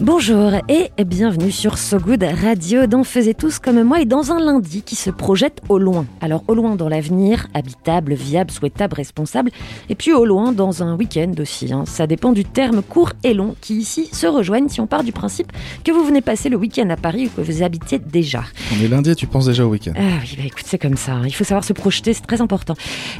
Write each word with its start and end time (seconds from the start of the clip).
Bonjour 0.00 0.52
et 0.68 0.92
bienvenue 1.04 1.50
sur 1.50 1.76
So 1.76 1.98
Good 1.98 2.22
Radio 2.40 2.86
dans 2.86 3.02
Faisez 3.02 3.34
tous 3.34 3.58
comme 3.58 3.82
moi 3.82 4.00
et 4.00 4.04
dans 4.04 4.30
un 4.30 4.38
lundi 4.38 4.82
qui 4.82 4.94
se 4.94 5.10
projette 5.10 5.60
au 5.68 5.76
loin. 5.78 6.06
Alors 6.20 6.44
au 6.46 6.54
loin 6.54 6.76
dans 6.76 6.88
l'avenir, 6.88 7.48
habitable, 7.52 8.14
viable, 8.14 8.52
souhaitable, 8.52 8.94
responsable, 8.94 9.50
et 9.88 9.96
puis 9.96 10.12
au 10.12 10.24
loin 10.24 10.52
dans 10.52 10.84
un 10.84 10.94
week-end 10.96 11.32
aussi. 11.40 11.72
hein. 11.72 11.82
Ça 11.84 12.06
dépend 12.06 12.30
du 12.30 12.44
terme 12.44 12.80
court 12.80 13.10
et 13.24 13.34
long 13.34 13.56
qui 13.60 13.74
ici 13.74 14.08
se 14.12 14.28
rejoignent 14.28 14.68
si 14.68 14.80
on 14.80 14.86
part 14.86 15.02
du 15.02 15.10
principe 15.10 15.50
que 15.82 15.90
vous 15.90 16.04
venez 16.04 16.20
passer 16.20 16.48
le 16.48 16.56
week-end 16.56 16.88
à 16.90 16.96
Paris 16.96 17.26
ou 17.26 17.30
que 17.40 17.44
vous 17.44 17.58
y 17.60 17.64
habitez 17.64 17.98
déjà. 17.98 18.44
On 18.78 18.84
est 18.84 18.88
lundi 18.88 19.10
et 19.10 19.14
tu 19.16 19.26
penses 19.26 19.46
déjà 19.46 19.66
au 19.66 19.70
week-end. 19.70 19.94
Ah 19.96 20.20
oui, 20.22 20.34
bah 20.38 20.44
écoute, 20.46 20.64
c'est 20.64 20.78
comme 20.78 20.96
ça. 20.96 21.14
hein. 21.14 21.22
Il 21.26 21.34
faut 21.34 21.42
savoir 21.44 21.64
se 21.64 21.72
projeter, 21.72 22.12
c'est 22.12 22.22
très 22.26 22.40
important. 22.40 22.74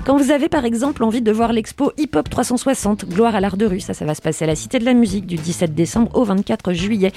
Quand 0.07 0.17
vous 0.17 0.31
avez 0.31 0.49
par 0.49 0.65
exemple 0.65 1.03
envie 1.03 1.23
de 1.23 1.33
voir 1.33 1.53
l'expo 1.53 1.91
Hip 1.99 2.11
Hop 2.15 2.31
360, 2.31 3.07
Gloire 3.09 3.35
à 3.35 3.41
l'art 3.41 3.57
de 3.57 3.67
rue, 3.67 3.81
ça, 3.81 3.95
ça 3.95 4.05
va 4.05 4.15
se 4.15 4.23
passer 4.23 4.45
à 4.45 4.47
la 4.47 4.55
Cité 4.55 4.79
de 4.79 4.85
la 4.85 4.95
Musique 4.95 5.27
du 5.27 5.35
17 5.35 5.75
décembre 5.75 6.17
au 6.17 6.23
24 6.23 6.68
juillet. 6.73 7.13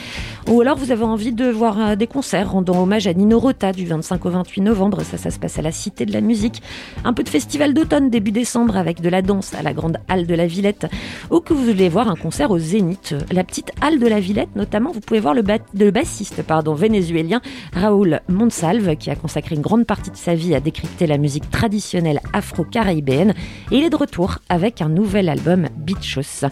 Ou 0.50 0.62
alors 0.62 0.78
vous 0.78 0.91
avez 0.91 1.04
envie 1.04 1.32
de 1.34 1.50
voir 1.50 1.80
euh, 1.80 1.96
des 1.96 2.08
concerts 2.08 2.52
rendant 2.52 2.82
hommage 2.82 3.07
à 3.07 3.13
Nino 3.13 3.40
Rota 3.40 3.71
du 3.71 3.85
25 3.85 4.26
au 4.26 4.30
28 4.30 4.62
novembre, 4.62 5.02
ça, 5.04 5.18
ça 5.18 5.30
se 5.32 5.40
passe 5.40 5.58
à 5.60 5.62
la 5.62 5.71
Cité 5.71 6.05
de 6.05 6.13
la 6.13 6.21
Musique. 6.21 6.62
Un 7.04 7.13
peu 7.13 7.24
de 7.24 7.30
festival 7.30 7.74
d'automne 7.74 8.10
début 8.10 8.32
décembre 8.32 8.77
avec 8.77 9.02
de 9.02 9.10
la 9.10 9.21
danse 9.21 9.54
à 9.54 9.62
la 9.63 9.74
grande 9.74 9.98
halle 10.08 10.26
de 10.27 10.35
la 10.35 10.48
Villette. 10.48 10.88
Ou 11.30 11.40
que 11.40 11.54
vous 11.54 11.63
voulez 11.66 11.90
voir 11.90 12.10
un 12.10 12.16
concert 12.16 12.52
au 12.52 12.60
Zénith, 12.60 13.16
la 13.32 13.43
petite 13.43 13.71
halle 13.82 13.99
de 13.99 14.08
la 14.08 14.20
Villette 14.20 14.55
notamment, 14.55 14.91
vous 14.91 14.99
pouvez 15.02 15.20
voir 15.20 15.34
le, 15.34 15.41
ba- 15.41 15.58
le 15.77 15.91
bassiste 15.91 16.41
pardon, 16.43 16.74
vénézuélien 16.74 17.41
Raoul 17.74 18.21
Monsalve 18.30 18.96
qui 18.96 19.10
a 19.10 19.15
consacré 19.15 19.55
une 19.55 19.62
grande 19.62 19.86
partie 19.86 20.12
de 20.12 20.18
sa 20.18 20.36
vie 20.36 20.54
à 20.55 20.60
décrypter 20.60 21.08
la 21.08 21.18
musique 21.18 21.49
traditionnelle 21.49 22.20
afro-caribéenne. 22.34 23.34
Et 23.71 23.77
il 23.77 23.84
est 23.84 23.90
de 23.90 23.96
retour 23.96 24.40
avec 24.49 24.82
un 24.82 24.90
nouvel 24.90 25.30
album 25.30 25.68
Beachos. 25.77 26.48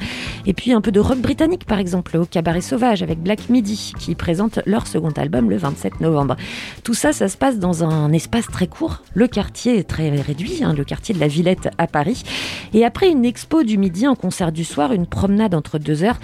Et 0.45 0.53
puis 0.53 0.73
un 0.73 0.81
peu 0.81 0.91
de 0.91 1.00
rock 1.00 1.19
britannique 1.19 1.66
par 1.66 1.80
exemple 1.80 2.17
au 2.17 2.25
Cabaret 2.25 2.61
Sauvage 2.61 2.88
avec 2.89 3.21
Black 3.21 3.49
Midi 3.49 3.93
qui 3.99 4.15
présente 4.15 4.59
leur 4.65 4.87
second 4.87 5.11
album 5.11 5.49
le 5.49 5.57
27 5.57 6.01
novembre. 6.01 6.35
Tout 6.83 6.93
ça, 6.93 7.13
ça 7.13 7.27
se 7.27 7.37
passe 7.37 7.59
dans 7.59 7.83
un 7.83 8.11
espace 8.11 8.47
très 8.47 8.67
court. 8.67 9.03
Le 9.13 9.27
quartier 9.27 9.77
est 9.77 9.83
très 9.83 10.09
réduit, 10.09 10.63
hein, 10.63 10.73
le 10.73 10.83
quartier 10.83 11.13
de 11.13 11.19
la 11.19 11.27
Villette 11.27 11.69
à 11.77 11.87
Paris. 11.87 12.23
Et 12.73 12.83
après 12.83 13.09
une 13.09 13.25
expo 13.25 13.63
du 13.63 13.77
midi, 13.77 14.05
un 14.05 14.15
concert 14.15 14.51
du 14.51 14.63
soir, 14.63 14.91
une 14.91 15.05
promenade 15.05 15.53
entre 15.53 15.77
deux 15.77 16.03
heures, 16.03 16.19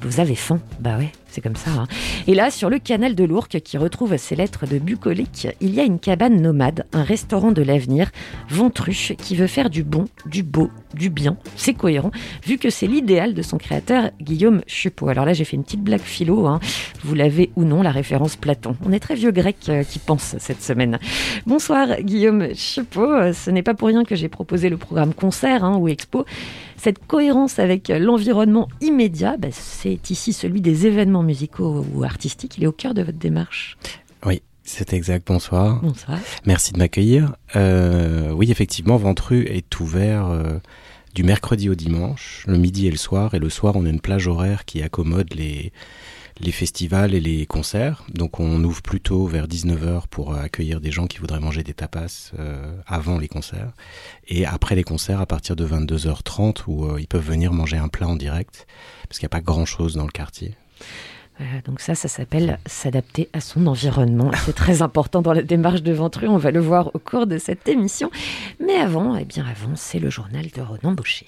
vous 0.00 0.20
avez 0.20 0.34
faim 0.34 0.60
Bah 0.80 0.96
ouais, 0.98 1.10
c'est 1.28 1.40
comme 1.40 1.56
ça. 1.56 1.70
hein. 1.70 1.86
Et 2.26 2.34
là, 2.34 2.50
sur 2.50 2.70
le 2.70 2.78
canal 2.78 3.14
de 3.14 3.24
l'Ourcq, 3.24 3.60
qui 3.60 3.78
retrouve 3.78 4.16
ses 4.16 4.36
lettres 4.36 4.66
de 4.66 4.78
bucolique, 4.78 5.48
il 5.60 5.74
y 5.74 5.80
a 5.80 5.84
une 5.84 5.98
cabane 5.98 6.40
nomade, 6.40 6.86
un 6.92 7.02
restaurant 7.02 7.52
de 7.52 7.62
l'avenir, 7.62 8.10
Ventruche, 8.48 9.12
qui 9.18 9.36
veut 9.36 9.46
faire 9.46 9.70
du 9.70 9.82
bon, 9.82 10.06
du 10.26 10.42
beau, 10.42 10.70
du 10.94 11.10
bien. 11.10 11.36
C'est 11.56 11.74
cohérent, 11.74 12.10
vu 12.46 12.58
que 12.58 12.70
c'est 12.70 12.86
l'idéal 12.86 13.34
de 13.34 13.42
son 13.42 13.58
créateur, 13.58 14.10
Guillaume 14.20 14.62
Chupot. 14.66 15.08
Alors 15.08 15.24
là, 15.24 15.32
j'ai 15.32 15.44
fait 15.44 15.56
une 15.56 15.64
petite 15.64 15.82
blague 15.82 16.00
philo. 16.00 16.46
hein. 16.46 16.60
Vous 17.04 17.14
l'avez 17.14 17.50
ou 17.56 17.64
non, 17.64 17.82
la 17.82 17.90
référence 17.90 18.36
Platon. 18.36 18.76
On 18.84 18.92
est 18.92 19.00
très 19.00 19.14
vieux 19.14 19.30
grec 19.30 19.56
euh, 19.68 19.82
qui 19.84 19.98
pense 19.98 20.36
cette 20.38 20.62
semaine. 20.62 20.98
Bonsoir, 21.46 22.00
Guillaume 22.00 22.54
Chupot. 22.54 23.02
Euh, 23.12 23.32
Ce 23.32 23.50
n'est 23.50 23.62
pas 23.62 23.74
pour 23.74 23.88
rien 23.88 24.04
que 24.04 24.14
j'ai 24.16 24.28
proposé 24.28 24.68
le 24.68 24.76
programme 24.76 25.14
concert 25.14 25.64
hein, 25.64 25.76
ou 25.76 25.88
expo. 25.88 26.24
Cette 26.76 27.06
cohérence 27.06 27.58
avec 27.58 27.88
l'environnement 27.88 28.68
immédiat, 28.80 29.36
bah, 29.38 29.48
c'est 29.50 30.10
ici 30.10 30.32
celui 30.32 30.60
des 30.60 30.86
événements 30.86 31.22
musicaux 31.22 31.84
ou 31.94 32.04
artistiques. 32.04 32.58
Il 32.58 32.64
est 32.64 32.66
au 32.66 32.72
cœur 32.72 32.94
de 32.94 33.02
votre 33.02 33.18
démarche. 33.18 33.76
Oui, 34.24 34.42
c'est 34.62 34.92
exact. 34.92 35.26
Bonsoir. 35.26 35.80
Bonsoir. 35.82 36.18
Merci 36.44 36.72
de 36.72 36.78
m'accueillir. 36.78 37.34
Euh, 37.54 38.30
oui, 38.32 38.50
effectivement, 38.50 38.96
Ventru 38.96 39.42
est 39.44 39.80
ouvert 39.80 40.26
euh, 40.26 40.58
du 41.14 41.22
mercredi 41.22 41.68
au 41.68 41.74
dimanche, 41.74 42.44
le 42.46 42.58
midi 42.58 42.86
et 42.86 42.90
le 42.90 42.96
soir. 42.96 43.34
Et 43.34 43.38
le 43.38 43.48
soir, 43.50 43.76
on 43.76 43.86
a 43.86 43.88
une 43.88 44.00
plage 44.00 44.26
horaire 44.26 44.64
qui 44.64 44.82
accommode 44.82 45.32
les, 45.34 45.72
les 46.40 46.52
festivals 46.52 47.14
et 47.14 47.20
les 47.20 47.46
concerts. 47.46 48.04
Donc, 48.12 48.40
on 48.40 48.62
ouvre 48.62 48.82
plutôt 48.82 49.26
vers 49.26 49.46
19h 49.46 50.02
pour 50.10 50.34
euh, 50.34 50.40
accueillir 50.40 50.80
des 50.80 50.90
gens 50.90 51.06
qui 51.06 51.18
voudraient 51.18 51.40
manger 51.40 51.62
des 51.62 51.74
tapas 51.74 52.32
euh, 52.38 52.74
avant 52.86 53.18
les 53.18 53.28
concerts. 53.28 53.72
Et 54.28 54.44
après 54.46 54.74
les 54.74 54.84
concerts, 54.84 55.20
à 55.20 55.26
partir 55.26 55.56
de 55.56 55.66
22h30, 55.66 56.64
où 56.66 56.86
euh, 56.86 57.00
ils 57.00 57.06
peuvent 57.06 57.26
venir 57.26 57.52
manger 57.52 57.78
un 57.78 57.88
plat 57.88 58.08
en 58.08 58.16
direct, 58.16 58.66
parce 59.08 59.18
qu'il 59.18 59.24
n'y 59.24 59.30
a 59.30 59.36
pas 59.36 59.40
grand-chose 59.40 59.94
dans 59.94 60.04
le 60.04 60.12
quartier. 60.12 60.54
Voilà, 61.38 61.60
donc 61.62 61.80
ça, 61.80 61.94
ça 61.94 62.08
s'appelle 62.08 62.58
s'adapter 62.64 63.28
à 63.34 63.40
son 63.40 63.66
environnement. 63.66 64.30
C'est 64.46 64.54
très 64.54 64.80
important 64.80 65.20
dans 65.20 65.34
la 65.34 65.42
démarche 65.42 65.82
de 65.82 65.92
Ventru. 65.92 66.28
On 66.28 66.38
va 66.38 66.50
le 66.50 66.60
voir 66.60 66.90
au 66.94 66.98
cours 66.98 67.26
de 67.26 67.36
cette 67.36 67.68
émission. 67.68 68.10
Mais 68.58 68.76
avant, 68.76 69.16
eh 69.16 69.26
bien 69.26 69.44
avant, 69.44 69.76
c'est 69.76 69.98
le 69.98 70.08
journal 70.08 70.46
de 70.48 70.62
Ronan 70.62 70.92
Baucher. 70.92 71.26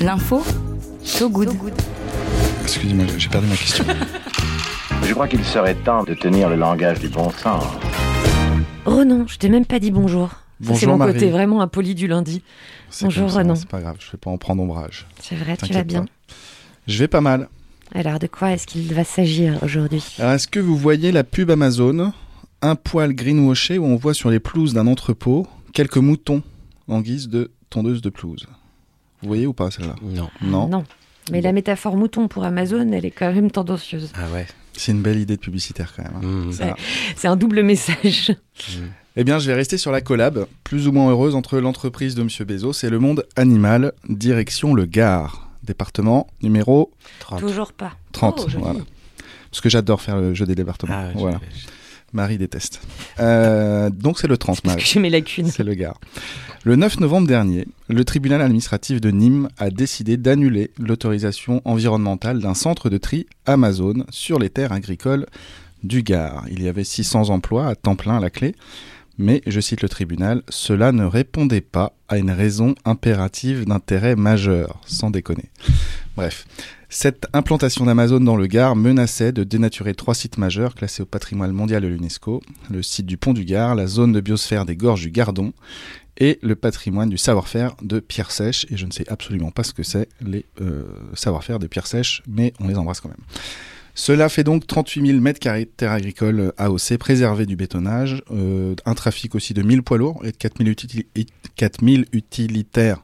L'info, 0.00 0.42
So 1.04 1.28
Good. 1.30 1.50
Excusez-moi, 2.62 3.04
j'ai 3.18 3.28
perdu 3.28 3.46
ma 3.46 3.56
question. 3.56 3.84
Je 5.02 5.12
crois 5.12 5.28
qu'il 5.28 5.44
serait 5.44 5.74
temps 5.74 6.02
de 6.04 6.14
tenir 6.14 6.48
le 6.48 6.56
langage 6.56 6.98
du 7.00 7.08
bon 7.08 7.30
sens. 7.30 7.64
Ronan, 8.84 9.26
je 9.26 9.36
t'ai 9.38 9.48
même 9.48 9.66
pas 9.66 9.78
dit 9.78 9.90
bonjour. 9.90 10.28
Ça, 10.28 10.36
c'est 10.60 10.66
Bonjour, 10.68 10.88
mon 10.92 10.96
Marie. 10.98 11.12
côté 11.14 11.30
vraiment 11.30 11.60
impoli 11.60 11.94
du 11.94 12.06
lundi. 12.06 12.42
Bonjour, 13.02 13.30
Renan. 13.32 13.54
C'est 13.54 13.68
pas 13.68 13.80
grave, 13.80 13.96
je 13.98 14.10
vais 14.12 14.18
pas 14.18 14.30
en 14.30 14.38
prendre 14.38 14.62
ombrage. 14.62 15.06
C'est 15.20 15.34
vrai, 15.34 15.56
tu 15.56 15.72
vas 15.72 15.82
bien. 15.84 16.04
pas. 16.04 16.10
Je 16.86 16.98
vais 16.98 17.08
pas 17.08 17.20
mal. 17.20 17.48
Alors, 17.94 18.18
de 18.18 18.26
quoi 18.26 18.52
est-ce 18.52 18.66
qu'il 18.66 18.92
va 18.94 19.04
s'agir 19.04 19.58
aujourd'hui? 19.62 20.02
Est-ce 20.18 20.48
que 20.48 20.60
vous 20.60 20.76
voyez 20.76 21.12
la 21.12 21.22
pub 21.24 21.50
Amazon 21.50 22.12
Un 22.62 22.74
poil 22.76 23.14
greenwashé 23.14 23.78
où 23.78 23.84
on 23.84 23.96
voit 23.96 24.14
sur 24.14 24.30
les 24.30 24.40
pelouses 24.40 24.74
d'un 24.74 24.86
entrepôt 24.86 25.46
quelques 25.72 25.96
moutons 25.98 26.42
en 26.88 27.00
guise 27.00 27.28
de 27.28 27.50
tondeuse 27.68 28.00
de 28.00 28.10
pelouse? 28.10 28.46
Vous 29.24 29.28
voyez 29.28 29.46
ou 29.46 29.52
pas 29.52 29.70
celle-là 29.70 29.96
Non. 30.02 30.28
Non. 30.42 30.68
Non. 30.68 30.84
Mais 31.32 31.40
la 31.40 31.52
métaphore 31.52 31.96
mouton 31.96 32.28
pour 32.28 32.44
Amazon, 32.44 32.92
elle 32.92 33.04
est 33.06 33.10
quand 33.10 33.32
même 33.32 33.50
tendancieuse. 33.50 34.12
Ah 34.14 34.30
ouais. 34.32 34.46
C'est 34.74 34.92
une 34.92 35.02
belle 35.02 35.18
idée 35.18 35.36
de 35.36 35.40
publicitaire 35.40 35.92
quand 35.96 36.02
même. 36.02 36.12
hein. 36.16 36.20
Mmh. 36.48 36.52
Ça. 36.52 36.76
C'est 37.16 37.28
un 37.28 37.36
double 37.36 37.62
message. 37.62 38.32
Eh 39.16 39.24
bien, 39.24 39.38
je 39.38 39.46
vais 39.46 39.54
rester 39.54 39.78
sur 39.78 39.92
la 39.92 40.00
collab, 40.00 40.46
plus 40.64 40.88
ou 40.88 40.92
moins 40.92 41.10
heureuse 41.10 41.34
entre 41.34 41.58
l'entreprise 41.58 42.14
de 42.14 42.22
Monsieur 42.24 42.44
Bezos 42.44 42.72
et 42.84 42.90
le 42.90 42.98
monde 42.98 43.24
animal, 43.36 43.92
direction 44.08 44.74
le 44.74 44.84
Gard, 44.86 45.48
département 45.62 46.26
numéro 46.42 46.90
30. 47.20 47.40
Toujours 47.40 47.72
pas. 47.72 47.92
30. 48.12 48.40
Oh, 48.46 48.58
voilà. 48.58 48.80
Parce 49.50 49.60
que 49.60 49.68
j'adore 49.70 50.00
faire 50.02 50.16
le 50.20 50.34
jeu 50.34 50.44
des 50.46 50.56
départements. 50.56 50.94
Ah, 50.96 51.10
je- 51.14 51.18
voilà. 51.18 51.40
Marie 52.14 52.38
déteste. 52.38 52.80
Euh, 53.20 53.90
donc 53.90 54.18
c'est 54.18 54.28
le 54.28 54.38
30, 54.38 54.60
Parce 54.62 54.74
que 54.74 54.78
Marie. 54.80 54.84
j'ai 54.92 55.00
mes 55.00 55.10
lacunes. 55.10 55.48
C'est 55.50 55.64
le 55.64 55.74
Gard. 55.74 56.00
Le 56.64 56.76
9 56.76 57.00
novembre 57.00 57.26
dernier, 57.26 57.66
le 57.88 58.04
tribunal 58.04 58.40
administratif 58.40 59.00
de 59.00 59.10
Nîmes 59.10 59.48
a 59.58 59.68
décidé 59.68 60.16
d'annuler 60.16 60.70
l'autorisation 60.78 61.60
environnementale 61.66 62.40
d'un 62.40 62.54
centre 62.54 62.88
de 62.88 62.96
tri 62.96 63.26
Amazon 63.44 64.06
sur 64.08 64.38
les 64.38 64.48
terres 64.48 64.72
agricoles 64.72 65.26
du 65.82 66.02
Gard. 66.02 66.44
Il 66.50 66.62
y 66.62 66.68
avait 66.68 66.84
600 66.84 67.28
emplois 67.28 67.66
à 67.66 67.74
temps 67.74 67.96
plein 67.96 68.16
à 68.16 68.20
la 68.20 68.30
clé, 68.30 68.54
mais, 69.18 69.42
je 69.46 69.60
cite 69.60 69.82
le 69.82 69.88
tribunal, 69.88 70.42
cela 70.48 70.90
ne 70.90 71.04
répondait 71.04 71.60
pas 71.60 71.92
à 72.08 72.18
une 72.18 72.30
raison 72.30 72.74
impérative 72.84 73.64
d'intérêt 73.66 74.16
majeur, 74.16 74.80
sans 74.86 75.10
déconner. 75.10 75.50
Bref, 76.16 76.46
cette 76.94 77.26
implantation 77.32 77.86
d'Amazon 77.86 78.20
dans 78.20 78.36
le 78.36 78.46
Gard 78.46 78.76
menaçait 78.76 79.32
de 79.32 79.42
dénaturer 79.42 79.94
trois 79.94 80.14
sites 80.14 80.38
majeurs 80.38 80.76
classés 80.76 81.02
au 81.02 81.06
patrimoine 81.06 81.50
mondial 81.50 81.82
de 81.82 81.88
l'UNESCO, 81.88 82.40
le 82.70 82.82
site 82.84 83.04
du 83.04 83.16
pont 83.16 83.32
du 83.32 83.44
Gard, 83.44 83.74
la 83.74 83.88
zone 83.88 84.12
de 84.12 84.20
biosphère 84.20 84.64
des 84.64 84.76
gorges 84.76 85.00
du 85.00 85.10
Gardon 85.10 85.52
et 86.18 86.38
le 86.40 86.54
patrimoine 86.54 87.08
du 87.10 87.18
savoir-faire 87.18 87.74
de 87.82 87.98
Pierre 87.98 88.30
Sèche. 88.30 88.64
Et 88.70 88.76
je 88.76 88.86
ne 88.86 88.92
sais 88.92 89.10
absolument 89.10 89.50
pas 89.50 89.64
ce 89.64 89.72
que 89.72 89.82
c'est 89.82 90.08
les 90.20 90.44
euh, 90.60 90.84
savoir-faire 91.14 91.58
de 91.58 91.66
Pierre 91.66 91.88
Sèche, 91.88 92.22
mais 92.28 92.52
on 92.60 92.68
les 92.68 92.76
embrasse 92.76 93.00
quand 93.00 93.08
même. 93.08 93.24
Cela 93.96 94.28
fait 94.28 94.44
donc 94.44 94.64
38 94.64 95.04
000 95.04 95.18
mètres 95.18 95.40
carrés 95.40 95.64
de 95.64 95.70
terre 95.76 95.90
agricole 95.90 96.52
AOC 96.58 96.96
préservée 96.98 97.46
du 97.46 97.56
bétonnage, 97.56 98.22
euh, 98.30 98.76
un 98.86 98.94
trafic 98.94 99.34
aussi 99.34 99.52
de 99.52 99.62
1000 99.62 99.82
poids 99.82 99.98
lourds 99.98 100.24
et 100.24 100.30
de 100.30 100.36
4000 100.36 100.68
utili- 100.68 101.06
4000 101.56 102.06
utilitaires 102.12 103.02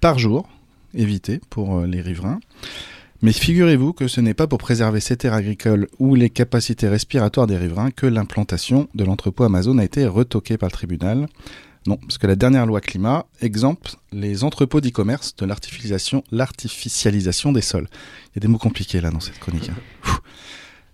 par 0.00 0.18
jour, 0.18 0.48
évité 0.94 1.40
pour 1.48 1.78
euh, 1.78 1.86
les 1.86 2.00
riverains. 2.00 2.40
Mais 3.22 3.32
figurez-vous 3.32 3.92
que 3.92 4.08
ce 4.08 4.20
n'est 4.20 4.34
pas 4.34 4.46
pour 4.46 4.58
préserver 4.58 5.00
ces 5.00 5.16
terres 5.16 5.32
agricoles 5.34 5.88
ou 5.98 6.14
les 6.14 6.30
capacités 6.30 6.88
respiratoires 6.88 7.46
des 7.46 7.56
riverains 7.56 7.90
que 7.90 8.06
l'implantation 8.06 8.88
de 8.94 9.04
l'entrepôt 9.04 9.44
Amazon 9.44 9.78
a 9.78 9.84
été 9.84 10.06
retoquée 10.06 10.58
par 10.58 10.68
le 10.68 10.72
tribunal. 10.72 11.28
Non, 11.86 11.96
parce 11.96 12.18
que 12.18 12.26
la 12.26 12.36
dernière 12.36 12.66
loi 12.66 12.80
climat 12.80 13.26
exempte 13.40 13.96
les 14.12 14.44
entrepôts 14.44 14.80
d'e-commerce 14.80 15.36
de 15.36 15.46
l'artificialisation, 15.46 17.52
des 17.52 17.60
sols. 17.60 17.88
Il 18.28 18.36
y 18.36 18.38
a 18.38 18.40
des 18.40 18.48
mots 18.48 18.58
compliqués 18.58 19.00
là 19.00 19.10
dans 19.10 19.20
cette 19.20 19.38
chronique. 19.38 19.70
hein. 19.70 20.10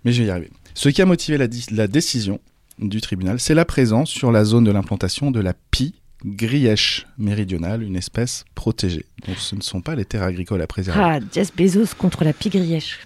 Mais 0.05 0.13
je 0.13 0.23
vais 0.23 0.29
y 0.29 0.31
arriver. 0.31 0.51
Ce 0.75 0.89
qui 0.89 1.03
a 1.03 1.07
motivé 1.07 1.39
la 1.39 1.87
décision 1.87 2.41
du 2.79 3.01
tribunal, 3.01 3.41
c'est 3.41 3.55
la 3.55 3.65
présence 3.65 4.11
sur 4.11 4.33
la 4.33 4.45
zone 4.45 4.65
de 4.65 4.71
l'implantation 4.71 5.31
de 5.31 5.41
la 5.41 5.55
pie 5.71 5.95
grièche 6.25 7.07
méridionale, 7.19 7.83
une 7.83 7.97
espèce 7.97 8.45
protégée. 8.55 9.07
Donc 9.27 9.37
ce 9.39 9.55
ne 9.55 9.63
sont 9.63 9.81
pas 9.81 9.95
les 9.95 10.05
terres 10.05 10.23
agricoles 10.23 10.63
à 10.63 10.67
préserver. 10.67 11.01
Ah, 11.03 11.19
Jeff 11.33 11.55
Bezos 11.57 11.95
contre 11.97 12.25
la 12.25 12.33
pigrièche. 12.33 12.99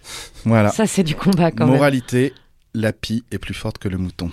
Voilà. 0.45 0.71
Ça, 0.71 0.87
c'est 0.87 1.05
du 1.05 1.15
combat 1.15 1.51
quand 1.51 1.67
même. 1.67 1.75
Moralité, 1.75 2.33
la 2.75 2.93
pie 2.93 3.25
est 3.31 3.39
plus 3.39 3.55
forte 3.55 3.79
que 3.79 3.89
le 3.89 3.99
mouton. 3.99 4.31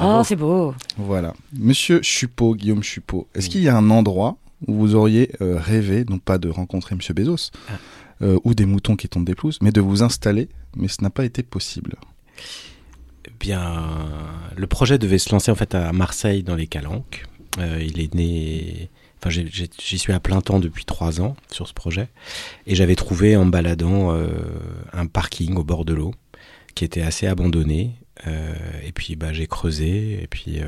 Oh, 0.00 0.22
c'est 0.24 0.36
beau. 0.36 0.74
Voilà. 0.96 1.34
Monsieur 1.52 2.00
Chupot, 2.02 2.54
Guillaume 2.54 2.82
Chupot, 2.82 3.28
est-ce 3.34 3.48
qu'il 3.50 3.62
y 3.62 3.68
a 3.68 3.76
un 3.76 3.90
endroit 3.90 4.38
où 4.66 4.74
vous 4.74 4.94
auriez 4.94 5.32
euh, 5.42 5.58
rêvé, 5.58 6.04
non 6.08 6.18
pas 6.18 6.38
de 6.38 6.48
rencontrer 6.48 6.94
Monsieur 6.94 7.12
Bezos, 7.12 7.50
euh, 8.22 8.38
ou 8.44 8.54
des 8.54 8.64
moutons 8.64 8.96
qui 8.96 9.08
tombent 9.08 9.26
des 9.26 9.34
pelouses, 9.34 9.58
mais 9.60 9.72
de 9.72 9.82
vous 9.82 10.02
installer, 10.02 10.48
mais 10.76 10.88
ce 10.88 11.02
n'a 11.02 11.10
pas 11.10 11.24
été 11.24 11.42
possible? 11.42 11.96
Eh 13.26 13.32
Bien, 13.38 13.84
le 14.56 14.66
projet 14.66 14.98
devait 14.98 15.18
se 15.18 15.30
lancer 15.30 15.50
en 15.50 15.54
fait 15.54 15.74
à 15.74 15.92
Marseille 15.92 16.42
dans 16.42 16.56
les 16.56 16.66
Calanques. 16.66 17.26
Euh, 17.58 17.82
il 17.82 18.00
est 18.00 18.14
né. 18.14 18.90
Enfin, 19.18 19.30
j'y 19.30 19.98
suis 19.98 20.12
à 20.12 20.20
plein 20.20 20.40
temps 20.40 20.60
depuis 20.60 20.84
trois 20.84 21.20
ans 21.20 21.36
sur 21.50 21.66
ce 21.66 21.72
projet, 21.72 22.08
et 22.66 22.74
j'avais 22.74 22.96
trouvé 22.96 23.36
en 23.36 23.46
baladant 23.46 24.12
euh, 24.12 24.28
un 24.92 25.06
parking 25.06 25.56
au 25.56 25.64
bord 25.64 25.84
de 25.84 25.94
l'eau 25.94 26.14
qui 26.74 26.84
était 26.84 27.02
assez 27.02 27.26
abandonné. 27.26 27.92
Euh, 28.26 28.54
et 28.84 28.92
puis, 28.92 29.16
bah, 29.16 29.32
j'ai 29.32 29.46
creusé, 29.46 30.22
et 30.22 30.26
puis 30.26 30.60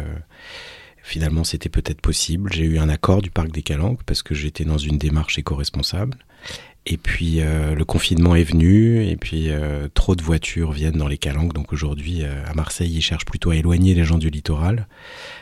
finalement, 1.02 1.44
c'était 1.44 1.68
peut-être 1.68 2.00
possible. 2.00 2.52
J'ai 2.52 2.64
eu 2.64 2.78
un 2.78 2.88
accord 2.88 3.22
du 3.22 3.30
parc 3.30 3.50
des 3.50 3.62
Calanques 3.62 4.02
parce 4.04 4.22
que 4.22 4.34
j'étais 4.34 4.64
dans 4.64 4.78
une 4.78 4.98
démarche 4.98 5.38
éco-responsable. 5.38 6.16
Et 6.86 6.96
puis 6.96 7.40
euh, 7.40 7.74
le 7.74 7.84
confinement 7.84 8.34
est 8.34 8.44
venu, 8.44 9.06
et 9.06 9.16
puis 9.16 9.50
euh, 9.50 9.88
trop 9.92 10.16
de 10.16 10.22
voitures 10.22 10.72
viennent 10.72 10.96
dans 10.96 11.08
les 11.08 11.18
calanques. 11.18 11.52
Donc 11.52 11.72
aujourd'hui, 11.72 12.22
euh, 12.22 12.42
à 12.46 12.54
Marseille, 12.54 12.92
ils 12.94 13.02
cherchent 13.02 13.26
plutôt 13.26 13.50
à 13.50 13.56
éloigner 13.56 13.94
les 13.94 14.04
gens 14.04 14.18
du 14.18 14.30
littoral, 14.30 14.86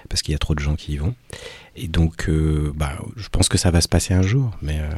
parce 0.08 0.22
qu'il 0.22 0.32
y 0.32 0.34
a 0.34 0.38
trop 0.38 0.54
de 0.54 0.60
gens 0.60 0.74
qui 0.74 0.94
y 0.94 0.96
vont. 0.96 1.14
Et 1.76 1.88
donc, 1.88 2.28
euh, 2.28 2.72
bah, 2.74 2.98
je 3.16 3.28
pense 3.28 3.48
que 3.48 3.58
ça 3.58 3.70
va 3.70 3.80
se 3.80 3.88
passer 3.88 4.14
un 4.14 4.22
jour. 4.22 4.50
Mais 4.62 4.80
euh, 4.80 4.90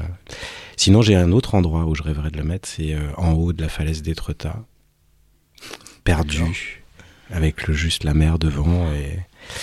sinon, 0.76 1.02
j'ai 1.02 1.16
un 1.16 1.32
autre 1.32 1.54
endroit 1.54 1.84
où 1.84 1.94
je 1.94 2.02
rêverais 2.02 2.30
de 2.30 2.36
le 2.36 2.44
mettre, 2.44 2.68
c'est 2.68 2.94
euh, 2.94 3.10
en 3.16 3.32
haut 3.32 3.52
de 3.52 3.60
la 3.60 3.68
falaise 3.68 4.02
d'Étretat, 4.02 4.64
perdu, 6.04 6.84
avec 7.30 7.66
le, 7.66 7.74
juste 7.74 8.04
la 8.04 8.14
mer 8.14 8.38
devant 8.38 8.90
et, 8.92 9.18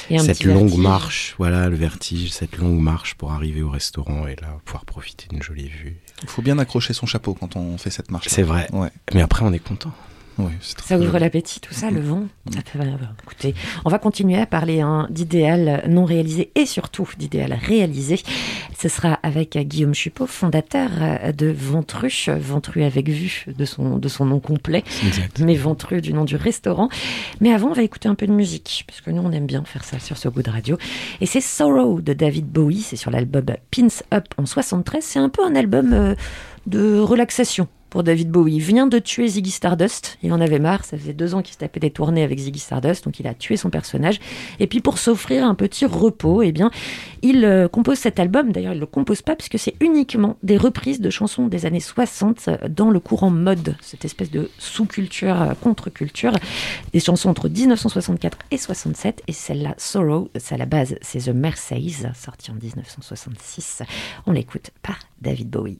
cette 0.09 0.43
longue 0.43 0.67
vertige. 0.67 0.79
marche, 0.79 1.35
voilà 1.37 1.69
le 1.69 1.75
vertige, 1.75 2.31
cette 2.31 2.57
longue 2.57 2.79
marche 2.79 3.15
pour 3.15 3.31
arriver 3.31 3.61
au 3.61 3.69
restaurant 3.69 4.27
et 4.27 4.35
là 4.41 4.57
pouvoir 4.65 4.85
profiter 4.85 5.27
d'une 5.29 5.43
jolie 5.43 5.67
vue. 5.67 5.97
Il 6.23 6.29
faut 6.29 6.41
bien 6.41 6.57
accrocher 6.59 6.93
son 6.93 7.05
chapeau 7.05 7.33
quand 7.33 7.55
on 7.55 7.77
fait 7.77 7.89
cette 7.89 8.11
marche. 8.11 8.27
C'est 8.29 8.43
vrai. 8.43 8.67
Ouais. 8.71 8.89
Mais 9.13 9.21
après, 9.21 9.43
on 9.45 9.53
est 9.53 9.59
content. 9.59 9.91
Ça 10.83 10.97
ouvre 10.97 11.17
l'appétit, 11.19 11.59
tout 11.59 11.73
ça, 11.73 11.91
le 11.91 12.01
vent. 12.01 12.23
Écoutez, 13.23 13.55
on 13.85 13.89
va 13.89 13.99
continuer 13.99 14.37
à 14.37 14.45
parler 14.45 14.81
hein, 14.81 15.07
d'idéal 15.09 15.83
non 15.87 16.05
réalisé 16.05 16.51
et 16.55 16.65
surtout 16.65 17.07
d'idéal 17.17 17.57
réalisé. 17.59 18.19
Ce 18.77 18.89
sera 18.89 19.13
avec 19.23 19.57
Guillaume 19.57 19.93
Chupot, 19.93 20.27
fondateur 20.27 20.89
euh, 20.99 21.31
de 21.31 21.47
Ventru, 21.47 22.11
Ventru 22.39 22.83
avec 22.83 23.07
vue 23.09 23.45
de 23.47 23.65
son, 23.65 23.97
de 23.97 24.07
son 24.07 24.25
nom 24.25 24.39
complet, 24.39 24.83
Exact. 25.05 25.39
mais 25.39 25.55
Ventru 25.55 26.01
du 26.01 26.13
nom 26.13 26.25
du 26.25 26.35
restaurant. 26.35 26.89
Mais 27.39 27.53
avant, 27.53 27.69
on 27.69 27.73
va 27.73 27.83
écouter 27.83 28.09
un 28.09 28.15
peu 28.15 28.27
de 28.27 28.33
musique, 28.33 28.83
parce 28.88 29.01
que 29.01 29.11
nous, 29.11 29.21
on 29.21 29.31
aime 29.31 29.45
bien 29.45 29.63
faire 29.63 29.83
ça 29.83 29.99
sur 29.99 30.17
ce 30.17 30.27
goût 30.27 30.43
de 30.43 30.49
radio. 30.51 30.77
Et 31.21 31.25
c'est 31.25 31.41
Sorrow 31.41 32.01
de 32.01 32.13
David 32.13 32.47
Bowie, 32.47 32.81
c'est 32.81 32.95
sur 32.95 33.11
l'album 33.11 33.45
Pins 33.71 33.88
Up 34.13 34.25
en 34.38 34.45
73. 34.45 35.03
C'est 35.03 35.19
un 35.19 35.29
peu 35.29 35.43
un 35.45 35.55
album 35.55 35.93
euh, 35.93 36.15
de 36.67 36.99
relaxation 36.99 37.67
David 38.03 38.30
Bowie. 38.30 38.59
Vient 38.59 38.88
de 38.88 39.00
tuer 39.00 39.27
Ziggy 39.27 39.51
Stardust. 39.51 40.18
Il 40.24 40.33
en 40.33 40.42
avait 40.42 40.59
marre. 40.59 40.86
Ça 40.86 40.97
faisait 40.97 41.13
deux 41.13 41.36
ans 41.36 41.42
qu'il 41.42 41.53
se 41.53 41.59
tapait 41.59 41.80
des 41.80 41.92
tournées 41.92 42.24
avec 42.24 42.39
Ziggy 42.39 42.59
Stardust. 42.59 43.06
Donc 43.06 43.19
il 43.19 43.27
a 43.27 43.33
tué 43.33 43.57
son 43.57 43.69
personnage. 43.69 44.19
Et 44.59 44.68
puis 44.68 44.81
pour 44.81 44.97
s'offrir 44.97 45.45
un 45.45 45.56
petit 45.56 45.86
repos, 45.86 46.42
eh 46.42 46.51
bien, 46.51 46.71
il 47.21 47.45
euh, 47.45 47.68
compose 47.68 47.97
cet 47.97 48.19
album. 48.19 48.51
D'ailleurs, 48.51 48.74
il 48.74 48.80
le 48.80 48.86
compose 48.86 49.21
pas 49.21 49.36
puisque 49.36 49.59
c'est 49.59 49.75
uniquement 49.80 50.38
des 50.44 50.57
reprises 50.57 51.01
de 51.01 51.09
chansons 51.09 51.47
des 51.47 51.65
années 51.65 51.80
60 51.80 52.47
euh, 52.47 52.57
dans 52.69 52.89
le 52.89 53.00
courant 53.00 53.30
mode. 53.30 53.75
Cette 53.81 54.06
espèce 54.06 54.31
de 54.31 54.50
sous-culture, 54.57 55.41
euh, 55.41 55.53
contre-culture. 55.59 56.33
Des 56.94 57.00
chansons 57.00 57.30
entre 57.30 57.50
1964 57.50 58.38
et 58.51 58.57
67. 58.57 59.24
Et 59.27 59.33
celle-là, 59.33 59.74
Sorrow, 59.77 60.30
à 60.50 60.57
la 60.57 60.65
base, 60.65 60.95
c'est 61.01 61.19
The 61.19 61.36
Mercedes, 61.36 62.12
sortie 62.13 62.51
en 62.51 62.56
1966. 62.56 63.83
On 64.27 64.31
l'écoute 64.31 64.71
par 64.81 65.00
David 65.21 65.50
Bowie. 65.50 65.80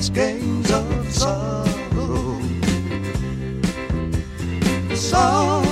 class 0.00 0.08
games 0.08 0.70
of 0.70 1.12
sorrow. 1.12 2.40
Sorrow. 4.94 5.69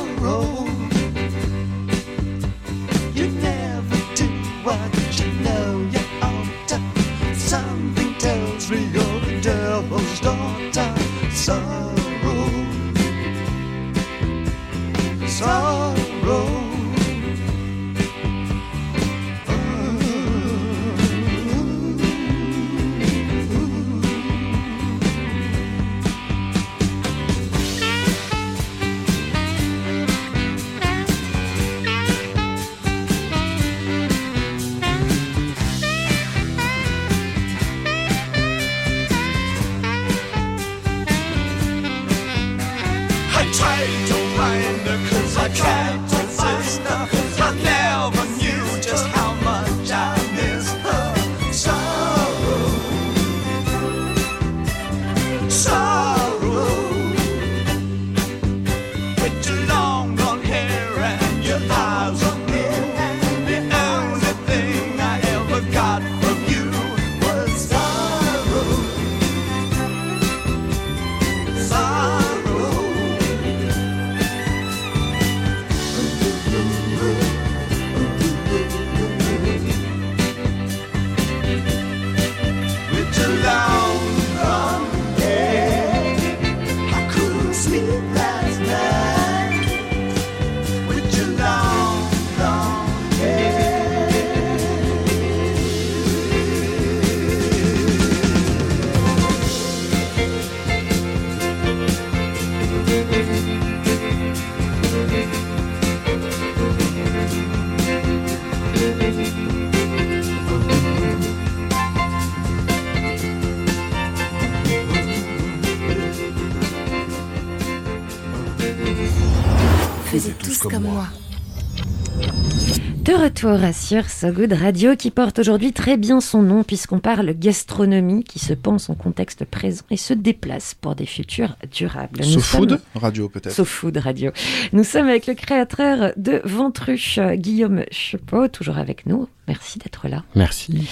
Retour 123.46 123.74
sur 123.74 124.10
So 124.10 124.32
Good 124.32 124.52
Radio 124.52 124.96
qui 124.96 125.10
porte 125.10 125.38
aujourd'hui 125.38 125.72
très 125.72 125.96
bien 125.96 126.20
son 126.20 126.42
nom 126.42 126.64
puisqu'on 126.64 126.98
parle 126.98 127.32
gastronomie 127.34 128.24
qui 128.24 128.38
se 128.40 128.52
pense 128.52 128.90
en 128.90 128.94
contexte 128.94 129.44
présent 129.44 129.84
et 129.90 129.96
se 129.96 130.12
déplace 130.12 130.74
pour 130.74 130.94
des 130.96 131.06
futurs 131.06 131.56
durables. 131.72 132.24
So 132.24 132.40
Food 132.40 132.70
sommes- 132.70 132.80
Radio 132.96 133.28
peut-être. 133.28 133.52
So 133.54 133.64
Food 133.64 133.96
Radio. 133.98 134.32
Nous 134.72 134.82
sommes 134.84 135.08
avec 135.08 135.26
le 135.26 135.34
créateur 135.34 136.12
de 136.16 136.40
Ventruche, 136.44 137.18
Guillaume 137.34 137.84
Chepot, 137.92 138.48
toujours 138.48 138.78
avec 138.78 139.06
nous. 139.06 139.28
Merci 139.46 139.78
d'être 139.78 140.08
là. 140.08 140.24
Merci. 140.34 140.88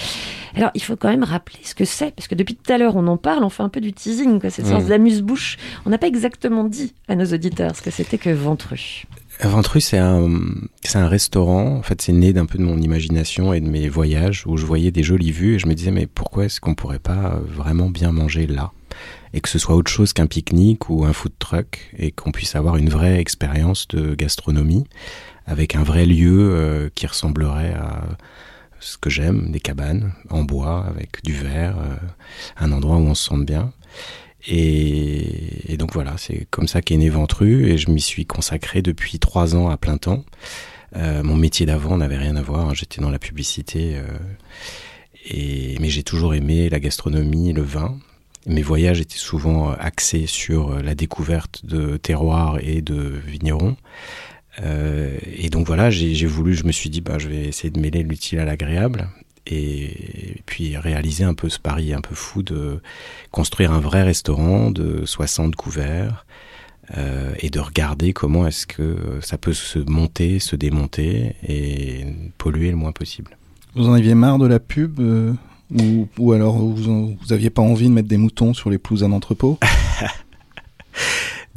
Alors, 0.55 0.71
il 0.73 0.81
faut 0.81 0.95
quand 0.95 1.09
même 1.09 1.23
rappeler 1.23 1.59
ce 1.63 1.75
que 1.75 1.85
c'est, 1.85 2.11
parce 2.15 2.27
que 2.27 2.33
depuis 2.33 2.55
tout 2.55 2.71
à 2.73 2.77
l'heure, 2.79 2.95
on 2.95 3.05
en 3.07 3.17
parle, 3.17 3.43
on 3.43 3.49
fait 3.49 3.61
un 3.61 3.69
peu 3.69 3.81
du 3.81 3.93
teasing, 3.93 4.39
quoi, 4.39 4.49
cette 4.49 4.65
sorte 4.65 4.85
Mm. 4.85 4.89
d'amuse-bouche. 4.89 5.57
On 5.85 5.91
n'a 5.91 5.99
pas 5.99 6.07
exactement 6.07 6.63
dit 6.63 6.95
à 7.07 7.15
nos 7.15 7.25
auditeurs 7.25 7.75
ce 7.75 7.83
que 7.83 7.91
c'était 7.91 8.17
que 8.17 8.31
Ventruche. 8.31 9.05
Ventru, 9.43 9.81
c'est 9.81 9.99
un, 9.99 10.29
c'est 10.83 10.97
un 10.97 11.07
restaurant. 11.07 11.75
En 11.77 11.83
fait, 11.83 12.01
c'est 12.01 12.11
né 12.11 12.33
d'un 12.33 12.47
peu 12.47 12.57
de 12.57 12.63
mon 12.63 12.79
imagination 12.81 13.53
et 13.53 13.61
de 13.61 13.69
mes 13.69 13.87
voyages 13.87 14.43
où 14.47 14.57
je 14.57 14.65
voyais 14.65 14.89
des 14.89 15.03
jolies 15.03 15.31
vues 15.31 15.55
et 15.55 15.59
je 15.59 15.67
me 15.67 15.75
disais, 15.75 15.91
mais 15.91 16.07
pourquoi 16.07 16.45
est-ce 16.45 16.59
qu'on 16.59 16.73
pourrait 16.73 16.97
pas 16.97 17.35
euh, 17.35 17.39
vraiment 17.45 17.89
bien 17.89 18.11
manger 18.11 18.47
là? 18.47 18.71
Et 19.33 19.41
que 19.41 19.49
ce 19.49 19.59
soit 19.59 19.75
autre 19.75 19.91
chose 19.91 20.13
qu'un 20.13 20.25
pique-nique 20.25 20.89
ou 20.89 21.05
un 21.05 21.13
food 21.13 21.33
truck 21.37 21.91
et 21.97 22.11
qu'on 22.11 22.31
puisse 22.31 22.55
avoir 22.55 22.77
une 22.77 22.89
vraie 22.89 23.19
expérience 23.19 23.87
de 23.89 24.15
gastronomie 24.15 24.85
avec 25.45 25.75
un 25.75 25.83
vrai 25.83 26.07
lieu 26.07 26.49
euh, 26.51 26.89
qui 26.95 27.05
ressemblerait 27.05 27.73
à 27.73 28.03
ce 28.79 28.97
que 28.97 29.09
j'aime, 29.09 29.51
des 29.51 29.59
cabanes 29.59 30.13
en 30.29 30.43
bois 30.43 30.85
avec 30.87 31.23
du 31.23 31.33
verre, 31.33 31.77
euh, 31.77 31.95
un 32.57 32.71
endroit 32.71 32.97
où 32.97 33.01
on 33.01 33.15
se 33.15 33.25
sente 33.25 33.45
bien. 33.45 33.71
Et, 34.45 35.75
donc 35.77 35.93
voilà, 35.93 36.15
c'est 36.17 36.47
comme 36.49 36.67
ça 36.67 36.81
qu'est 36.81 36.97
né 36.97 37.09
Ventru 37.09 37.69
et 37.69 37.77
je 37.77 37.89
m'y 37.89 38.01
suis 38.01 38.25
consacré 38.25 38.81
depuis 38.81 39.19
trois 39.19 39.55
ans 39.55 39.69
à 39.69 39.77
plein 39.77 39.97
temps. 39.97 40.23
Euh, 40.95 41.23
mon 41.23 41.35
métier 41.35 41.65
d'avant 41.65 41.97
n'avait 41.97 42.17
rien 42.17 42.35
à 42.35 42.41
voir, 42.41 42.69
hein, 42.69 42.73
j'étais 42.73 43.01
dans 43.01 43.09
la 43.09 43.19
publicité, 43.19 43.97
euh, 43.97 44.07
et, 45.29 45.77
mais 45.81 45.89
j'ai 45.89 46.03
toujours 46.03 46.33
aimé 46.33 46.69
la 46.69 46.79
gastronomie, 46.79 47.51
le 47.51 47.61
vin. 47.61 47.97
Mes 48.45 48.61
voyages 48.61 49.01
étaient 49.01 49.17
souvent 49.17 49.69
euh, 49.69 49.75
axés 49.79 50.27
sur 50.27 50.81
la 50.81 50.95
découverte 50.95 51.65
de 51.65 51.97
terroirs 51.97 52.59
et 52.61 52.81
de 52.81 53.19
vignerons. 53.25 53.75
Et 54.63 55.51
donc 55.51 55.67
voilà, 55.67 55.91
j'ai 55.91 56.25
voulu, 56.25 56.55
je 56.55 56.63
me 56.63 56.71
suis 56.71 56.89
dit, 56.89 56.99
bah, 56.99 57.19
je 57.19 57.27
vais 57.27 57.43
essayer 57.43 57.69
de 57.69 57.79
mêler 57.79 58.01
l'utile 58.01 58.39
à 58.39 58.45
l'agréable 58.45 59.07
et 59.49 60.41
puis 60.45 60.77
réaliser 60.77 61.23
un 61.23 61.33
peu 61.33 61.49
ce 61.49 61.59
pari 61.59 61.93
un 61.93 62.01
peu 62.01 62.15
fou 62.15 62.43
de 62.43 62.81
construire 63.31 63.71
un 63.71 63.79
vrai 63.79 64.03
restaurant 64.03 64.71
de 64.71 65.05
60 65.05 65.55
couverts 65.55 66.25
euh, 66.97 67.33
et 67.39 67.49
de 67.49 67.59
regarder 67.59 68.13
comment 68.13 68.47
est-ce 68.47 68.65
que 68.65 69.19
ça 69.21 69.37
peut 69.37 69.53
se 69.53 69.79
monter, 69.79 70.39
se 70.39 70.55
démonter 70.55 71.35
et 71.47 72.05
polluer 72.37 72.71
le 72.71 72.77
moins 72.77 72.91
possible. 72.91 73.37
Vous 73.75 73.89
en 73.89 73.93
aviez 73.93 74.15
marre 74.15 74.39
de 74.39 74.47
la 74.47 74.59
pub 74.59 74.99
euh, 74.99 75.33
ou, 75.71 76.07
ou 76.17 76.31
alors 76.31 76.57
vous, 76.57 77.17
vous 77.19 77.33
aviez 77.33 77.49
pas 77.49 77.61
envie 77.61 77.89
de 77.89 77.93
mettre 77.93 78.07
des 78.07 78.17
moutons 78.17 78.53
sur 78.53 78.69
les 78.69 78.77
pelouses 78.77 79.01
d'un 79.01 79.11
entrepôt? 79.11 79.59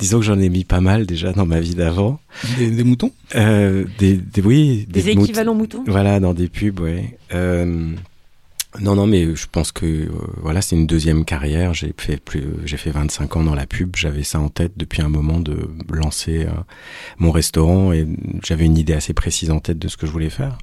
Disons 0.00 0.18
que 0.18 0.24
j'en 0.24 0.38
ai 0.40 0.48
mis 0.48 0.64
pas 0.64 0.80
mal 0.80 1.06
déjà 1.06 1.32
dans 1.32 1.46
ma 1.46 1.60
vie 1.60 1.74
d'avant. 1.74 2.18
des, 2.58 2.70
des 2.70 2.84
moutons? 2.84 3.12
Euh, 3.36 3.84
des, 3.98 4.16
des- 4.16 4.40
oui, 4.42 4.86
Des 4.88 5.10
équivalents 5.10 5.54
moutons? 5.54 5.84
Voilà, 5.86 6.18
dans 6.20 6.34
des 6.34 6.48
pubs, 6.48 6.80
ouais. 6.80 7.18
Euh, 7.34 7.92
non, 8.80 8.94
non, 8.94 9.06
mais 9.06 9.34
je 9.34 9.46
pense 9.50 9.72
que 9.72 9.84
euh, 9.84 10.08
voilà, 10.42 10.62
c'est 10.62 10.76
une 10.76 10.86
deuxième 10.86 11.24
carrière. 11.24 11.74
J'ai 11.74 11.92
fait 11.96 12.18
plus, 12.18 12.44
j'ai 12.64 12.76
fait 12.76 12.90
25 12.92 13.36
ans 13.36 13.42
dans 13.42 13.54
la 13.54 13.66
pub. 13.66 13.96
J'avais 13.96 14.22
ça 14.22 14.38
en 14.40 14.48
tête 14.48 14.72
depuis 14.76 15.02
un 15.02 15.08
moment 15.08 15.40
de 15.40 15.68
lancer 15.92 16.44
euh, 16.46 16.50
mon 17.18 17.30
restaurant 17.32 17.92
et 17.92 18.06
j'avais 18.44 18.64
une 18.66 18.78
idée 18.78 18.92
assez 18.94 19.12
précise 19.12 19.50
en 19.50 19.58
tête 19.60 19.78
de 19.78 19.88
ce 19.88 19.96
que 19.96 20.06
je 20.06 20.12
voulais 20.12 20.30
faire. 20.30 20.56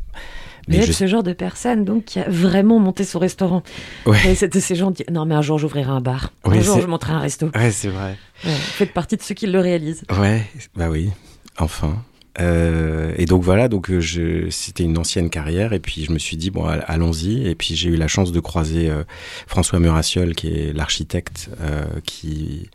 Mais 0.67 0.77
êtes 0.77 0.85
je- 0.87 0.91
ce 0.91 1.07
genre 1.07 1.23
de 1.23 1.33
personne 1.33 1.85
donc 1.85 2.05
qui 2.05 2.19
a 2.19 2.25
vraiment 2.29 2.79
monté 2.79 3.03
son 3.03 3.19
restaurant. 3.19 3.63
Ouais. 4.05 4.35
De 4.51 4.59
ces 4.59 4.75
gens 4.75 4.91
qui 4.91 5.03
non 5.11 5.25
mais 5.25 5.35
un 5.35 5.41
jour 5.41 5.57
j'ouvrirai 5.59 5.89
un 5.91 6.01
bar, 6.01 6.31
un 6.45 6.59
jour 6.61 6.79
je 6.81 6.87
monterai 6.87 7.13
un 7.13 7.19
resto. 7.19 7.49
Ouais, 7.55 7.71
c'est 7.71 7.87
vrai. 7.89 8.17
Ouais, 8.45 8.51
faites 8.51 8.93
partie 8.93 9.17
de 9.17 9.21
ceux 9.21 9.35
qui 9.35 9.47
le 9.47 9.59
réalisent. 9.59 10.03
Ouais, 10.19 10.43
bah 10.75 10.89
oui, 10.89 11.09
enfin. 11.57 12.03
Euh, 12.39 13.13
et 13.17 13.25
donc 13.25 13.41
voilà, 13.41 13.67
donc 13.67 13.89
euh, 13.89 14.47
c'était 14.51 14.83
une 14.83 14.99
ancienne 14.99 15.31
carrière 15.31 15.73
et 15.73 15.79
puis 15.79 16.05
je 16.05 16.11
me 16.11 16.19
suis 16.19 16.37
dit 16.37 16.51
bon 16.51 16.65
all- 16.65 16.83
allons-y 16.87 17.47
et 17.47 17.55
puis 17.55 17.75
j'ai 17.75 17.89
eu 17.89 17.95
la 17.95 18.07
chance 18.07 18.31
de 18.31 18.39
croiser 18.39 18.91
euh, 18.91 19.03
François 19.47 19.79
Murassiol 19.79 20.35
qui 20.35 20.49
est 20.49 20.71
l'architecte 20.71 21.49
euh, 21.61 21.85
qui 22.05 22.69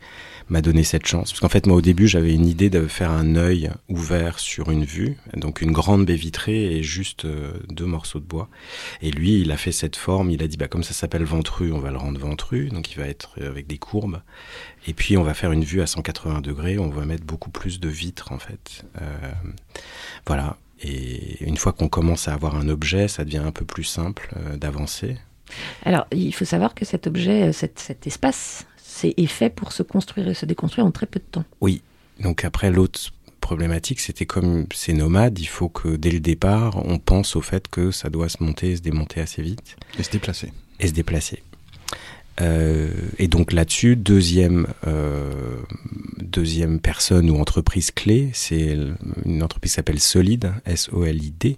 m'a 0.53 0.61
donné 0.61 0.83
cette 0.83 1.07
chance 1.07 1.31
parce 1.31 1.39
qu'en 1.39 1.49
fait 1.49 1.65
moi 1.65 1.77
au 1.77 1.81
début 1.81 2.07
j'avais 2.07 2.31
une 2.31 2.45
idée 2.45 2.69
de 2.69 2.85
faire 2.85 3.09
un 3.09 3.35
œil 3.35 3.71
ouvert 3.89 4.37
sur 4.37 4.69
une 4.69 4.85
vue 4.85 5.17
donc 5.35 5.61
une 5.61 5.71
grande 5.71 6.05
baie 6.05 6.15
vitrée 6.15 6.75
et 6.75 6.83
juste 6.83 7.25
euh, 7.25 7.53
deux 7.69 7.87
morceaux 7.87 8.19
de 8.19 8.25
bois 8.25 8.49
et 9.01 9.09
lui 9.09 9.41
il 9.41 9.51
a 9.51 9.57
fait 9.57 9.71
cette 9.71 9.95
forme 9.95 10.29
il 10.29 10.43
a 10.43 10.47
dit 10.47 10.55
bah 10.55 10.67
comme 10.67 10.83
ça 10.83 10.93
s'appelle 10.93 11.23
ventru 11.23 11.71
on 11.71 11.79
va 11.79 11.89
le 11.89 11.97
rendre 11.97 12.19
ventru 12.19 12.69
donc 12.69 12.91
il 12.91 12.99
va 12.99 13.07
être 13.07 13.31
euh, 13.41 13.49
avec 13.49 13.65
des 13.65 13.79
courbes 13.79 14.21
et 14.87 14.93
puis 14.93 15.17
on 15.17 15.23
va 15.23 15.33
faire 15.33 15.51
une 15.51 15.63
vue 15.63 15.81
à 15.81 15.87
180 15.87 16.41
degrés, 16.41 16.77
on 16.77 16.89
va 16.89 17.05
mettre 17.05 17.23
beaucoup 17.23 17.49
plus 17.49 17.79
de 17.79 17.87
vitres 17.87 18.33
en 18.33 18.37
fait. 18.37 18.83
Euh, 19.01 19.31
voilà. 20.27 20.57
Et 20.81 21.41
une 21.41 21.55
fois 21.55 21.71
qu'on 21.71 21.87
commence 21.87 22.27
à 22.27 22.33
avoir 22.33 22.57
un 22.57 22.67
objet, 22.67 23.07
ça 23.07 23.23
devient 23.23 23.37
un 23.37 23.53
peu 23.53 23.63
plus 23.63 23.85
simple 23.85 24.35
d'avancer. 24.57 25.17
Alors 25.83 26.05
il 26.11 26.33
faut 26.33 26.43
savoir 26.43 26.75
que 26.75 26.83
cet 26.83 27.07
objet, 27.07 27.53
cet, 27.53 27.79
cet 27.79 28.07
espace, 28.07 28.65
c'est 28.93 29.13
est 29.17 29.27
fait 29.27 29.49
pour 29.49 29.71
se 29.71 29.81
construire 29.81 30.27
et 30.27 30.33
se 30.35 30.45
déconstruire 30.45 30.85
en 30.85 30.91
très 30.91 31.07
peu 31.07 31.19
de 31.19 31.25
temps. 31.25 31.45
Oui. 31.61 31.81
Donc 32.19 32.45
après 32.45 32.71
l'autre 32.71 32.99
problématique, 33.41 33.99
c'était 33.99 34.27
comme 34.27 34.67
c'est 34.73 34.93
nomade, 34.93 35.39
il 35.39 35.47
faut 35.47 35.67
que 35.67 35.95
dès 35.95 36.11
le 36.11 36.19
départ, 36.19 36.85
on 36.85 36.99
pense 36.99 37.35
au 37.35 37.41
fait 37.41 37.67
que 37.67 37.91
ça 37.91 38.09
doit 38.09 38.29
se 38.29 38.41
monter 38.41 38.71
et 38.71 38.75
se 38.77 38.81
démonter 38.81 39.19
assez 39.19 39.41
vite. 39.41 39.77
Et 39.97 40.03
se 40.03 40.11
déplacer. 40.11 40.53
Et 40.79 40.87
se 40.87 40.93
déplacer. 40.93 41.41
Euh, 42.41 42.89
et 43.17 43.27
donc 43.27 43.51
là-dessus, 43.51 43.95
deuxième, 43.95 44.67
euh, 44.87 45.31
deuxième 46.21 46.79
personne 46.79 47.29
ou 47.29 47.39
entreprise 47.39 47.91
clé, 47.91 48.29
c'est 48.33 48.77
une 49.25 49.43
entreprise 49.43 49.71
qui 49.71 49.75
s'appelle 49.75 49.99
Solid, 49.99 50.53
S-O-L-I-D, 50.65 51.57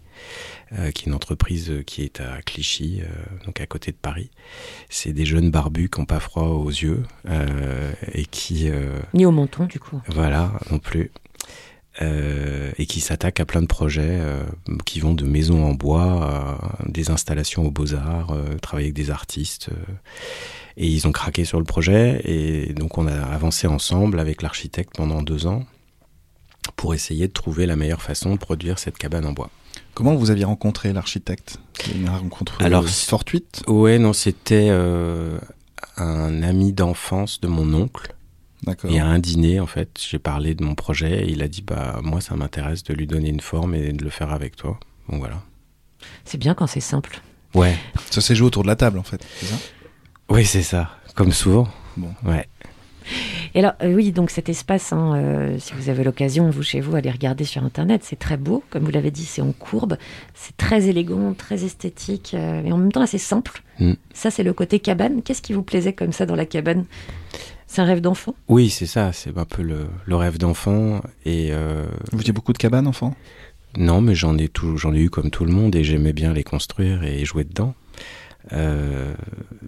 euh, 0.74 0.92
qui 0.92 1.04
est 1.04 1.08
une 1.08 1.14
entreprise 1.14 1.72
qui 1.86 2.04
est 2.04 2.20
à 2.20 2.42
Clichy, 2.42 3.02
euh, 3.02 3.46
donc 3.46 3.62
à 3.62 3.66
côté 3.66 3.92
de 3.92 3.98
Paris. 3.98 4.30
C'est 4.90 5.14
des 5.14 5.26
jeunes 5.26 5.52
barbus 5.52 5.90
qui 5.90 6.00
n'ont 6.00 6.06
pas 6.06 6.20
froid 6.20 6.44
aux 6.48 6.70
yeux 6.70 7.04
euh, 7.28 7.94
et 8.14 8.26
qui... 8.26 8.70
Ni 9.14 9.26
au 9.26 9.32
menton 9.32 9.66
du 9.66 9.80
coup. 9.80 10.02
voilà, 10.08 10.52
non 10.72 10.80
plus. 10.80 11.12
Euh, 12.02 12.74
et 12.78 12.88
qui 12.88 13.00
s'attaquent 13.00 13.40
à 13.40 13.46
plein 13.46 13.62
de 13.62 13.68
projets 13.68 14.20
euh, 14.20 14.44
qui 14.86 15.00
vont 15.00 15.14
de 15.14 15.24
maisons 15.24 15.64
en 15.64 15.74
bois 15.74 16.58
à 16.84 16.90
des 16.90 17.10
installations 17.10 17.66
aux 17.66 17.72
beaux-arts, 17.72 18.32
euh, 18.32 18.58
travailler 18.58 18.88
avec 18.88 18.96
des 18.96 19.12
artistes. 19.12 19.70
et 20.76 20.88
ils 20.88 21.08
ont 21.08 21.14
craqué 21.14 21.46
sur 21.46 21.58
le 21.58 21.64
projet 21.64 22.20
et 22.26 22.74
donc 22.74 22.98
on 22.98 23.08
a 23.08 23.14
avancé 23.14 23.66
ensemble 23.66 24.20
avec 24.20 24.42
l'architecte 24.42 24.94
pendant 24.94 25.22
deux 25.22 25.48
ans 25.48 25.64
pour 26.76 26.94
essayer 26.94 27.30
de 27.30 27.34
trouver 27.34 27.66
la 27.66 27.78
meilleure 27.78 28.02
façon 28.02 28.34
de 28.34 28.40
produire 28.40 28.78
cette 28.78 28.98
cabane 28.98 29.26
en 29.26 29.32
bois. 29.32 29.50
Comment 29.96 30.14
vous 30.14 30.30
aviez 30.30 30.44
rencontré 30.44 30.94
l'architecte? 30.94 31.58
Une 31.96 32.10
rencontre 32.10 32.62
euh, 32.62 32.66
Alors, 32.66 32.88
fortuite? 32.88 33.64
Ouais, 33.68 33.98
non, 33.98 34.12
c'était 34.14 34.68
euh, 34.70 35.40
un 35.98 36.44
ami 36.44 36.74
d'enfance 36.74 37.40
de 37.40 37.48
mon 37.48 37.74
oncle. 37.74 38.14
D'accord. 38.64 38.92
Et 38.92 39.00
à 39.00 39.06
un 39.06 39.20
dîner, 39.20 39.60
en 39.60 39.68
fait, 39.68 39.98
j'ai 40.00 40.20
parlé 40.20 40.54
de 40.54 40.64
mon 40.64 40.76
projet 40.76 41.26
et 41.26 41.32
il 41.32 41.42
a 41.42 41.48
dit 41.48 41.62
bah 41.62 42.00
moi 42.04 42.20
ça 42.20 42.36
m'intéresse 42.36 42.84
de 42.84 42.94
lui 42.94 43.08
donner 43.08 43.30
une 43.30 43.40
forme 43.40 43.76
et 43.76 43.94
de 43.94 44.04
le 44.04 44.10
faire 44.10 44.32
avec 44.34 44.56
toi. 44.56 44.80
Bon 45.08 45.18
voilà. 45.18 45.42
C'est 46.26 46.38
bien 46.38 46.56
quand 46.56 46.68
c'est 46.68 46.80
simple. 46.80 47.22
Ouais. 47.54 47.78
Ça 48.10 48.22
s'est 48.22 48.36
joué 48.36 48.48
autour 48.48 48.64
de 48.64 48.68
la 48.68 48.76
table 48.76 48.98
en 48.98 49.04
fait, 49.04 49.26
c'est 49.40 49.46
ça? 49.46 49.56
Oui, 50.30 50.46
c'est 50.46 50.64
ça. 50.64 50.90
Comme 51.16 51.32
souvent. 51.32 51.70
Bon. 51.96 52.14
Ouais. 52.26 52.48
Et 53.54 53.60
alors, 53.60 53.74
euh, 53.84 53.94
oui, 53.94 54.12
donc 54.12 54.30
cet 54.30 54.50
espace, 54.50 54.92
hein, 54.94 55.16
euh, 55.16 55.58
si 55.60 55.74
vous 55.74 55.90
avez 55.90 56.04
l'occasion, 56.04 56.50
vous 56.50 56.64
chez 56.64 56.82
vous, 56.82 56.96
allez 56.96 57.12
regarder 57.12 57.44
sur 57.44 57.64
Internet, 57.64 58.02
c'est 58.04 58.20
très 58.20 58.38
beau, 58.38 58.64
comme 58.70 58.84
vous 58.84 58.92
l'avez 58.92 59.12
dit, 59.12 59.26
c'est 59.26 59.42
en 59.42 59.52
courbe, 59.52 59.98
c'est 60.34 60.58
très 60.58 60.88
élégant, 60.88 61.34
très 61.34 61.64
esthétique, 61.64 62.34
euh, 62.34 62.64
et 62.64 62.72
en 62.72 62.78
même 62.78 62.92
temps 62.92 63.02
assez 63.02 63.18
simple. 63.18 63.62
Mm. 63.80 63.94
Ça, 64.14 64.32
c'est 64.32 64.44
le 64.44 64.54
côté 64.54 64.80
cabane. 64.80 65.22
Qu'est-ce 65.22 65.42
qui 65.42 65.54
vous 65.54 65.64
plaisait 65.64 65.94
comme 65.94 66.12
ça 66.12 66.26
dans 66.26 66.36
la 66.36 66.46
cabane? 66.46 66.86
C'est 67.68 67.82
un 67.82 67.86
rêve 67.86 68.02
d'enfant? 68.02 68.36
Oui, 68.48 68.70
c'est 68.70 68.86
ça. 68.86 69.12
C'est 69.12 69.38
un 69.38 69.46
peu 69.46 69.62
le, 69.62 69.88
le 70.06 70.16
rêve 70.16 70.38
d'enfant 70.38 71.02
et. 71.26 71.50
Euh... 71.52 71.86
Vous 72.12 72.20
aviez 72.20 72.32
beaucoup 72.34 72.54
de 72.54 72.58
cabanes 72.58 72.88
enfant? 72.88 73.16
Non, 73.78 74.00
mais 74.00 74.16
j'en 74.16 74.38
ai 74.38 74.48
tout, 74.48 74.78
j'en 74.78 74.94
ai 74.94 75.00
eu 75.00 75.10
comme 75.10 75.30
tout 75.30 75.44
le 75.44 75.52
monde 75.52 75.76
et 75.76 75.84
j'aimais 75.84 76.14
bien 76.14 76.32
les 76.32 76.44
construire 76.44 77.04
et 77.04 77.26
jouer 77.26 77.44
dedans. 77.44 77.76
Euh, 78.54 79.14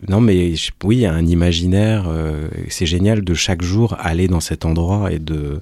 non, 0.07 0.21
mais 0.21 0.55
je- 0.55 0.71
oui, 0.83 0.97
il 0.97 1.01
y 1.01 1.05
a 1.05 1.13
un 1.13 1.25
imaginaire. 1.25 2.05
euh, 2.07 2.47
c'est 2.69 2.85
génial 2.85 3.23
de 3.23 3.33
chaque 3.33 3.61
jour 3.61 3.95
aller 3.99 4.27
dans 4.27 4.39
cet 4.39 4.65
endroit 4.65 5.11
et 5.11 5.19
de. 5.19 5.61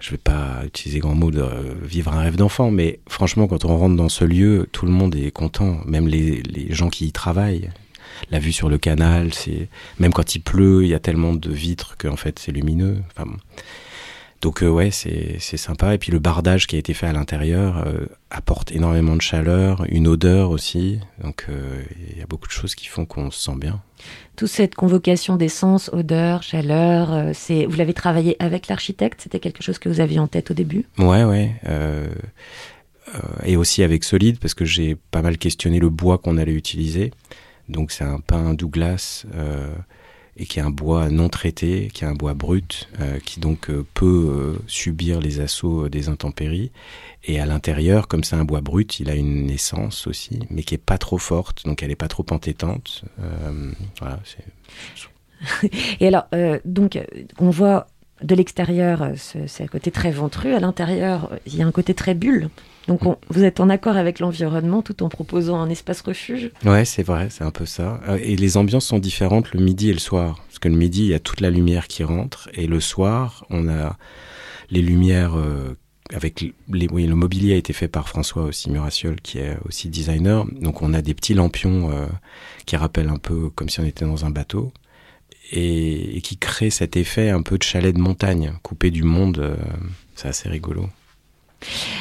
Je 0.00 0.12
vais 0.12 0.16
pas 0.18 0.62
utiliser 0.64 1.00
grand 1.00 1.14
mot 1.16 1.30
de 1.32 1.40
euh, 1.40 1.74
vivre 1.82 2.12
un 2.12 2.20
rêve 2.20 2.36
d'enfant, 2.36 2.70
mais 2.70 3.00
franchement, 3.08 3.48
quand 3.48 3.64
on 3.64 3.76
rentre 3.76 3.96
dans 3.96 4.08
ce 4.08 4.24
lieu, 4.24 4.68
tout 4.70 4.86
le 4.86 4.92
monde 4.92 5.14
est 5.16 5.32
content, 5.32 5.80
même 5.86 6.06
les, 6.06 6.40
les 6.42 6.72
gens 6.72 6.88
qui 6.88 7.06
y 7.06 7.12
travaillent. 7.12 7.70
La 8.30 8.38
vue 8.38 8.52
sur 8.52 8.68
le 8.68 8.78
canal, 8.78 9.34
c'est 9.34 9.68
même 9.98 10.12
quand 10.12 10.34
il 10.36 10.40
pleut, 10.40 10.82
il 10.84 10.88
y 10.88 10.94
a 10.94 10.98
tellement 11.00 11.34
de 11.34 11.50
vitres 11.50 11.96
qu'en 11.98 12.16
fait 12.16 12.38
c'est 12.38 12.52
lumineux. 12.52 12.98
Enfin, 13.14 13.28
bon. 13.28 13.36
Donc 14.40 14.62
euh, 14.62 14.68
ouais, 14.68 14.90
c'est 14.90 15.38
sympa. 15.56 15.94
Et 15.94 15.98
puis 15.98 16.12
le 16.12 16.20
bardage 16.20 16.66
qui 16.66 16.76
a 16.76 16.78
été 16.78 16.94
fait 16.94 17.06
à 17.06 17.12
l'intérieur 17.12 17.84
euh, 17.86 18.06
apporte 18.30 18.70
énormément 18.70 19.16
de 19.16 19.20
chaleur, 19.20 19.84
une 19.88 20.06
odeur 20.06 20.50
aussi. 20.50 21.00
Donc 21.22 21.46
euh, 21.48 21.82
il 22.12 22.18
y 22.18 22.22
a 22.22 22.26
beaucoup 22.26 22.46
de 22.46 22.52
choses 22.52 22.74
qui 22.74 22.86
font 22.86 23.04
qu'on 23.04 23.30
se 23.30 23.42
sent 23.42 23.56
bien. 23.56 23.82
Toute 24.36 24.48
cette 24.48 24.76
convocation 24.76 25.34
d'essence, 25.34 25.90
odeur, 25.92 26.44
chaleur, 26.44 27.12
euh, 27.12 27.30
c'est 27.34 27.66
vous 27.66 27.76
l'avez 27.76 27.94
travaillé 27.94 28.36
avec 28.38 28.68
l'architecte? 28.68 29.22
C'était 29.22 29.40
quelque 29.40 29.62
chose 29.62 29.80
que 29.80 29.88
vous 29.88 30.00
aviez 30.00 30.20
en 30.20 30.28
tête 30.28 30.52
au 30.52 30.54
début? 30.54 30.84
Ouais, 30.98 31.24
ouais. 31.24 31.52
et 33.44 33.56
aussi 33.56 33.82
avec 33.82 34.04
Solide, 34.04 34.38
parce 34.38 34.54
que 34.54 34.64
j'ai 34.64 34.96
pas 35.10 35.22
mal 35.22 35.38
questionné 35.38 35.80
le 35.80 35.88
bois 35.88 36.18
qu'on 36.18 36.36
allait 36.36 36.52
utiliser. 36.52 37.12
Donc 37.68 37.90
c'est 37.90 38.04
un 38.04 38.20
pin 38.20 38.54
Douglas 38.54 39.26
et 40.38 40.46
qui 40.46 40.58
est 40.60 40.62
un 40.62 40.70
bois 40.70 41.10
non 41.10 41.28
traité, 41.28 41.90
qui 41.92 42.04
est 42.04 42.06
un 42.06 42.14
bois 42.14 42.34
brut, 42.34 42.88
euh, 43.00 43.18
qui 43.18 43.40
donc 43.40 43.68
euh, 43.70 43.84
peut 43.94 44.06
euh, 44.30 44.58
subir 44.66 45.20
les 45.20 45.40
assauts 45.40 45.88
des 45.88 46.08
intempéries. 46.08 46.70
Et 47.24 47.40
à 47.40 47.46
l'intérieur, 47.46 48.06
comme 48.08 48.22
c'est 48.24 48.36
un 48.36 48.44
bois 48.44 48.60
brut, 48.60 49.00
il 49.00 49.10
a 49.10 49.14
une 49.14 49.50
essence 49.50 50.06
aussi, 50.06 50.38
mais 50.50 50.62
qui 50.62 50.74
est 50.74 50.78
pas 50.78 50.98
trop 50.98 51.18
forte, 51.18 51.64
donc 51.64 51.82
elle 51.82 51.90
est 51.90 51.96
pas 51.96 52.08
trop 52.08 52.24
entêtante. 52.30 53.02
Voilà, 53.98 54.20
Et 56.00 56.06
alors, 56.08 56.26
donc, 56.64 56.98
on 57.38 57.50
voit 57.50 57.86
de 58.22 58.34
l'extérieur, 58.34 59.10
ce- 59.16 59.46
c'est 59.46 59.64
un 59.64 59.68
côté 59.68 59.90
très 59.90 60.10
ventru. 60.10 60.54
À 60.54 60.60
l'intérieur, 60.60 61.30
il 61.46 61.56
y 61.56 61.62
a 61.62 61.66
un 61.66 61.72
côté 61.72 61.92
très 61.94 62.14
bulle. 62.14 62.48
Donc, 62.88 63.04
on- 63.04 63.18
vous 63.28 63.44
êtes 63.44 63.60
en 63.60 63.68
accord 63.68 63.96
avec 63.96 64.18
l'environnement 64.18 64.80
tout 64.82 65.02
en 65.02 65.10
proposant 65.10 65.60
un 65.60 65.68
espace 65.68 66.00
refuge? 66.00 66.50
Ouais, 66.64 66.84
c'est 66.86 67.02
vrai, 67.02 67.28
c'est 67.30 67.44
un 67.44 67.50
peu 67.50 67.66
ça. 67.66 68.00
Euh, 68.08 68.18
Et 68.22 68.34
les 68.34 68.56
ambiances 68.56 68.86
sont 68.86 68.98
différentes 68.98 69.52
le 69.52 69.60
midi 69.60 69.90
et 69.90 69.92
le 69.92 69.98
soir. 69.98 70.42
Parce 70.48 70.58
que 70.58 70.68
le 70.68 70.74
midi, 70.74 71.02
il 71.02 71.08
y 71.08 71.14
a 71.14 71.20
toute 71.20 71.40
la 71.42 71.50
lumière 71.50 71.86
qui 71.86 72.02
rentre. 72.02 72.48
Et 72.54 72.66
le 72.66 72.80
soir, 72.80 73.44
on 73.50 73.68
a 73.68 73.96
les 74.70 74.80
lumières 74.80 75.36
euh, 75.36 75.76
avec 76.14 76.40
les, 76.40 76.54
oui, 76.90 77.06
le 77.06 77.14
mobilier 77.14 77.52
a 77.52 77.56
été 77.56 77.74
fait 77.74 77.88
par 77.88 78.08
François 78.08 78.44
aussi 78.44 78.70
Murassiol, 78.70 79.20
qui 79.20 79.38
est 79.38 79.58
aussi 79.66 79.90
designer. 79.90 80.46
Donc 80.60 80.80
on 80.80 80.94
a 80.94 81.02
des 81.02 81.12
petits 81.12 81.34
lampions 81.34 81.90
euh, 81.92 82.06
qui 82.64 82.76
rappellent 82.76 83.10
un 83.10 83.18
peu 83.18 83.50
comme 83.50 83.68
si 83.68 83.80
on 83.80 83.84
était 83.84 84.06
dans 84.06 84.24
un 84.24 84.30
bateau. 84.30 84.72
Et, 85.52 86.20
qui 86.22 86.36
créent 86.36 86.68
cet 86.70 86.96
effet 86.96 87.30
un 87.30 87.40
peu 87.42 87.56
de 87.58 87.62
chalet 87.62 87.94
de 87.94 88.00
montagne, 88.00 88.52
coupé 88.62 88.90
du 88.90 89.02
monde. 89.02 89.56
c'est 90.14 90.28
assez 90.28 90.48
rigolo. 90.48 90.88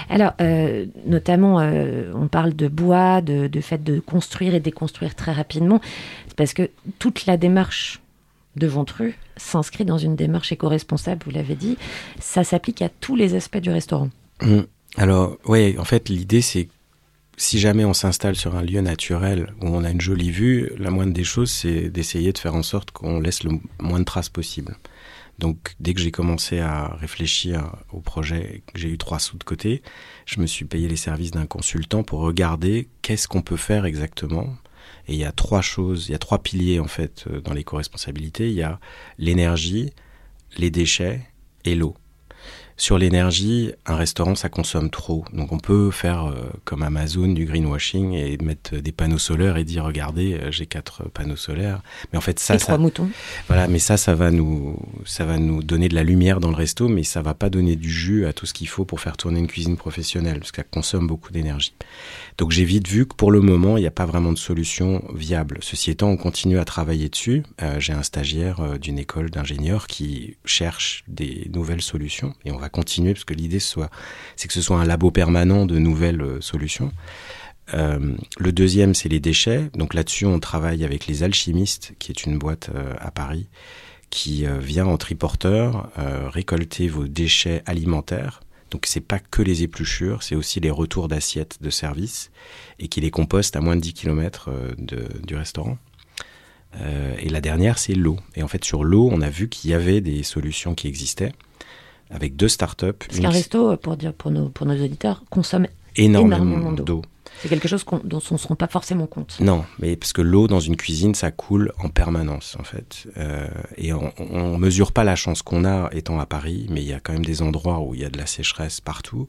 Alors, 0.09 0.33
euh, 0.41 0.85
notamment, 1.05 1.59
euh, 1.59 2.11
on 2.13 2.27
parle 2.27 2.55
de 2.55 2.67
bois, 2.67 3.21
de, 3.21 3.49
fait 3.61 3.83
de 3.83 3.99
construire 3.99 4.55
et 4.55 4.59
déconstruire 4.59 5.15
très 5.15 5.31
rapidement. 5.31 5.81
Parce 6.35 6.53
que 6.53 6.69
toute 6.99 7.25
la 7.25 7.37
démarche 7.37 8.01
de 8.55 8.67
Ventru 8.67 9.17
s'inscrit 9.35 9.85
dans 9.85 9.97
une 9.97 10.15
démarche 10.15 10.51
éco-responsable, 10.51 11.21
vous 11.25 11.31
l'avez 11.31 11.55
dit. 11.55 11.77
Ça 12.19 12.43
s'applique 12.43 12.81
à 12.81 12.89
tous 12.89 13.15
les 13.15 13.35
aspects 13.35 13.57
du 13.57 13.69
restaurant. 13.69 14.09
Mm. 14.41 14.61
Alors, 14.97 15.37
oui, 15.45 15.75
en 15.77 15.83
fait, 15.83 16.09
l'idée, 16.09 16.41
c'est 16.41 16.69
si 17.37 17.59
jamais 17.59 17.85
on 17.85 17.93
s'installe 17.93 18.35
sur 18.35 18.55
un 18.55 18.63
lieu 18.63 18.81
naturel 18.81 19.53
où 19.61 19.67
on 19.67 19.83
a 19.83 19.91
une 19.91 20.01
jolie 20.01 20.31
vue, 20.31 20.71
la 20.77 20.89
moindre 20.89 21.13
des 21.13 21.23
choses, 21.23 21.51
c'est 21.51 21.89
d'essayer 21.89 22.33
de 22.33 22.37
faire 22.37 22.55
en 22.55 22.63
sorte 22.63 22.89
qu'on 22.91 23.19
laisse 23.19 23.43
le 23.43 23.51
moins 23.79 23.99
de 23.99 24.05
traces 24.05 24.29
possible. 24.29 24.75
Donc, 25.39 25.75
dès 25.79 25.93
que 25.93 25.99
j'ai 25.99 26.11
commencé 26.11 26.59
à 26.59 26.95
réfléchir 26.95 27.75
au 27.91 27.99
projet, 27.99 28.63
j'ai 28.73 28.89
eu 28.89 28.97
trois 28.97 29.19
sous 29.19 29.37
de 29.37 29.43
côté, 29.43 29.83
je 30.25 30.39
me 30.39 30.47
suis 30.47 30.65
payé 30.65 30.87
les 30.87 30.95
services 30.95 31.31
d'un 31.31 31.45
consultant 31.45 32.03
pour 32.03 32.21
regarder 32.21 32.89
qu'est-ce 33.03 33.27
qu'on 33.27 33.43
peut 33.43 33.57
faire 33.57 33.85
exactement. 33.85 34.55
Et 35.07 35.13
il 35.13 35.19
y 35.19 35.25
a 35.25 35.31
trois 35.31 35.61
choses, 35.61 36.09
il 36.09 36.13
y 36.13 36.15
a 36.15 36.19
trois 36.19 36.39
piliers 36.39 36.79
en 36.79 36.87
fait 36.87 37.25
euh, 37.27 37.39
dans 37.41 37.53
l'éco-responsabilité. 37.53 38.49
Il 38.49 38.55
y 38.55 38.63
a 38.63 38.79
l'énergie, 39.17 39.93
les 40.57 40.71
déchets 40.71 41.21
et 41.65 41.75
l'eau. 41.75 41.95
Sur 42.79 42.99
l'énergie, 42.99 43.71
un 43.87 43.95
restaurant, 43.95 44.35
ça 44.35 44.49
consomme 44.49 44.91
trop. 44.91 45.25
Donc 45.33 45.51
on 45.51 45.57
peut 45.57 45.89
faire 45.89 46.25
euh, 46.25 46.35
comme 46.63 46.83
Amazon 46.83 47.27
du 47.27 47.45
greenwashing 47.45 48.13
et 48.13 48.37
mettre 48.37 48.75
des 48.75 48.91
panneaux 48.91 49.17
solaires 49.17 49.57
et 49.57 49.63
dire 49.63 49.83
regardez, 49.83 50.35
euh, 50.35 50.51
j'ai 50.51 50.67
quatre 50.67 51.09
panneaux 51.09 51.35
solaires. 51.35 51.81
Mais 52.11 52.19
en 52.19 52.21
fait 52.21 52.39
ça, 52.39 52.53
et 52.53 52.59
trois 52.59 52.75
ça, 52.75 52.77
moutons. 52.77 53.09
voilà, 53.47 53.67
mais 53.67 53.79
ça, 53.79 53.97
ça 53.97 54.13
va 54.13 54.29
nous, 54.29 54.79
ça 55.05 55.25
va 55.25 55.39
nous 55.39 55.63
donner 55.63 55.89
de 55.89 55.95
la 55.95 56.03
lumière 56.03 56.39
dans 56.39 56.49
le 56.49 56.55
resto, 56.55 56.87
mais 56.87 57.01
ça 57.03 57.23
va 57.23 57.33
pas 57.33 57.49
donner 57.49 57.75
du 57.75 57.89
jus 57.89 58.27
à 58.27 58.33
tout 58.33 58.45
ce 58.45 58.53
qu'il 58.53 58.67
faut 58.67 58.85
pour 58.85 58.99
faire 58.99 59.17
tourner 59.17 59.39
une 59.39 59.47
cuisine 59.47 59.75
professionnelle, 59.75 60.39
parce 60.39 60.51
qu'elle 60.51 60.65
consomme 60.69 61.07
beaucoup 61.07 61.31
d'énergie. 61.31 61.73
Donc 62.37 62.51
j'ai 62.51 62.63
vite 62.63 62.87
vu 62.87 63.07
que 63.07 63.15
pour 63.15 63.31
le 63.31 63.41
moment, 63.41 63.77
il 63.77 63.81
n'y 63.81 63.87
a 63.87 63.91
pas 63.91 64.05
vraiment 64.05 64.31
de 64.31 64.37
solution 64.37 65.03
viable. 65.15 65.57
Ceci 65.61 65.89
étant, 65.89 66.09
on 66.09 66.17
continue 66.17 66.59
à 66.59 66.65
travailler 66.65 67.09
dessus. 67.09 67.41
Euh, 67.63 67.79
j'ai 67.79 67.93
un 67.93 68.03
stagiaire 68.03 68.59
euh, 68.59 68.77
d'une 68.77 68.99
école 68.99 69.31
d'ingénieurs 69.31 69.87
qui 69.87 70.37
cherche 70.45 71.03
des 71.07 71.49
nouvelles 71.51 71.81
solutions, 71.81 72.35
et 72.45 72.51
on 72.51 72.57
va 72.57 72.66
continuer, 72.69 73.13
parce 73.13 73.25
que 73.25 73.33
l'idée, 73.33 73.59
c'est 73.59 74.47
que 74.47 74.53
ce 74.53 74.61
soit 74.61 74.77
un 74.77 74.85
labo 74.85 75.11
permanent 75.11 75.65
de 75.65 75.77
nouvelles 75.77 76.21
euh, 76.21 76.41
solutions. 76.41 76.91
Euh, 77.73 78.15
le 78.37 78.51
deuxième, 78.51 78.95
c'est 78.95 79.09
les 79.09 79.19
déchets. 79.19 79.69
Donc 79.73 79.93
là-dessus, 79.93 80.25
on 80.25 80.39
travaille 80.39 80.85
avec 80.85 81.07
les 81.07 81.23
alchimistes, 81.23 81.93
qui 81.99 82.11
est 82.11 82.23
une 82.23 82.37
boîte 82.37 82.69
euh, 82.73 82.93
à 82.99 83.11
Paris, 83.11 83.47
qui 84.09 84.45
vient 84.61 84.85
en 84.85 84.95
triporteur 84.95 85.91
récolter 86.29 86.87
vos 86.87 87.07
déchets 87.09 87.61
alimentaires. 87.65 88.39
Donc 88.71 88.85
c'est 88.85 89.01
pas 89.01 89.19
que 89.19 89.41
les 89.41 89.63
épluchures, 89.63 90.23
c'est 90.23 90.35
aussi 90.35 90.61
les 90.61 90.69
retours 90.69 91.09
d'assiettes 91.09 91.57
de 91.59 91.69
service 91.69 92.31
et 92.79 92.87
qui 92.87 93.01
les 93.01 93.11
composte 93.11 93.57
à 93.57 93.59
moins 93.59 93.75
de 93.75 93.81
10 93.81 93.93
km 93.93 94.49
de, 94.77 95.09
du 95.25 95.35
restaurant. 95.35 95.77
Et 97.19 97.27
la 97.27 97.41
dernière, 97.41 97.79
c'est 97.79 97.95
l'eau. 97.95 98.17
Et 98.37 98.43
en 98.43 98.47
fait, 98.47 98.63
sur 98.63 98.85
l'eau, 98.85 99.09
on 99.11 99.19
a 99.19 99.29
vu 99.29 99.49
qu'il 99.49 99.71
y 99.71 99.73
avait 99.73 99.99
des 99.99 100.23
solutions 100.23 100.73
qui 100.73 100.87
existaient 100.87 101.33
avec 102.09 102.35
deux 102.35 102.47
startups. 102.47 102.93
Parce 102.93 103.19
qu'un 103.19 103.29
resto, 103.29 103.77
pour 103.77 103.97
dire 103.97 104.13
pour 104.13 104.31
nos, 104.31 104.49
pour 104.49 104.65
nos 104.65 104.81
auditeurs, 104.83 105.23
consomme 105.29 105.67
énormément, 105.95 106.37
énormément 106.37 106.71
d'eau. 106.71 107.01
C'est 107.41 107.49
quelque 107.49 107.67
chose 107.67 107.85
dont 108.03 108.21
on 108.31 108.33
ne 108.33 108.39
se 108.39 108.47
rend 108.47 108.55
pas 108.55 108.67
forcément 108.67 109.05
compte. 109.05 109.37
Non, 109.39 109.63
mais 109.79 109.95
parce 109.95 110.11
que 110.11 110.21
l'eau 110.21 110.47
dans 110.47 110.59
une 110.59 110.75
cuisine, 110.75 111.13
ça 111.13 111.29
coule 111.29 111.71
en 111.83 111.89
permanence 111.89 112.57
en 112.59 112.63
fait. 112.63 113.07
Euh, 113.17 113.47
et 113.77 113.93
on, 113.93 114.11
on 114.17 114.57
mesure 114.57 114.91
pas 114.91 115.03
la 115.03 115.15
chance 115.15 115.43
qu'on 115.43 115.63
a 115.63 115.89
étant 115.91 116.19
à 116.19 116.25
Paris, 116.25 116.65
mais 116.69 116.81
il 116.81 116.87
y 116.87 116.93
a 116.93 116.99
quand 116.99 117.13
même 117.13 117.25
des 117.25 117.41
endroits 117.43 117.79
où 117.79 117.93
il 117.93 118.01
y 118.01 118.05
a 118.05 118.09
de 118.09 118.17
la 118.17 118.25
sécheresse 118.25 118.81
partout. 118.81 119.27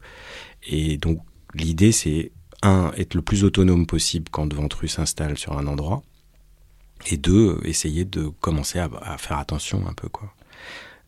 Et 0.66 0.96
donc 0.96 1.20
l'idée, 1.54 1.92
c'est 1.92 2.32
un 2.62 2.92
être 2.96 3.14
le 3.14 3.22
plus 3.22 3.44
autonome 3.44 3.86
possible 3.86 4.28
quand 4.30 4.52
Ventru 4.52 4.88
s'installe 4.88 5.36
sur 5.36 5.58
un 5.58 5.66
endroit, 5.66 6.02
et 7.06 7.16
deux 7.16 7.60
essayer 7.64 8.04
de 8.04 8.28
commencer 8.40 8.78
à, 8.78 8.88
à 9.02 9.18
faire 9.18 9.38
attention 9.38 9.86
un 9.86 9.92
peu 9.92 10.08
quoi. 10.08 10.32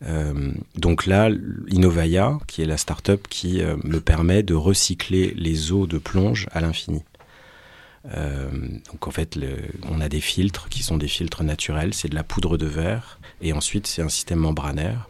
Euh, 0.03 0.51
donc 0.75 1.05
là, 1.05 1.29
Innovaya, 1.67 2.39
qui 2.47 2.61
est 2.61 2.65
la 2.65 2.77
start-up 2.77 3.27
qui 3.29 3.61
euh, 3.61 3.75
me 3.83 3.99
permet 3.99 4.43
de 4.43 4.53
recycler 4.53 5.33
les 5.35 5.71
eaux 5.71 5.87
de 5.87 5.97
plonge 5.97 6.47
à 6.51 6.61
l'infini. 6.61 7.03
Euh, 8.15 8.49
donc 8.91 9.07
en 9.07 9.11
fait, 9.11 9.35
le, 9.35 9.57
on 9.87 10.01
a 10.01 10.09
des 10.09 10.21
filtres 10.21 10.69
qui 10.69 10.81
sont 10.81 10.97
des 10.97 11.07
filtres 11.07 11.43
naturels, 11.43 11.93
c'est 11.93 12.09
de 12.09 12.15
la 12.15 12.23
poudre 12.23 12.57
de 12.57 12.65
verre, 12.65 13.19
et 13.41 13.53
ensuite 13.53 13.85
c'est 13.85 14.01
un 14.01 14.09
système 14.09 14.39
membranaire 14.39 15.07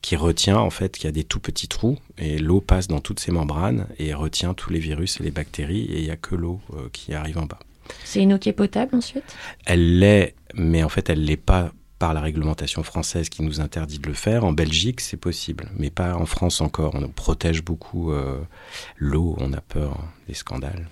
qui 0.00 0.16
retient 0.16 0.56
en 0.56 0.70
fait 0.70 0.96
qu'il 0.96 1.04
y 1.04 1.08
a 1.08 1.12
des 1.12 1.24
tout 1.24 1.40
petits 1.40 1.68
trous 1.68 1.98
et 2.16 2.38
l'eau 2.38 2.62
passe 2.62 2.88
dans 2.88 3.00
toutes 3.00 3.20
ces 3.20 3.32
membranes 3.32 3.86
et 3.98 4.14
retient 4.14 4.54
tous 4.54 4.72
les 4.72 4.78
virus 4.78 5.20
et 5.20 5.22
les 5.22 5.30
bactéries 5.30 5.82
et 5.82 5.98
il 5.98 6.04
n'y 6.04 6.10
a 6.10 6.16
que 6.16 6.34
l'eau 6.34 6.62
qui 6.94 7.12
arrive 7.12 7.36
en 7.36 7.44
bas. 7.44 7.58
C'est 8.04 8.22
une 8.22 8.32
eau 8.32 8.38
qui 8.38 8.48
est 8.48 8.54
potable 8.54 8.96
ensuite? 8.96 9.36
Elle 9.66 9.98
l'est, 9.98 10.34
mais 10.54 10.82
en 10.82 10.88
fait 10.88 11.10
elle 11.10 11.22
l'est 11.22 11.36
pas 11.36 11.70
par 12.00 12.14
la 12.14 12.20
réglementation 12.22 12.82
française 12.82 13.28
qui 13.28 13.42
nous 13.42 13.60
interdit 13.60 13.98
de 14.00 14.08
le 14.08 14.14
faire. 14.14 14.44
En 14.44 14.52
Belgique, 14.52 15.00
c'est 15.02 15.18
possible, 15.18 15.68
mais 15.78 15.90
pas 15.90 16.16
en 16.16 16.24
France 16.26 16.60
encore. 16.62 16.94
On 16.96 17.06
protège 17.08 17.62
beaucoup 17.62 18.10
euh, 18.10 18.38
l'eau, 18.96 19.36
on 19.38 19.52
a 19.52 19.60
peur 19.60 19.98
des 20.26 20.34
scandales. 20.34 20.88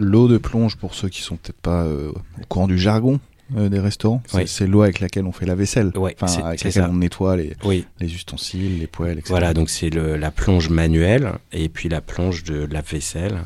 L'eau 0.00 0.26
de 0.28 0.38
plonge, 0.38 0.76
pour 0.76 0.94
ceux 0.94 1.10
qui 1.10 1.20
sont 1.20 1.36
peut-être 1.36 1.60
pas 1.60 1.84
euh, 1.84 2.10
au 2.10 2.46
courant 2.48 2.66
du 2.68 2.78
jargon 2.78 3.20
euh, 3.56 3.68
des 3.68 3.78
restaurants, 3.80 4.22
c'est 4.26 4.64
Oui. 4.64 4.70
l'eau 4.70 4.80
avec 4.82 5.00
laquelle 5.00 5.26
on 5.26 5.30
fait 5.32 5.44
la 5.46 5.54
vaisselle, 5.54 5.92
Ouais, 5.94 6.16
enfin 6.18 6.26
c'est- 6.26 6.42
avec 6.42 6.64
laquelle 6.64 6.82
ça. 6.84 6.88
on 6.90 6.94
nettoie 6.96 7.36
les, 7.36 7.54
Oui. 7.62 7.84
les 8.00 8.12
ustensiles, 8.14 8.78
les 8.80 8.86
poêles, 8.86 9.18
etc. 9.18 9.28
Voilà, 9.28 9.52
donc 9.52 9.68
c'est 9.68 9.90
la 9.90 10.30
plonge 10.30 10.70
manuelle 10.70 11.32
et 11.52 11.68
puis 11.68 11.90
la 11.90 12.00
plonge 12.00 12.44
de 12.44 12.64
lave-vaisselle. 12.64 13.40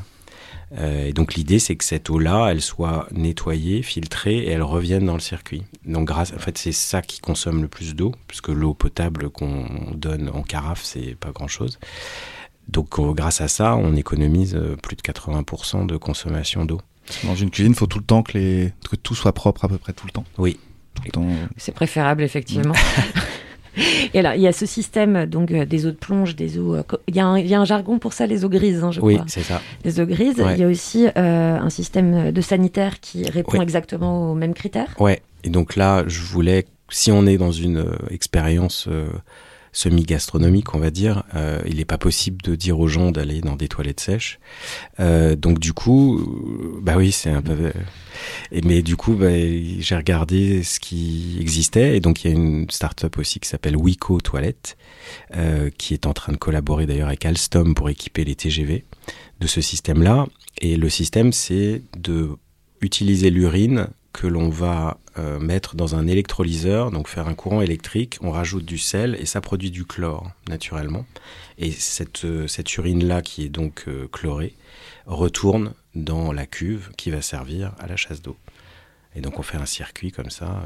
Euh, 0.79 1.07
et 1.07 1.13
donc 1.13 1.35
l'idée, 1.35 1.59
c'est 1.59 1.77
que 1.77 1.85
cette 1.85 2.11
eau-là, 2.11 2.49
elle 2.51 2.63
soit 2.63 3.09
nettoyée, 3.13 3.83
filtrée 3.83 4.39
et 4.39 4.51
elle 4.51 4.63
revienne 4.63 5.07
dans 5.07 5.15
le 5.15 5.21
circuit. 5.21 5.65
Donc 5.85 6.07
grâce, 6.07 6.33
en 6.33 6.39
fait, 6.39 6.59
c'est 6.59 6.73
ça 6.73 7.03
qui 7.03 7.21
consomme 7.21 7.63
le 7.63 7.69
plus 7.69 7.95
d'eau, 7.95 8.15
puisque 8.29 8.49
l'eau 8.49 8.75
potable 8.75 9.31
qu'on 9.31 9.67
donne 9.95 10.31
en 10.33 10.43
carafe, 10.43 10.83
c'est 10.85 11.17
pas 11.17 11.33
grand-chose. 11.33 11.79
Donc 12.69 12.99
euh, 12.99 13.13
grâce 13.13 13.41
à 13.41 13.49
ça, 13.49 13.75
on 13.75 13.97
économise 13.97 14.55
euh, 14.55 14.77
plus 14.77 14.97
de 14.97 15.03
80% 15.03 15.87
de 15.87 15.97
consommation 15.97 16.65
d'eau. 16.65 16.81
Dans 17.25 17.35
une 17.35 17.51
cuisine, 17.51 17.73
il 17.73 17.79
faut 17.79 17.87
tout 17.87 17.99
le 17.99 18.05
temps 18.05 18.23
que, 18.23 18.39
les... 18.39 18.73
que 18.89 18.95
tout 18.95 19.17
soit 19.17 19.33
propre 19.33 19.65
à 19.65 19.69
peu 19.69 19.79
près 19.79 19.93
tout 19.93 20.07
le 20.07 20.13
temps. 20.13 20.25
Oui. 20.39 20.59
Tout 20.95 21.03
le 21.07 21.11
temps. 21.11 21.27
C'est 21.57 21.73
préférable, 21.73 22.23
effectivement. 22.23 22.75
Et 24.14 24.19
alors, 24.19 24.35
il 24.35 24.40
y 24.43 24.47
a 24.47 24.53
ce 24.53 24.66
système 24.66 25.27
donc 25.27 25.51
euh, 25.53 25.64
des 25.64 25.87
eaux 25.87 25.90
de 25.90 25.97
plonge, 25.97 26.37
des 26.37 26.59
eaux. 26.59 26.75
euh, 26.75 26.83
Il 27.09 27.16
y, 27.16 27.21
a 27.21 27.27
un- 27.27 27.38
il 27.38 27.47
y 27.47 27.55
a 27.55 27.61
un 27.61 27.64
jargon 27.64 27.99
pour 27.99 28.12
ça, 28.12 28.27
les 28.27 28.45
eaux 28.45 28.49
grises, 28.49 28.83
hein, 28.85 28.90
je 28.90 29.01
Oui, 29.01 29.14
crois. 29.14 29.27
c'est 29.29 29.43
ça. 29.43 29.61
Les 29.85 30.01
eaux 30.01 30.07
grises. 30.07 30.38
Ouais. 30.38 30.55
Il 30.55 30.61
y 30.61 30.64
a 30.64 30.69
aussi 30.69 31.07
euh, 31.07 31.59
un 31.59 31.71
système 31.71 32.33
de 32.33 32.40
sanitaire 32.40 33.01
qui 33.01 33.29
répond 33.29 33.59
Oui. 33.59 33.62
exactement 33.62 34.31
aux 34.31 34.35
mêmes 34.35 34.55
critères. 34.55 34.95
Ouais, 34.99 35.23
et 35.45 35.51
donc 35.51 35.77
là, 35.77 36.05
je 36.07 36.21
voulais, 36.23 36.66
si 36.90 37.11
on 37.12 37.27
est 37.27 37.38
dans 37.38 37.53
une 37.53 37.85
expérience 38.11 38.88
semi-gastronomique, 39.73 40.75
on 40.75 40.79
va 40.79 40.91
dire, 40.91 41.25
euh, 41.35 41.61
il 41.67 41.77
n'est 41.77 41.85
pas 41.85 41.99
possible 41.99 42.43
de 42.43 42.55
dire 42.55 42.79
aux 42.79 42.89
gens 42.89 43.13
d'aller 43.13 43.41
dans 43.41 43.57
des 43.57 43.69
toilettes 43.69 44.01
sèches. 44.01 44.41
Euh, 44.99 45.37
donc 45.37 45.59
du 45.59 45.73
coup, 45.73 46.19
euh, 46.19 46.81
bah 46.83 46.95
oui, 46.97 47.13
c'est 47.13 47.31
un 47.31 47.43
peu. 47.43 47.73
mais 48.65 48.83
du 48.83 48.97
coup, 48.97 49.15
bah, 49.15 49.31
j'ai 49.31 49.97
regardé 49.97 50.63
ce 50.63 50.81
qui 50.81 51.39
existait 51.41 51.97
et 51.97 52.01
donc 52.01 52.25
il 52.25 52.31
y 52.31 52.35
a 52.35 52.37
une 52.37 52.69
start-up 52.71 53.19
aussi 53.19 53.41
qui 53.41 53.49
s'appelle 53.49 53.77
Wico 53.77 54.21
Toilette, 54.21 54.77
qui 55.79 55.95
est 55.95 56.07
en 56.07 56.13
train 56.13 56.33
de 56.33 56.39
collaborer 56.39 56.87
d'ailleurs 56.87 57.09
avec 57.09 57.25
Alstom 57.25 57.75
pour 57.75 57.89
équiper 57.89 58.25
les 58.25 58.35
TGV 58.35 58.85
de 59.41 59.47
ce 59.47 59.61
système-là. 59.61 60.27
Et 60.61 60.77
le 60.77 60.89
système, 60.89 61.33
c'est 61.33 61.83
de 61.97 62.31
utiliser 62.81 63.31
l'urine 63.31 63.89
que 64.12 64.27
l'on 64.27 64.49
va 64.49 64.99
euh, 65.18 65.38
mettre 65.38 65.77
dans 65.77 65.94
un 65.94 66.07
électrolyseur, 66.07 66.90
donc 66.90 67.09
faire 67.09 67.29
un 67.29 67.35
courant 67.35 67.61
électrique, 67.62 68.18
on 68.20 68.31
rajoute 68.31 68.64
du 68.64 68.79
sel 68.79 69.16
et 69.20 69.27
ça 69.27 69.40
produit 69.40 69.70
du 69.70 69.85
chlore 69.85 70.31
naturellement. 70.49 71.07
Et 71.59 71.70
cette, 71.70 72.25
euh, 72.25 72.46
cette 72.46 72.75
urine-là, 72.77 73.23
qui 73.23 73.44
est 73.44 73.49
donc 73.49 73.85
euh, 73.88 74.09
chlorée, 74.11 74.55
retourne 75.07 75.75
dans 75.94 76.33
la 76.33 76.46
cuve 76.46 76.90
qui 76.96 77.11
va 77.11 77.23
servir 77.23 77.75
à 77.79 77.87
la 77.87 77.96
chasse 77.96 78.23
d'eau. 78.23 78.37
Et 79.14 79.20
donc 79.20 79.38
on 79.38 79.42
fait 79.42 79.59
un 79.59 79.66
circuit 79.66 80.12
comme 80.12 80.31
ça. 80.31 80.62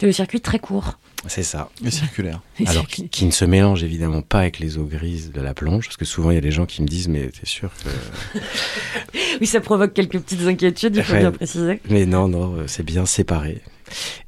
C'est 0.00 0.06
le 0.06 0.12
circuit 0.12 0.40
très 0.40 0.58
court. 0.58 0.98
c'est 1.26 1.42
ça. 1.42 1.68
Et 1.84 1.90
circulaire. 1.90 2.40
Alors 2.66 2.86
qui, 2.86 3.08
qui 3.10 3.26
ne 3.26 3.30
se 3.30 3.44
mélange 3.44 3.82
évidemment 3.84 4.22
pas 4.22 4.40
avec 4.40 4.58
les 4.58 4.78
eaux 4.78 4.84
grises 4.86 5.30
de 5.30 5.40
la 5.42 5.52
plonge, 5.54 5.84
parce 5.86 5.96
que 5.98 6.06
souvent 6.06 6.30
il 6.30 6.34
y 6.34 6.38
a 6.38 6.40
des 6.42 6.50
gens 6.50 6.64
qui 6.66 6.80
me 6.82 6.86
disent 6.86 7.08
mais 7.08 7.28
t'es 7.28 7.44
sûr 7.46 7.70
que... 7.84 8.38
Oui, 9.40 9.46
ça 9.46 9.60
provoque 9.60 9.92
quelques 9.94 10.18
petites 10.18 10.46
inquiétudes, 10.46 10.96
il 10.96 11.02
faut 11.02 11.12
Ouais. 11.12 11.20
bien 11.20 11.32
préciser. 11.32 11.80
Mais 11.90 12.06
non, 12.06 12.28
non, 12.28 12.56
euh, 12.56 12.64
c'est 12.66 12.82
bien 12.82 13.06
séparé. 13.06 13.60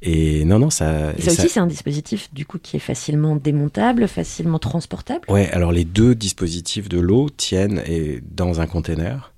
Et 0.01 0.43
non, 0.45 0.59
non, 0.59 0.69
ça... 0.69 1.11
Et 1.13 1.19
et 1.19 1.21
ça 1.21 1.31
ça- 1.31 1.43
aussi, 1.43 1.53
c'est 1.53 1.59
un 1.59 1.67
dispositif 1.67 2.33
du 2.33 2.45
coup 2.45 2.57
qui 2.59 2.75
est 2.77 2.79
facilement 2.79 3.35
démontable, 3.35 4.07
facilement 4.07 4.59
transportable. 4.59 5.21
Ouais, 5.29 5.49
alors 5.51 5.71
les 5.71 5.85
deux 5.85 6.15
dispositifs 6.15 6.89
de 6.89 6.99
l'eau 6.99 7.29
tiennent 7.29 7.81
et 7.87 8.21
dans 8.29 8.59
un 8.61 8.67
container 8.67 9.32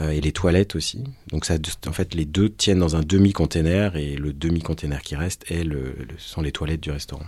et 0.00 0.20
les 0.20 0.32
toilettes 0.32 0.74
aussi. 0.74 1.04
Donc 1.28 1.44
ça, 1.44 1.56
en 1.86 1.92
fait, 1.92 2.14
les 2.14 2.24
deux 2.24 2.48
tiennent 2.48 2.78
dans 2.78 2.96
un 2.96 3.02
demi-container 3.02 3.96
et 3.96 4.16
le 4.16 4.32
demi-container 4.32 5.02
qui 5.02 5.16
reste 5.16 5.44
est 5.50 5.64
sont 6.18 6.40
les 6.40 6.52
toilettes 6.52 6.80
du 6.80 6.90
restaurant. 6.90 7.26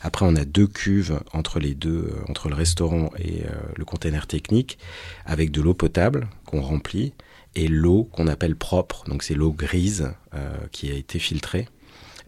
Après, 0.00 0.26
on 0.26 0.34
a 0.34 0.44
deux 0.44 0.66
cuves 0.66 1.20
entre 1.32 1.60
les 1.60 1.74
deux, 1.74 2.10
euh, 2.12 2.24
entre 2.30 2.48
le 2.48 2.56
restaurant 2.56 3.10
et 3.18 3.42
euh, 3.44 3.50
le 3.76 3.84
container 3.84 4.26
technique, 4.26 4.76
avec 5.24 5.52
de 5.52 5.60
l'eau 5.62 5.74
potable 5.74 6.28
qu'on 6.44 6.60
remplit 6.60 7.12
et 7.54 7.68
l'eau 7.68 8.04
qu'on 8.12 8.26
appelle 8.26 8.56
propre. 8.56 9.04
Donc 9.08 9.22
c'est 9.22 9.34
l'eau 9.34 9.52
grise 9.52 10.10
euh, 10.34 10.56
qui 10.72 10.90
a 10.90 10.94
été 10.94 11.20
filtrée, 11.20 11.68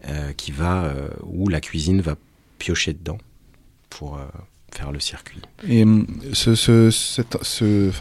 euh, 0.07 0.31
qui 0.31 0.51
va 0.53 0.85
euh, 0.85 1.09
où 1.23 1.49
la 1.49 1.59
cuisine 1.59 1.99
va 1.99 2.15
piocher 2.59 2.93
dedans 2.93 3.17
pour 3.89 4.17
euh, 4.17 4.23
faire 4.71 4.93
le 4.93 5.01
circuit. 5.01 5.41
Et 5.67 5.83
ce, 6.31 6.55
ce- 6.55 7.91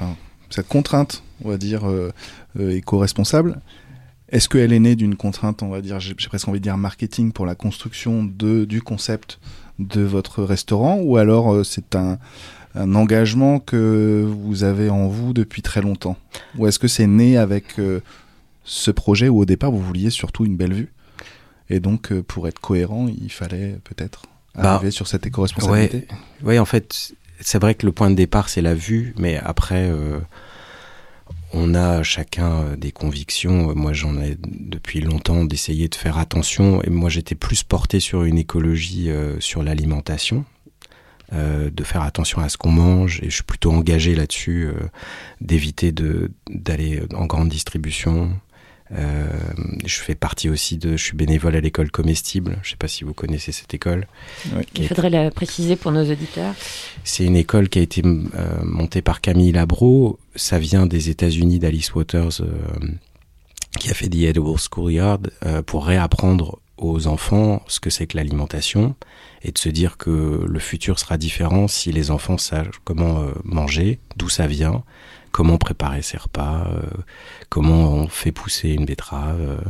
cette 0.55 0.69
contrainte, 0.69 1.23
on 1.45 1.49
va 1.51 1.57
dire, 1.57 1.89
euh, 1.89 2.13
euh, 2.59 2.77
éco-responsable, 2.77 3.61
est-ce 4.31 4.49
qu'elle 4.49 4.73
est 4.73 4.81
née 4.81 4.97
d'une 4.97 5.17
contrainte, 5.17 5.63
on 5.63 5.69
va 5.69 5.81
dire, 5.81 6.01
j'ai 6.01 6.15
presque 6.15 6.49
envie 6.49 6.59
de 6.61 6.65
dire 6.65 6.77
marketing 6.77 7.33
pour 7.33 7.47
la 7.47 7.55
construction 7.55 8.25
de, 8.25 8.65
du 8.65 8.81
concept 8.83 9.39
de 9.79 10.03
votre 10.03 10.43
restaurant, 10.43 10.97
ou 11.01 11.17
alors 11.17 11.53
euh, 11.53 11.65
c'est 11.65 11.95
un, 11.95 12.19
un 12.75 12.95
engagement 12.95 13.59
que 13.61 14.25
vous 14.27 14.65
avez 14.65 14.91
en 14.91 15.09
vous 15.09 15.33
depuis 15.33 15.63
très 15.63 15.81
longtemps? 15.83 16.17
Ou 16.59 16.67
est-ce 16.67 16.79
que 16.79 16.89
c'est 16.89 17.07
né 17.07 17.37
avec 17.37 17.79
euh, 17.79 18.01
ce 18.65 18.91
projet 18.91 19.29
où 19.29 19.39
au 19.39 19.45
départ 19.45 19.71
vous 19.71 19.83
vouliez 19.83 20.11
surtout 20.11 20.45
une 20.45 20.57
belle 20.57 20.73
vue? 20.75 20.93
Et 21.71 21.81
donc, 21.81 22.13
euh, 22.13 22.23
pour 22.23 22.47
être 22.47 22.61
cohérent, 22.61 23.09
il 23.09 23.31
fallait 23.33 23.79
peut-être 23.85 24.23
Bah, 24.55 24.75
arriver 24.75 24.91
sur 24.91 25.07
cette 25.09 25.27
éco-responsabilité. 25.27 26.07
ouais, 26.43 26.59
en 26.59 26.65
fait, 26.67 27.15
c'est 27.45 27.61
vrai 27.61 27.75
que 27.75 27.85
le 27.85 27.93
point 27.93 28.11
de 28.11 28.17
départ, 28.17 28.49
c'est 28.49 28.63
la 28.63 28.75
vue, 28.75 29.15
mais 29.19 29.37
après, 29.37 29.91
euh, 29.91 30.19
on 31.53 31.75
a 31.75 32.03
chacun 32.03 32.53
euh, 32.53 32.77
des 32.77 32.91
convictions. 32.91 33.75
Moi, 33.77 33.93
j'en 33.93 34.19
ai 34.19 34.37
depuis 34.41 35.03
longtemps 35.03 35.45
d'essayer 35.45 35.89
de 35.89 35.95
faire 35.95 36.17
attention, 36.17 36.83
et 36.83 36.91
moi, 36.91 37.11
j'étais 37.11 37.35
plus 37.35 37.63
porté 37.63 38.01
sur 38.01 38.25
une 38.25 38.39
écologie, 38.39 39.11
euh, 39.11 39.39
sur 39.41 39.63
l'alimentation. 39.63 40.45
de 41.33 41.85
faire 41.85 42.03
attention 42.03 42.43
à 42.43 42.49
ce 42.49 42.57
qu'on 42.57 42.71
mange 42.71 43.19
et 43.23 43.29
je 43.29 43.35
suis 43.35 43.43
plutôt 43.43 43.73
engagé 43.73 44.15
là-dessus 44.15 44.69
d'éviter 45.41 45.91
d'aller 45.91 47.03
en 47.13 47.27
grande 47.27 47.49
distribution 47.49 48.31
euh, 48.97 49.27
je 49.85 49.97
fais 50.01 50.15
partie 50.15 50.49
aussi 50.49 50.77
de 50.77 50.97
je 50.97 51.03
suis 51.03 51.17
bénévole 51.17 51.57
à 51.57 51.61
l'école 51.61 51.91
comestible 51.91 52.59
je 52.63 52.71
sais 52.71 52.77
pas 52.77 52.89
si 52.89 53.05
vous 53.05 53.15
connaissez 53.15 53.53
cette 53.53 53.75
école 53.75 54.07
Oui. 54.57 54.65
Il 54.77 54.89
faudrait 54.89 55.11
la 55.11 55.31
préciser 55.31 55.77
pour 55.77 55.93
nos 55.93 56.11
auditeurs. 56.11 56.55
c'est 57.05 57.25
une 57.25 57.37
école 57.37 57.69
qui 57.69 57.79
a 57.79 57.83
été 57.83 58.03
euh, 58.05 58.65
montée 58.65 59.03
par 59.03 59.21
Camille 59.21 59.53
Labro. 59.53 60.19
Ça 60.37 60.59
vient 60.59 60.87
des 60.87 61.11
États-Unis 61.11 61.59
d'Alice 61.59 61.95
Waters, 61.95 62.41
euh, 62.41 62.57
qui 63.79 63.91
a 63.91 63.95
fait 63.95 64.09
The 64.09 64.17
Edible 64.17 64.59
Schoolyard, 64.59 65.21
euh, 65.45 65.63
pour 65.63 65.87
réapprendre 65.87 66.59
aux 66.77 67.07
enfants 67.07 67.63
ce 67.69 67.81
que 67.81 67.91
c'est 67.91 68.07
que 68.07 68.17
l'alimentation 68.17 68.95
et 69.43 69.53
de 69.53 69.59
se 69.59 69.69
dire 69.69 69.97
que 69.97 70.45
le 70.47 70.59
futur 70.59 70.99
sera 70.99 71.17
différent 71.17 71.69
si 71.69 71.93
les 71.93 72.11
enfants 72.11 72.39
savent 72.39 72.79
comment 72.85 73.21
euh, 73.21 73.33
manger, 73.45 74.01
d'où 74.17 74.29
ça 74.29 74.47
vient, 74.47 74.83
comment 75.31 75.59
préparer 75.59 76.01
ses 76.01 76.17
repas, 76.17 76.67
euh, 76.69 76.81
comment 77.49 77.93
on 77.93 78.09
fait 78.09 78.33
pousser 78.33 78.71
une 78.71 78.87
betterave. 78.87 79.41
euh. 79.41 79.61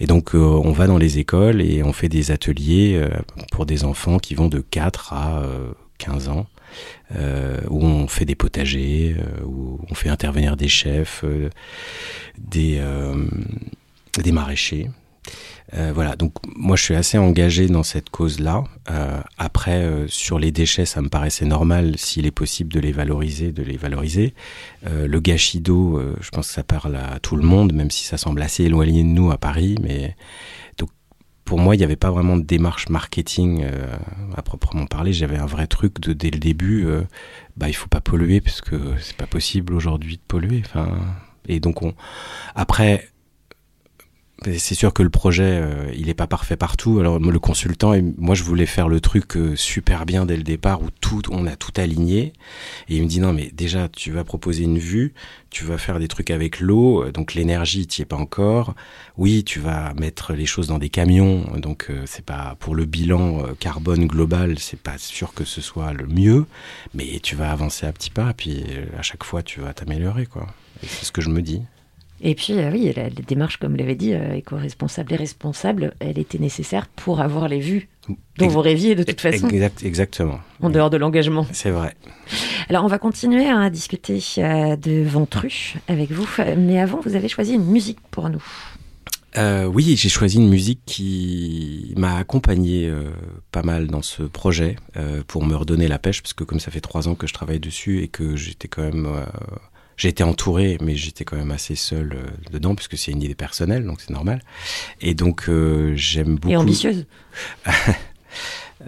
Et 0.00 0.06
donc 0.06 0.34
on 0.34 0.72
va 0.72 0.86
dans 0.86 0.98
les 0.98 1.18
écoles 1.18 1.60
et 1.60 1.82
on 1.82 1.92
fait 1.92 2.08
des 2.08 2.30
ateliers 2.30 3.04
pour 3.50 3.66
des 3.66 3.84
enfants 3.84 4.18
qui 4.18 4.34
vont 4.34 4.48
de 4.48 4.60
4 4.60 5.12
à 5.12 5.38
euh, 5.40 5.72
15 5.98 6.28
ans. 6.28 6.46
où 7.68 7.84
on 7.84 8.08
fait 8.08 8.24
des 8.24 8.34
potagers, 8.34 9.16
où 9.44 9.78
on 9.90 9.94
fait 9.94 10.08
intervenir 10.08 10.56
des 10.56 10.68
chefs, 10.68 11.24
des, 12.38 12.80
des 14.22 14.32
maraîchers. 14.32 14.88
Euh, 15.74 15.92
voilà, 15.94 16.16
donc 16.16 16.34
moi 16.56 16.76
je 16.76 16.82
suis 16.82 16.94
assez 16.94 17.18
engagé 17.18 17.66
dans 17.66 17.82
cette 17.82 18.10
cause-là. 18.10 18.64
Euh, 18.90 19.20
après, 19.38 19.82
euh, 19.82 20.06
sur 20.08 20.38
les 20.38 20.52
déchets, 20.52 20.84
ça 20.84 21.00
me 21.00 21.08
paraissait 21.08 21.44
normal, 21.44 21.96
s'il 21.96 22.26
est 22.26 22.32
possible 22.32 22.72
de 22.72 22.80
les 22.80 22.92
valoriser, 22.92 23.52
de 23.52 23.62
les 23.62 23.76
valoriser. 23.76 24.34
Le 24.84 25.20
gâchis 25.20 25.60
d'eau, 25.60 26.00
je 26.20 26.30
pense 26.30 26.48
que 26.48 26.54
ça 26.54 26.64
parle 26.64 26.96
à 26.96 27.20
tout 27.20 27.36
le 27.36 27.42
monde, 27.42 27.72
même 27.72 27.90
si 27.90 28.04
ça 28.04 28.18
semble 28.18 28.42
assez 28.42 28.64
éloigné 28.64 29.02
de 29.02 29.08
nous 29.08 29.30
à 29.30 29.38
Paris. 29.38 29.76
Mais 29.80 30.16
donc 30.78 30.90
pour 31.44 31.58
moi, 31.58 31.74
il 31.76 31.78
n'y 31.78 31.84
avait 31.84 31.96
pas 31.96 32.10
vraiment 32.10 32.36
de 32.36 32.42
démarche 32.42 32.88
marketing 32.88 33.64
à 34.36 34.42
proprement 34.42 34.86
parler. 34.86 35.12
J'avais 35.12 35.36
un 35.36 35.46
vrai 35.46 35.66
truc 35.68 36.00
de 36.00 36.12
dès 36.12 36.30
le 36.30 36.38
début. 36.38 36.86
Bah, 37.56 37.68
il 37.68 37.74
faut 37.74 37.88
pas 37.88 38.00
polluer 38.00 38.40
parce 38.40 38.60
que 38.60 38.76
c'est 39.00 39.16
pas 39.16 39.26
possible 39.26 39.72
aujourd'hui 39.72 40.16
de 40.16 40.22
polluer. 40.26 40.62
Enfin, 40.66 40.98
et 41.48 41.60
donc 41.60 41.82
on 41.82 41.94
après 42.54 43.11
c'est 44.44 44.74
sûr 44.74 44.92
que 44.92 45.02
le 45.02 45.10
projet, 45.10 45.60
euh, 45.62 45.90
il 45.96 46.08
est 46.08 46.14
pas 46.14 46.26
parfait 46.26 46.56
partout. 46.56 46.98
Alors 47.00 47.18
le 47.18 47.38
consultant, 47.38 47.94
et 47.94 48.02
moi, 48.18 48.34
je 48.34 48.42
voulais 48.42 48.66
faire 48.66 48.88
le 48.88 49.00
truc 49.00 49.36
euh, 49.36 49.56
super 49.56 50.06
bien 50.06 50.26
dès 50.26 50.36
le 50.36 50.42
départ 50.42 50.82
où 50.82 50.90
tout, 51.00 51.22
on 51.30 51.46
a 51.46 51.56
tout 51.56 51.72
aligné. 51.76 52.32
Et 52.88 52.96
il 52.96 53.02
me 53.02 53.08
dit 53.08 53.20
non, 53.20 53.32
mais 53.32 53.50
déjà, 53.52 53.88
tu 53.88 54.10
vas 54.10 54.24
proposer 54.24 54.64
une 54.64 54.78
vue, 54.78 55.14
tu 55.50 55.64
vas 55.64 55.78
faire 55.78 55.98
des 55.98 56.08
trucs 56.08 56.30
avec 56.30 56.60
l'eau, 56.60 57.04
euh, 57.04 57.12
donc 57.12 57.34
l'énergie, 57.34 57.86
tu 57.86 58.02
es 58.02 58.04
pas 58.04 58.16
encore. 58.16 58.74
Oui, 59.16 59.44
tu 59.44 59.60
vas 59.60 59.94
mettre 59.94 60.32
les 60.32 60.46
choses 60.46 60.68
dans 60.68 60.78
des 60.78 60.88
camions, 60.88 61.44
donc 61.58 61.88
c'est 62.06 62.24
pas 62.24 62.56
pour 62.58 62.74
le 62.74 62.86
bilan 62.86 63.42
carbone 63.58 64.06
global, 64.06 64.58
c'est 64.58 64.80
pas 64.80 64.96
sûr 64.96 65.34
que 65.34 65.44
ce 65.44 65.60
soit 65.60 65.92
le 65.92 66.06
mieux, 66.06 66.46
mais 66.94 67.20
tu 67.22 67.36
vas 67.36 67.50
avancer 67.52 67.86
à 67.86 67.92
petits 67.92 68.10
pas, 68.10 68.32
puis 68.32 68.64
à 68.98 69.02
chaque 69.02 69.24
fois, 69.24 69.42
tu 69.42 69.60
vas 69.60 69.74
t'améliorer, 69.74 70.24
quoi. 70.24 70.46
C'est 70.80 71.04
ce 71.04 71.12
que 71.12 71.20
je 71.20 71.28
me 71.28 71.42
dis. 71.42 71.62
Et 72.24 72.36
puis, 72.36 72.52
euh, 72.54 72.70
oui, 72.70 72.92
la, 72.94 73.04
la 73.04 73.10
démarche, 73.10 73.56
comme 73.56 73.76
l'avait 73.76 73.96
dit, 73.96 74.14
euh, 74.14 74.34
éco-responsable 74.34 75.12
et 75.12 75.16
responsable, 75.16 75.94
elle 75.98 76.18
était 76.18 76.38
nécessaire 76.38 76.86
pour 76.86 77.20
avoir 77.20 77.48
les 77.48 77.58
vues 77.58 77.88
dont 78.38 78.48
vous 78.48 78.60
rêviez 78.60 78.94
de 78.94 79.02
toute 79.02 79.20
façon, 79.20 79.48
Exact, 79.48 79.82
exactement. 79.84 80.40
en 80.60 80.70
dehors 80.70 80.90
de 80.90 80.96
l'engagement. 80.96 81.46
C'est 81.52 81.70
vrai. 81.70 81.94
Alors, 82.68 82.84
on 82.84 82.88
va 82.88 82.98
continuer 82.98 83.48
à 83.48 83.68
discuter 83.70 84.20
euh, 84.38 84.76
de 84.76 85.02
Ventru 85.02 85.74
avec 85.88 86.12
vous, 86.12 86.28
mais 86.56 86.80
avant, 86.80 87.00
vous 87.00 87.16
avez 87.16 87.28
choisi 87.28 87.54
une 87.54 87.66
musique 87.66 87.98
pour 88.12 88.30
nous. 88.30 88.42
Euh, 89.38 89.64
oui, 89.64 89.96
j'ai 89.96 90.08
choisi 90.10 90.36
une 90.36 90.48
musique 90.48 90.80
qui 90.84 91.94
m'a 91.96 92.16
accompagné 92.16 92.86
euh, 92.86 93.10
pas 93.50 93.62
mal 93.62 93.86
dans 93.86 94.02
ce 94.02 94.22
projet 94.24 94.76
euh, 94.96 95.22
pour 95.26 95.44
me 95.44 95.54
redonner 95.54 95.88
la 95.88 95.98
pêche, 95.98 96.22
parce 96.22 96.34
que 96.34 96.44
comme 96.44 96.60
ça 96.60 96.70
fait 96.70 96.82
trois 96.82 97.08
ans 97.08 97.14
que 97.14 97.26
je 97.26 97.32
travaille 97.32 97.60
dessus 97.60 98.02
et 98.02 98.08
que 98.08 98.36
j'étais 98.36 98.68
quand 98.68 98.82
même, 98.82 99.08
j'ai 99.96 100.08
été 100.08 100.22
entouré, 100.22 100.78
mais 100.80 100.96
j'étais 100.96 101.24
quand 101.24 101.36
même 101.36 101.50
assez 101.50 101.74
seul 101.74 102.12
euh, 102.14 102.50
dedans, 102.50 102.74
puisque 102.74 102.96
c'est 102.96 103.12
une 103.12 103.22
idée 103.22 103.34
personnelle, 103.34 103.84
donc 103.84 104.00
c'est 104.00 104.12
normal. 104.12 104.40
Et 105.00 105.14
donc 105.14 105.48
euh, 105.48 105.94
j'aime 105.94 106.36
beaucoup. 106.36 106.52
Et 106.52 106.56
ambitieuse. 106.56 107.06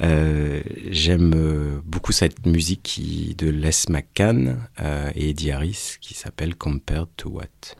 Euh, 0.03 0.61
J'aime 0.91 1.81
beaucoup 1.85 2.11
cette 2.11 2.47
musique 2.47 2.83
qui, 2.83 3.37
de 3.39 3.49
Les 3.49 3.71
McCann 3.89 4.59
et 5.15 5.31
Eddie 5.31 5.53
Harris 5.53 5.99
qui 6.01 6.15
s'appelle 6.15 6.57
Compared 6.57 7.07
to 7.17 7.29
What. 7.29 7.77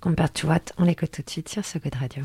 Compared 0.00 0.34
to 0.34 0.48
What, 0.48 0.72
on 0.76 0.84
l'écoute 0.84 1.12
tout 1.12 1.22
de 1.22 1.30
suite 1.30 1.48
sur 1.48 1.64
ce 1.64 1.78
Good 1.78 1.94
Radio. 1.94 2.24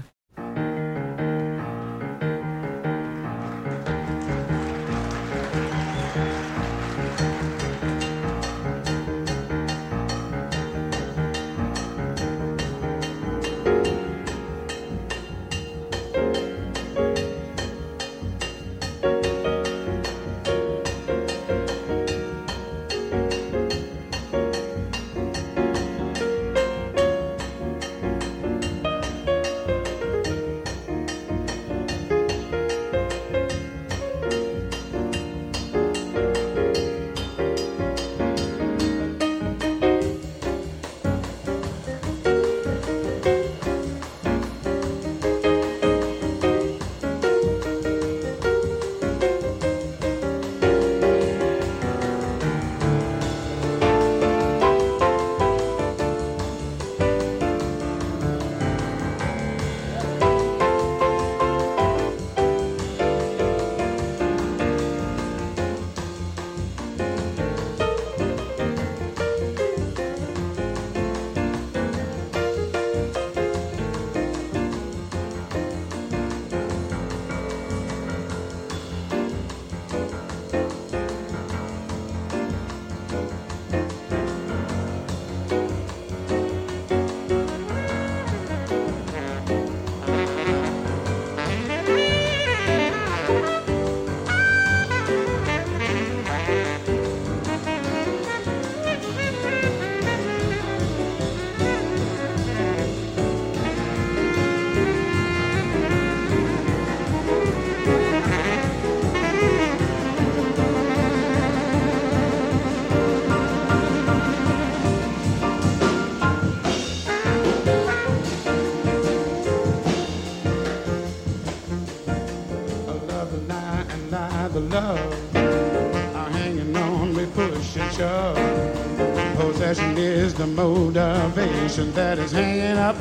The 130.42 130.48
motivation 130.48 131.92
that 131.92 132.18
is 132.18 132.32
hanging 132.32 132.76
up 132.76 132.96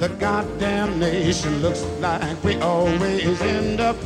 the 0.00 0.14
goddamn 0.20 0.98
nation. 1.00 1.62
Looks 1.62 1.82
like 1.98 2.44
we 2.44 2.56
always 2.56 3.40
end 3.40 3.80
up 3.80 3.96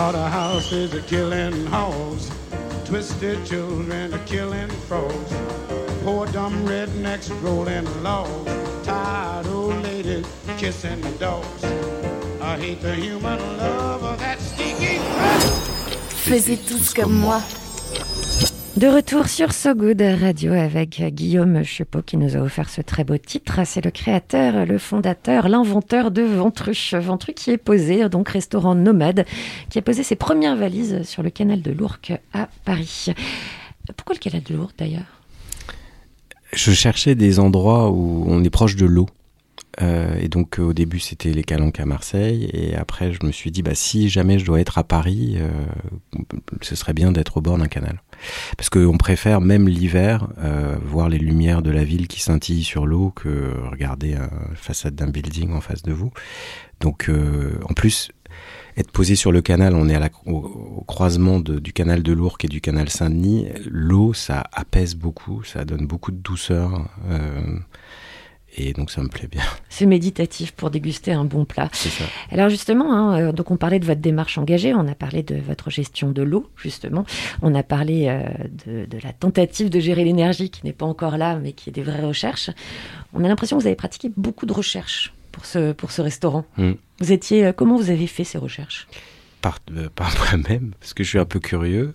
Are 0.00 1.02
killing. 1.06 1.66
Twisted 2.86 3.44
children 3.44 4.14
are 4.14 4.24
killing 4.24 4.70
frogs. 4.88 5.32
Poor 6.02 6.26
dumb 6.28 6.66
rednecks 6.66 7.28
rolling 7.42 7.84
logs. 8.02 8.50
Tired 8.82 9.46
old 9.48 9.82
ladies 9.82 10.26
kissing 10.56 11.02
dogs. 11.18 11.64
I 12.40 12.56
hate 12.56 12.80
the 12.80 12.94
human 12.94 13.38
love 13.58 14.02
of 14.02 14.18
that 14.20 14.40
stinky 14.40 14.98
Faisez 16.24 16.66
tous 16.66 16.94
comme 16.94 17.20
moi. 17.20 17.59
De 18.80 18.86
retour 18.86 19.28
sur 19.28 19.52
So 19.52 19.74
Good 19.74 20.00
Radio 20.00 20.54
avec 20.54 21.02
Guillaume 21.12 21.64
Chepeau 21.64 22.00
qui 22.00 22.16
nous 22.16 22.34
a 22.34 22.40
offert 22.40 22.70
ce 22.70 22.80
très 22.80 23.04
beau 23.04 23.18
titre. 23.18 23.60
C'est 23.66 23.84
le 23.84 23.90
créateur, 23.90 24.64
le 24.64 24.78
fondateur, 24.78 25.50
l'inventeur 25.50 26.10
de 26.10 26.22
Ventru. 26.22 26.74
Ventru 26.94 27.34
qui 27.34 27.50
est 27.50 27.58
posé, 27.58 28.08
donc 28.08 28.30
restaurant 28.30 28.74
nomade, 28.74 29.26
qui 29.68 29.78
a 29.78 29.82
posé 29.82 30.02
ses 30.02 30.16
premières 30.16 30.56
valises 30.56 31.02
sur 31.02 31.22
le 31.22 31.28
canal 31.28 31.60
de 31.60 31.72
l'Ourcq 31.72 32.18
à 32.32 32.48
Paris. 32.64 33.08
Pourquoi 33.98 34.14
le 34.14 34.18
canal 34.18 34.42
de 34.44 34.54
l'Ourcq 34.54 34.72
d'ailleurs? 34.78 35.20
Je 36.54 36.72
cherchais 36.72 37.14
des 37.14 37.38
endroits 37.38 37.90
où 37.90 38.24
on 38.28 38.42
est 38.42 38.48
proche 38.48 38.76
de 38.76 38.86
l'eau. 38.86 39.10
Euh, 39.82 40.14
et 40.18 40.28
donc 40.28 40.58
euh, 40.58 40.62
au 40.62 40.72
début 40.72 41.00
c'était 41.00 41.32
les 41.32 41.44
Calanques 41.44 41.78
à 41.78 41.86
Marseille 41.86 42.50
et 42.52 42.74
après 42.74 43.12
je 43.12 43.24
me 43.24 43.30
suis 43.30 43.52
dit 43.52 43.62
bah 43.62 43.76
si 43.76 44.08
jamais 44.08 44.40
je 44.40 44.44
dois 44.44 44.60
être 44.60 44.78
à 44.78 44.84
Paris 44.84 45.36
euh, 45.38 45.48
ce 46.60 46.74
serait 46.74 46.92
bien 46.92 47.12
d'être 47.12 47.36
au 47.36 47.40
bord 47.40 47.56
d'un 47.56 47.68
canal 47.68 48.02
parce 48.56 48.70
qu'on 48.70 48.98
préfère 48.98 49.40
même 49.40 49.68
l'hiver 49.68 50.28
euh, 50.38 50.76
voir 50.82 51.08
les 51.08 51.18
lumières 51.18 51.62
de 51.62 51.70
la 51.70 51.84
ville 51.84 52.08
qui 52.08 52.20
scintillent 52.20 52.64
sur 52.64 52.86
l'eau 52.86 53.12
que 53.14 53.54
regarder 53.70 54.12
la 54.14 54.28
façade 54.54 54.94
d'un 54.94 55.08
building 55.08 55.52
en 55.52 55.60
face 55.60 55.82
de 55.82 55.92
vous 55.92 56.12
donc 56.80 57.08
euh, 57.08 57.58
en 57.68 57.74
plus 57.74 58.10
être 58.76 58.90
posé 58.90 59.16
sur 59.16 59.32
le 59.32 59.42
canal, 59.42 59.74
on 59.74 59.88
est 59.88 59.94
à 59.94 59.98
la, 59.98 60.08
au, 60.26 60.84
croisement 60.86 61.40
du 61.40 61.72
canal 61.72 62.02
de 62.02 62.12
l'Ourcq 62.12 62.44
et 62.44 62.48
du 62.48 62.60
canal 62.60 62.88
Saint-Denis. 62.88 63.48
L'eau, 63.66 64.14
ça 64.14 64.44
apaise 64.52 64.94
beaucoup, 64.94 65.42
ça 65.44 65.64
donne 65.64 65.86
beaucoup 65.86 66.12
de 66.12 66.16
douceur. 66.16 66.88
Euh, 67.10 67.58
et 68.56 68.72
donc 68.72 68.90
ça 68.90 69.02
me 69.02 69.08
plaît 69.08 69.28
bien. 69.30 69.42
C'est 69.68 69.86
méditatif 69.86 70.52
pour 70.52 70.70
déguster 70.70 71.12
un 71.12 71.24
bon 71.24 71.44
plat. 71.44 71.68
C'est 71.72 71.88
ça. 71.88 72.04
Alors 72.30 72.48
justement, 72.48 72.92
hein, 72.92 73.32
donc 73.32 73.50
on 73.50 73.56
parlait 73.56 73.78
de 73.78 73.86
votre 73.86 74.00
démarche 74.00 74.38
engagée, 74.38 74.74
on 74.74 74.86
a 74.88 74.94
parlé 74.94 75.22
de 75.22 75.36
votre 75.36 75.70
gestion 75.70 76.10
de 76.10 76.22
l'eau, 76.22 76.48
justement. 76.56 77.04
On 77.42 77.54
a 77.54 77.62
parlé 77.62 78.06
euh, 78.08 78.22
de, 78.66 78.86
de, 78.86 78.98
la 79.02 79.12
tentative 79.12 79.70
de 79.70 79.80
gérer 79.80 80.04
l'énergie 80.04 80.50
qui 80.50 80.64
n'est 80.64 80.72
pas 80.72 80.86
encore 80.86 81.16
là, 81.16 81.36
mais 81.36 81.52
qui 81.52 81.70
est 81.70 81.72
des 81.72 81.82
vraies 81.82 82.04
recherches. 82.04 82.50
On 83.12 83.24
a 83.24 83.28
l'impression 83.28 83.56
que 83.56 83.62
vous 83.62 83.66
avez 83.66 83.76
pratiqué 83.76 84.10
beaucoup 84.16 84.46
de 84.46 84.52
recherches 84.52 85.12
pour 85.32 85.44
ce, 85.46 85.72
pour 85.72 85.90
ce 85.90 86.02
restaurant. 86.02 86.44
Mm. 86.56 86.72
Vous 87.00 87.12
étiez, 87.12 87.46
euh, 87.46 87.52
comment 87.52 87.76
vous 87.76 87.90
avez 87.90 88.06
fait 88.06 88.24
ces 88.24 88.38
recherches? 88.38 88.86
Par, 89.40 89.58
euh, 89.76 89.88
par 89.94 90.12
moi-même, 90.18 90.72
parce 90.80 90.94
que 90.94 91.04
je 91.04 91.08
suis 91.08 91.18
un 91.18 91.24
peu 91.24 91.40
curieux. 91.40 91.92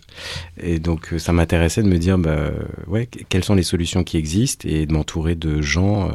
Et 0.58 0.80
donc, 0.80 1.14
euh, 1.14 1.20
ça 1.20 1.34
m'intéressait 1.34 1.84
de 1.84 1.88
me 1.88 1.98
dire, 1.98 2.18
bah, 2.18 2.52
ouais, 2.88 3.08
quelles 3.30 3.44
sont 3.44 3.56
les 3.56 3.64
solutions 3.64 4.04
qui 4.04 4.18
existent 4.18 4.68
et 4.68 4.86
de 4.86 4.94
m'entourer 4.94 5.36
de 5.36 5.62
gens 5.62 6.10
euh, 6.10 6.12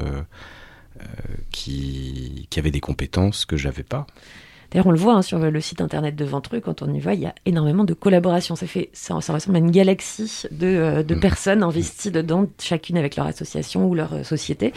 euh, 1.00 1.04
qui, 1.50 2.46
qui 2.50 2.58
avaient 2.58 2.70
des 2.70 2.80
compétences 2.80 3.44
que 3.44 3.56
j'avais 3.56 3.82
pas. 3.82 4.06
D'ailleurs, 4.70 4.86
on 4.86 4.92
le 4.92 4.98
voit 4.98 5.14
hein, 5.14 5.22
sur 5.22 5.38
le 5.40 5.60
site 5.60 5.80
internet 5.80 6.14
de 6.14 6.24
Ventru, 6.24 6.60
quand 6.60 6.82
on 6.82 6.94
y 6.94 7.00
va, 7.00 7.14
il 7.14 7.20
y 7.20 7.26
a 7.26 7.34
énormément 7.44 7.82
de 7.82 7.92
collaborations. 7.92 8.54
Ça, 8.54 8.68
fait, 8.68 8.88
ça, 8.92 9.20
ça 9.20 9.32
ressemble 9.32 9.56
à 9.56 9.58
une 9.58 9.72
galaxie 9.72 10.44
de, 10.52 11.02
de 11.02 11.14
mmh. 11.16 11.20
personnes 11.20 11.62
investies 11.64 12.12
dedans, 12.12 12.46
chacune 12.60 12.96
avec 12.96 13.16
leur 13.16 13.26
association 13.26 13.88
ou 13.88 13.96
leur 13.96 14.24
société. 14.24 14.72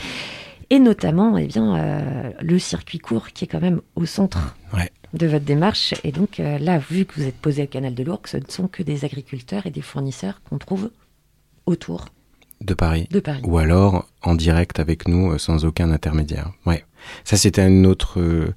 Et 0.73 0.79
notamment, 0.79 1.37
eh 1.37 1.45
bien, 1.45 1.75
euh, 1.75 2.31
le 2.41 2.57
circuit 2.57 2.97
court 2.97 3.27
qui 3.29 3.45
est 3.45 3.47
quand 3.47 3.61
même 3.61 3.81
au 3.95 4.07
centre 4.07 4.55
ouais. 4.73 4.91
De 5.13 5.27
votre 5.27 5.45
démarche. 5.45 5.93
Et 6.03 6.11
donc 6.11 6.39
euh, 6.39 6.57
là, 6.57 6.79
vu 6.79 7.05
que 7.05 7.13
vous 7.15 7.27
êtes 7.27 7.37
posé 7.37 7.63
à 7.63 7.67
Canal 7.67 7.93
de 7.93 8.03
l'Ourcq, 8.03 8.27
ce 8.27 8.37
ne 8.37 8.43
sont 8.47 8.67
que 8.67 8.83
des 8.83 9.05
agriculteurs 9.05 9.65
et 9.65 9.71
des 9.71 9.81
fournisseurs 9.81 10.41
qu'on 10.49 10.57
trouve 10.57 10.89
autour 11.65 12.05
de 12.61 12.73
Paris. 12.73 13.07
de 13.11 13.19
Paris. 13.19 13.41
Ou 13.43 13.57
alors 13.57 14.07
en 14.21 14.35
direct 14.35 14.79
avec 14.79 15.07
nous, 15.07 15.31
euh, 15.31 15.37
sans 15.37 15.65
aucun 15.65 15.91
intermédiaire. 15.91 16.51
Ouais. 16.65 16.83
Ça, 17.23 17.37
c'était 17.37 17.61
un 17.61 17.83
autre, 17.83 18.19
euh, 18.19 18.53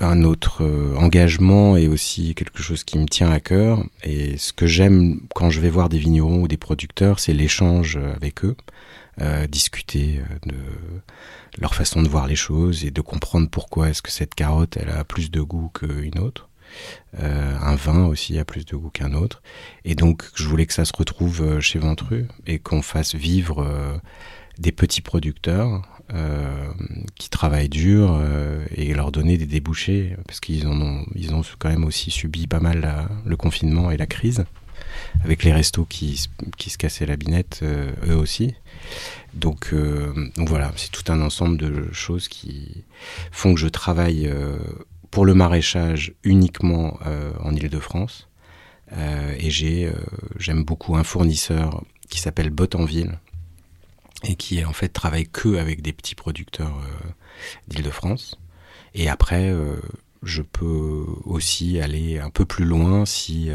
un 0.00 0.22
autre 0.22 0.62
engagement 0.98 1.76
et 1.78 1.88
aussi 1.88 2.34
quelque 2.34 2.62
chose 2.62 2.84
qui 2.84 2.98
me 2.98 3.06
tient 3.06 3.30
à 3.30 3.40
cœur. 3.40 3.82
Et 4.04 4.36
ce 4.36 4.52
que 4.52 4.66
j'aime 4.66 5.20
quand 5.34 5.48
je 5.48 5.60
vais 5.60 5.70
voir 5.70 5.88
des 5.88 5.98
vignerons 5.98 6.42
ou 6.42 6.48
des 6.48 6.58
producteurs, 6.58 7.18
c'est 7.18 7.32
l'échange 7.32 7.98
avec 8.14 8.44
eux. 8.44 8.56
Euh, 9.22 9.46
discuter 9.46 10.20
de 10.44 10.54
leur 11.58 11.74
façon 11.74 12.02
de 12.02 12.08
voir 12.08 12.26
les 12.26 12.36
choses 12.36 12.84
et 12.84 12.90
de 12.90 13.00
comprendre 13.00 13.48
pourquoi 13.48 13.88
est-ce 13.88 14.02
que 14.02 14.10
cette 14.10 14.34
carotte 14.34 14.76
elle 14.76 14.90
a 14.90 15.04
plus 15.04 15.30
de 15.30 15.40
goût 15.40 15.70
qu'une 15.72 16.18
autre. 16.18 16.50
Euh, 17.18 17.56
un 17.58 17.76
vin 17.76 18.04
aussi 18.04 18.38
a 18.38 18.44
plus 18.44 18.66
de 18.66 18.76
goût 18.76 18.90
qu'un 18.90 19.14
autre. 19.14 19.40
Et 19.86 19.94
donc 19.94 20.24
je 20.34 20.46
voulais 20.46 20.66
que 20.66 20.74
ça 20.74 20.84
se 20.84 20.92
retrouve 20.94 21.60
chez 21.60 21.78
Ventru 21.78 22.26
et 22.46 22.58
qu'on 22.58 22.82
fasse 22.82 23.14
vivre 23.14 23.62
euh, 23.62 23.96
des 24.58 24.72
petits 24.72 25.00
producteurs 25.02 25.82
euh, 26.14 26.68
qui 27.16 27.30
travaillent 27.30 27.68
dur 27.68 28.16
euh, 28.20 28.64
et 28.74 28.94
leur 28.94 29.12
donner 29.12 29.38
des 29.38 29.46
débouchés 29.46 30.16
parce 30.26 30.40
qu'ils 30.40 30.66
en 30.66 30.80
ont, 30.80 31.04
ils 31.14 31.34
ont 31.34 31.42
quand 31.58 31.68
même 31.68 31.84
aussi 31.84 32.10
subi 32.10 32.46
pas 32.46 32.60
mal 32.60 32.80
la, 32.80 33.08
le 33.24 33.36
confinement 33.36 33.90
et 33.90 33.96
la 33.96 34.06
crise 34.06 34.44
avec 35.24 35.44
les 35.44 35.52
restos 35.52 35.84
qui, 35.84 36.28
qui 36.56 36.70
se 36.70 36.78
cassaient 36.78 37.06
la 37.06 37.16
binette 37.16 37.60
euh, 37.62 37.90
eux 38.06 38.16
aussi. 38.16 38.54
Donc, 39.36 39.70
euh, 39.72 40.30
donc 40.36 40.48
voilà, 40.48 40.72
c'est 40.76 40.90
tout 40.90 41.12
un 41.12 41.20
ensemble 41.20 41.58
de 41.58 41.92
choses 41.92 42.28
qui 42.28 42.84
font 43.30 43.54
que 43.54 43.60
je 43.60 43.68
travaille 43.68 44.26
euh, 44.28 44.56
pour 45.10 45.26
le 45.26 45.34
maraîchage 45.34 46.14
uniquement 46.24 46.98
euh, 47.06 47.32
en 47.40 47.54
Ile-de-France. 47.54 48.28
Et 49.40 49.50
j'ai, 49.50 49.92
j'aime 50.38 50.62
beaucoup 50.62 50.94
un 50.94 51.02
fournisseur 51.02 51.82
qui 52.08 52.20
s'appelle 52.20 52.50
Bottenville 52.50 53.18
et 54.22 54.36
qui 54.36 54.64
en 54.64 54.72
fait 54.72 54.90
travaille 54.90 55.26
que 55.26 55.56
avec 55.56 55.82
des 55.82 55.92
petits 55.92 56.14
producteurs 56.14 56.80
d'Île-de-France. 57.66 58.38
Et 58.94 59.08
après, 59.08 59.52
je 60.22 60.40
peux 60.40 61.04
aussi 61.24 61.80
aller 61.80 62.20
un 62.20 62.30
peu 62.30 62.44
plus 62.44 62.64
loin 62.64 63.04
si 63.06 63.50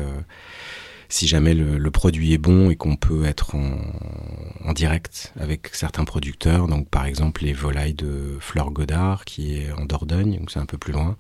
si 1.12 1.28
jamais 1.28 1.54
le, 1.54 1.78
le, 1.78 1.92
produit 1.92 2.34
est 2.34 2.38
bon 2.38 2.70
et 2.70 2.76
qu'on 2.76 2.96
peut 2.96 3.26
être 3.26 3.56
en, 3.56 3.78
en, 4.64 4.74
direct 4.74 5.34
avec 5.40 5.68
certains 5.74 6.06
producteurs, 6.06 6.68
donc 6.68 6.88
par 6.88 7.06
exemple 7.06 7.44
les 7.44 7.52
volailles 7.52 7.94
de 7.94 8.38
Fleur 8.40 8.72
Godard 8.72 9.26
qui 9.26 9.58
est 9.58 9.72
en 9.74 9.86
Dordogne, 9.86 10.40
donc 10.40 10.52
c'est 10.52 10.60
un 10.60 10.66
peu 10.66 10.78
plus 10.78 10.94
loin, 10.94 11.18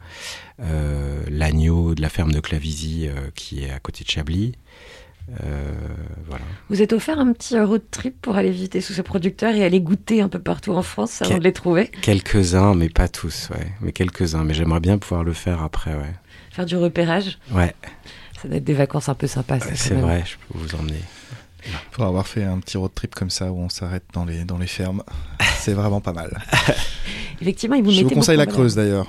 euh, 0.62 1.21
l'agneau 1.30 1.93
de 1.93 2.01
la 2.01 2.08
ferme 2.08 2.32
de 2.32 2.39
Clavisy 2.39 3.08
euh, 3.08 3.30
qui 3.36 3.65
est 3.65 3.69
à 3.69 3.80
côté 3.80 4.06
de 4.06 4.10
Chablis. 4.10 4.54
Euh, 5.43 5.73
voilà. 6.27 6.43
Vous 6.69 6.82
êtes 6.82 6.93
offert 6.93 7.19
un 7.19 7.32
petit 7.34 7.60
road 7.60 7.84
trip 7.91 8.15
pour 8.21 8.38
aller 8.38 8.49
visiter 8.49 8.82
sous 8.82 8.93
ces 8.93 9.04
producteurs 9.04 9.54
et 9.54 9.63
aller 9.63 9.82
goûter 9.82 10.21
un 10.21 10.30
peu 10.30 10.39
partout 10.39 10.71
en 10.71 10.82
France 10.82 11.21
avant 11.21 11.32
Quel, 11.32 11.39
de 11.39 11.43
les 11.43 11.54
trouver? 11.54 11.91
Quelques-uns, 12.01 12.73
mais 12.75 12.89
pas 12.89 13.08
tous, 13.08 13.49
ouais. 13.51 13.67
Mais 13.82 13.91
quelques-uns, 13.91 14.43
mais 14.45 14.54
j'aimerais 14.54 14.80
bien 14.80 14.97
pouvoir 14.97 15.23
le 15.23 15.34
faire 15.34 15.62
après, 15.62 15.93
ouais. 15.93 16.13
Faire 16.51 16.65
du 16.65 16.75
repérage? 16.75 17.39
Ouais. 17.51 17.73
Ça 18.41 18.47
doit 18.47 18.58
être 18.58 18.63
des 18.63 18.73
vacances 18.73 19.10
un 19.10 19.13
peu 19.13 19.27
sympas. 19.27 19.58
Ouais, 19.60 19.75
c'est 19.75 19.93
vrai, 19.93 20.23
je 20.25 20.36
peux 20.54 20.58
vous 20.60 20.75
emmener. 20.75 20.99
Pour 21.91 22.06
avoir 22.06 22.25
fait 22.27 22.43
un 22.43 22.60
petit 22.60 22.77
road 22.77 22.91
trip 22.95 23.13
comme 23.13 23.30
ça 23.30 23.51
où 23.51 23.60
on 23.60 23.69
s'arrête 23.69 24.04
dans 24.13 24.25
les, 24.25 24.45
dans 24.45 24.58
les 24.58 24.65
fermes, 24.67 25.04
c'est 25.58 25.73
vraiment 25.73 26.01
pas 26.01 26.13
mal. 26.13 26.41
Effectivement, 27.41 27.75
ils 27.75 27.84
vous 27.84 27.91
Je 27.91 28.04
vous 28.04 28.10
conseille 28.10 28.38
la 28.38 28.47
Creuse 28.47 28.75
d'ailleurs. 28.75 29.08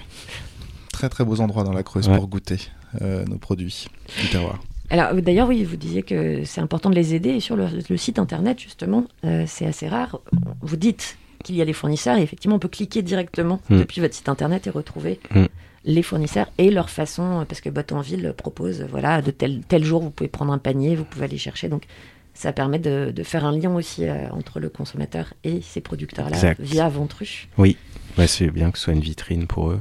Très 0.92 1.08
très 1.08 1.24
beaux 1.24 1.40
endroits 1.40 1.64
dans 1.64 1.72
la 1.72 1.82
Creuse 1.82 2.08
ouais. 2.08 2.16
pour 2.16 2.28
goûter 2.28 2.58
euh, 3.00 3.24
nos 3.24 3.38
produits 3.38 3.86
du 4.20 4.28
terroir. 4.28 4.58
Alors 4.90 5.14
d'ailleurs, 5.14 5.48
oui, 5.48 5.64
vous 5.64 5.76
disiez 5.76 6.02
que 6.02 6.44
c'est 6.44 6.60
important 6.60 6.90
de 6.90 6.94
les 6.94 7.14
aider 7.14 7.30
et 7.30 7.40
sur 7.40 7.56
le, 7.56 7.66
le 7.88 7.96
site 7.96 8.18
internet 8.18 8.58
justement, 8.60 9.04
euh, 9.24 9.44
c'est 9.46 9.64
assez 9.66 9.88
rare. 9.88 10.20
Vous 10.60 10.76
dites 10.76 11.16
qu'il 11.42 11.56
y 11.56 11.62
a 11.62 11.64
les 11.64 11.72
fournisseurs 11.72 12.18
et 12.18 12.22
effectivement 12.22 12.56
on 12.56 12.60
peut 12.60 12.68
cliquer 12.68 13.00
directement 13.00 13.60
Mm. 13.70 13.78
depuis 13.78 14.00
votre 14.02 14.14
site 14.14 14.28
internet 14.28 14.66
et 14.66 14.70
retrouver 14.70 15.18
Mm. 15.34 15.46
Les 15.84 16.02
fournisseurs 16.02 16.50
et 16.58 16.70
leur 16.70 16.90
façon 16.90 17.44
parce 17.48 17.60
que 17.60 17.68
Bottonville 17.68 18.34
propose 18.36 18.82
voilà 18.90 19.22
de 19.22 19.30
tel 19.30 19.62
tel 19.66 19.84
jour 19.84 20.02
vous 20.02 20.10
pouvez 20.10 20.28
prendre 20.28 20.52
un 20.52 20.58
panier, 20.58 20.94
vous 20.94 21.04
pouvez 21.04 21.24
aller 21.24 21.38
chercher 21.38 21.68
donc 21.68 21.86
ça 22.34 22.52
permet 22.52 22.78
de, 22.78 23.12
de 23.14 23.22
faire 23.22 23.44
un 23.44 23.52
lien 23.52 23.74
aussi 23.74 24.04
euh, 24.04 24.28
entre 24.30 24.60
le 24.60 24.68
consommateur 24.68 25.34
et 25.44 25.60
ces 25.60 25.80
producteurs-là 25.80 26.54
via 26.58 26.88
Ventru. 26.88 27.48
Oui, 27.58 27.76
ouais, 28.16 28.26
c'est 28.26 28.48
bien 28.48 28.70
que 28.70 28.78
ce 28.78 28.84
soit 28.84 28.94
une 28.94 29.00
vitrine 29.00 29.46
pour 29.46 29.70
eux. 29.70 29.80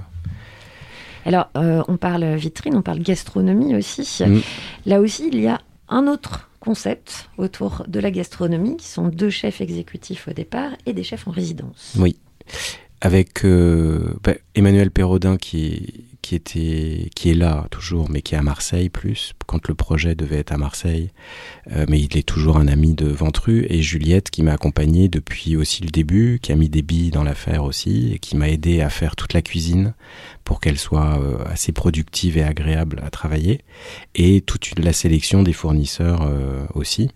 Alors, 1.26 1.50
euh, 1.56 1.84
on 1.88 1.98
parle 1.98 2.36
vitrine, 2.36 2.76
on 2.76 2.82
parle 2.82 3.00
gastronomie 3.00 3.76
aussi. 3.76 4.24
Mm. 4.24 4.40
Là 4.86 5.00
aussi, 5.00 5.30
il 5.32 5.40
y 5.40 5.48
a 5.48 5.62
un 5.88 6.08
autre 6.08 6.50
concept 6.60 7.30
autour 7.38 7.84
de 7.88 8.00
la 8.00 8.12
gastronomie, 8.12 8.78
qui 8.78 8.88
sont 8.88 9.08
deux 9.08 9.30
chefs 9.30 9.62
exécutifs 9.62 10.28
au 10.28 10.34
départ 10.34 10.72
et 10.86 10.94
des 10.94 11.04
chefs 11.04 11.28
en 11.28 11.32
résidence. 11.32 11.94
Oui. 11.98 12.18
Avec 13.04 13.46
euh, 13.46 14.14
bah, 14.24 14.34
Emmanuel 14.54 14.92
Perrodin 14.92 15.38
qui, 15.38 16.06
qui, 16.22 16.36
était, 16.36 17.10
qui 17.16 17.32
est 17.32 17.34
là 17.34 17.66
toujours, 17.72 18.12
mais 18.12 18.22
qui 18.22 18.36
est 18.36 18.38
à 18.38 18.44
Marseille 18.44 18.90
plus, 18.90 19.34
quand 19.48 19.68
le 19.68 19.74
projet 19.74 20.14
devait 20.14 20.38
être 20.38 20.52
à 20.52 20.58
Marseille. 20.58 21.10
Euh, 21.72 21.86
mais 21.90 22.00
il 22.00 22.16
est 22.16 22.28
toujours 22.28 22.58
un 22.58 22.68
ami 22.68 22.94
de 22.94 23.08
Ventru. 23.08 23.66
Et 23.70 23.82
Juliette 23.82 24.30
qui 24.30 24.44
m'a 24.44 24.54
accompagné 24.54 25.10
depuis 25.10 25.56
aussi 25.56 25.82
le 25.82 25.90
début, 25.90 26.38
qui 26.44 26.52
a 26.52 26.56
mis 26.56 26.70
des 26.70 26.84
billes 26.84 27.10
dans 27.10 27.24
l'affaire 27.24 27.64
aussi, 27.64 28.12
et 28.14 28.20
qui 28.20 28.38
m'a 28.38 28.50
aidé 28.50 28.82
à 28.82 28.90
faire 28.92 29.16
toute 29.16 29.34
la 29.34 29.42
cuisine 29.42 29.96
pour 30.44 30.60
qu'elle 30.60 30.78
soit 30.78 31.20
euh, 31.20 31.44
assez 31.46 31.72
productive 31.72 32.38
et 32.38 32.44
agréable 32.44 33.02
à 33.04 33.10
travailler. 33.10 33.62
Et 34.14 34.42
toute 34.42 34.78
la 34.78 34.94
sélection 34.94 35.42
des 35.42 35.54
fournisseurs 35.54 36.30
aussi. 36.76 37.10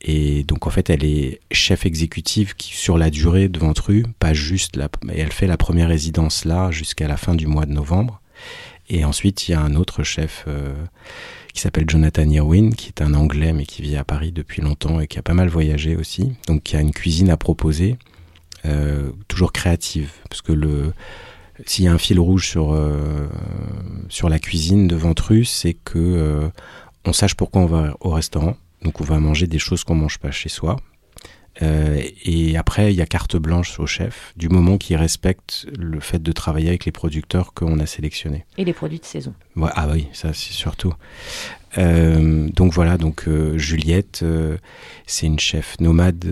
Et 0.00 0.44
donc 0.44 0.66
en 0.66 0.70
fait, 0.70 0.90
elle 0.90 1.04
est 1.04 1.40
chef 1.50 1.84
exécutive 1.84 2.54
qui, 2.54 2.74
sur 2.76 2.98
la 2.98 3.10
durée 3.10 3.48
de 3.48 3.58
Ventru, 3.58 4.04
pas 4.18 4.32
juste 4.32 4.78
et 5.12 5.20
elle 5.20 5.32
fait 5.32 5.46
la 5.46 5.56
première 5.56 5.88
résidence 5.88 6.44
là 6.44 6.70
jusqu'à 6.70 7.08
la 7.08 7.16
fin 7.16 7.34
du 7.34 7.46
mois 7.46 7.66
de 7.66 7.72
novembre. 7.72 8.20
Et 8.90 9.04
ensuite, 9.04 9.48
il 9.48 9.52
y 9.52 9.54
a 9.54 9.60
un 9.60 9.74
autre 9.74 10.02
chef 10.02 10.44
euh, 10.46 10.72
qui 11.52 11.60
s'appelle 11.60 11.84
Jonathan 11.88 12.28
Irwin, 12.28 12.74
qui 12.74 12.88
est 12.88 13.02
un 13.02 13.14
Anglais 13.14 13.52
mais 13.52 13.66
qui 13.66 13.82
vit 13.82 13.96
à 13.96 14.04
Paris 14.04 14.32
depuis 14.32 14.62
longtemps 14.62 15.00
et 15.00 15.08
qui 15.08 15.18
a 15.18 15.22
pas 15.22 15.34
mal 15.34 15.48
voyagé 15.48 15.96
aussi. 15.96 16.32
Donc 16.46 16.62
qui 16.62 16.76
a 16.76 16.80
une 16.80 16.92
cuisine 16.92 17.30
à 17.30 17.36
proposer, 17.36 17.96
euh, 18.64 19.10
toujours 19.26 19.52
créative, 19.52 20.12
parce 20.30 20.42
que 20.42 20.52
le 20.52 20.92
s'il 21.66 21.84
y 21.84 21.88
a 21.88 21.92
un 21.92 21.98
fil 21.98 22.20
rouge 22.20 22.48
sur 22.48 22.72
euh, 22.72 23.26
sur 24.08 24.28
la 24.28 24.38
cuisine 24.38 24.86
de 24.86 24.96
Ventru, 24.96 25.44
c'est 25.44 25.74
que 25.74 25.98
euh, 25.98 26.48
on 27.04 27.12
sache 27.12 27.34
pourquoi 27.34 27.62
on 27.62 27.66
va 27.66 27.96
au 28.00 28.10
restaurant. 28.10 28.56
Donc 28.82 29.00
on 29.00 29.04
va 29.04 29.18
manger 29.18 29.46
des 29.46 29.58
choses 29.58 29.84
qu'on 29.84 29.94
mange 29.94 30.18
pas 30.18 30.30
chez 30.30 30.48
soi. 30.48 30.76
Euh, 31.62 32.00
et 32.24 32.56
après, 32.56 32.92
il 32.92 32.96
y 32.96 33.02
a 33.02 33.06
carte 33.06 33.36
blanche 33.36 33.80
au 33.80 33.86
chef, 33.86 34.32
du 34.36 34.48
moment 34.48 34.78
qu'il 34.78 34.96
respecte 34.96 35.66
le 35.76 35.98
fait 35.98 36.22
de 36.22 36.32
travailler 36.32 36.68
avec 36.68 36.84
les 36.84 36.92
producteurs 36.92 37.52
qu'on 37.52 37.80
a 37.80 37.86
sélectionnés. 37.86 38.44
Et 38.58 38.64
les 38.64 38.72
produits 38.72 39.00
de 39.00 39.04
saison. 39.04 39.34
Ouais, 39.56 39.70
ah 39.74 39.88
oui, 39.92 40.08
ça 40.12 40.32
c'est 40.32 40.52
surtout. 40.52 40.94
Euh, 41.76 42.48
donc 42.54 42.72
voilà, 42.72 42.96
donc 42.96 43.26
euh, 43.26 43.58
Juliette, 43.58 44.24
c'est 45.06 45.26
une 45.26 45.40
chef 45.40 45.78
nomade 45.80 46.24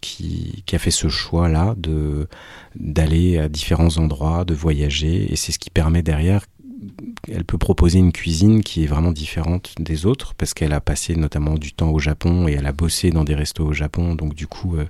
qui, 0.00 0.62
qui 0.66 0.76
a 0.76 0.78
fait 0.78 0.90
ce 0.90 1.08
choix-là 1.08 1.74
de 1.76 2.28
d'aller 2.76 3.38
à 3.38 3.48
différents 3.48 3.96
endroits, 3.96 4.44
de 4.44 4.54
voyager, 4.54 5.32
et 5.32 5.36
c'est 5.36 5.52
ce 5.52 5.58
qui 5.58 5.70
permet 5.70 6.02
derrière. 6.02 6.44
Elle 7.30 7.44
peut 7.44 7.58
proposer 7.58 7.98
une 7.98 8.12
cuisine 8.12 8.62
qui 8.62 8.82
est 8.82 8.86
vraiment 8.86 9.12
différente 9.12 9.74
des 9.78 10.04
autres 10.06 10.34
parce 10.34 10.52
qu'elle 10.54 10.72
a 10.72 10.80
passé 10.80 11.14
notamment 11.14 11.54
du 11.54 11.72
temps 11.72 11.90
au 11.90 11.98
Japon 11.98 12.48
et 12.48 12.52
elle 12.52 12.66
a 12.66 12.72
bossé 12.72 13.10
dans 13.10 13.24
des 13.24 13.34
restos 13.34 13.66
au 13.66 13.72
Japon. 13.72 14.14
Donc 14.14 14.34
du 14.34 14.46
coup, 14.46 14.76
euh, 14.76 14.86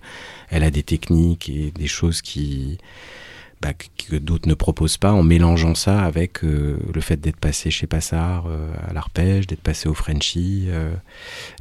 elle 0.49 0.62
a 0.64 0.71
des 0.71 0.83
techniques 0.83 1.49
et 1.51 1.71
des 1.71 1.87
choses 1.87 2.23
qui, 2.23 2.79
bah, 3.61 3.73
que- 3.75 4.16
d'autres 4.16 4.49
ne 4.49 4.55
proposent 4.55 4.97
pas 4.97 5.12
en 5.12 5.23
mélangeant 5.23 5.75
ça 5.75 6.03
avec 6.03 6.44
euh, 6.44 6.78
le 6.95 7.01
fait 7.03 7.20
d'être 7.20 7.41
passé 7.41 7.70
chez 7.70 7.87
Passard 7.87 8.47
euh, 8.47 8.72
à 8.89 8.93
l'arpège, 8.95 9.47
d'être 9.47 9.62
passé 9.62 9.89
au 9.89 9.95
Frenchy, 9.95 10.68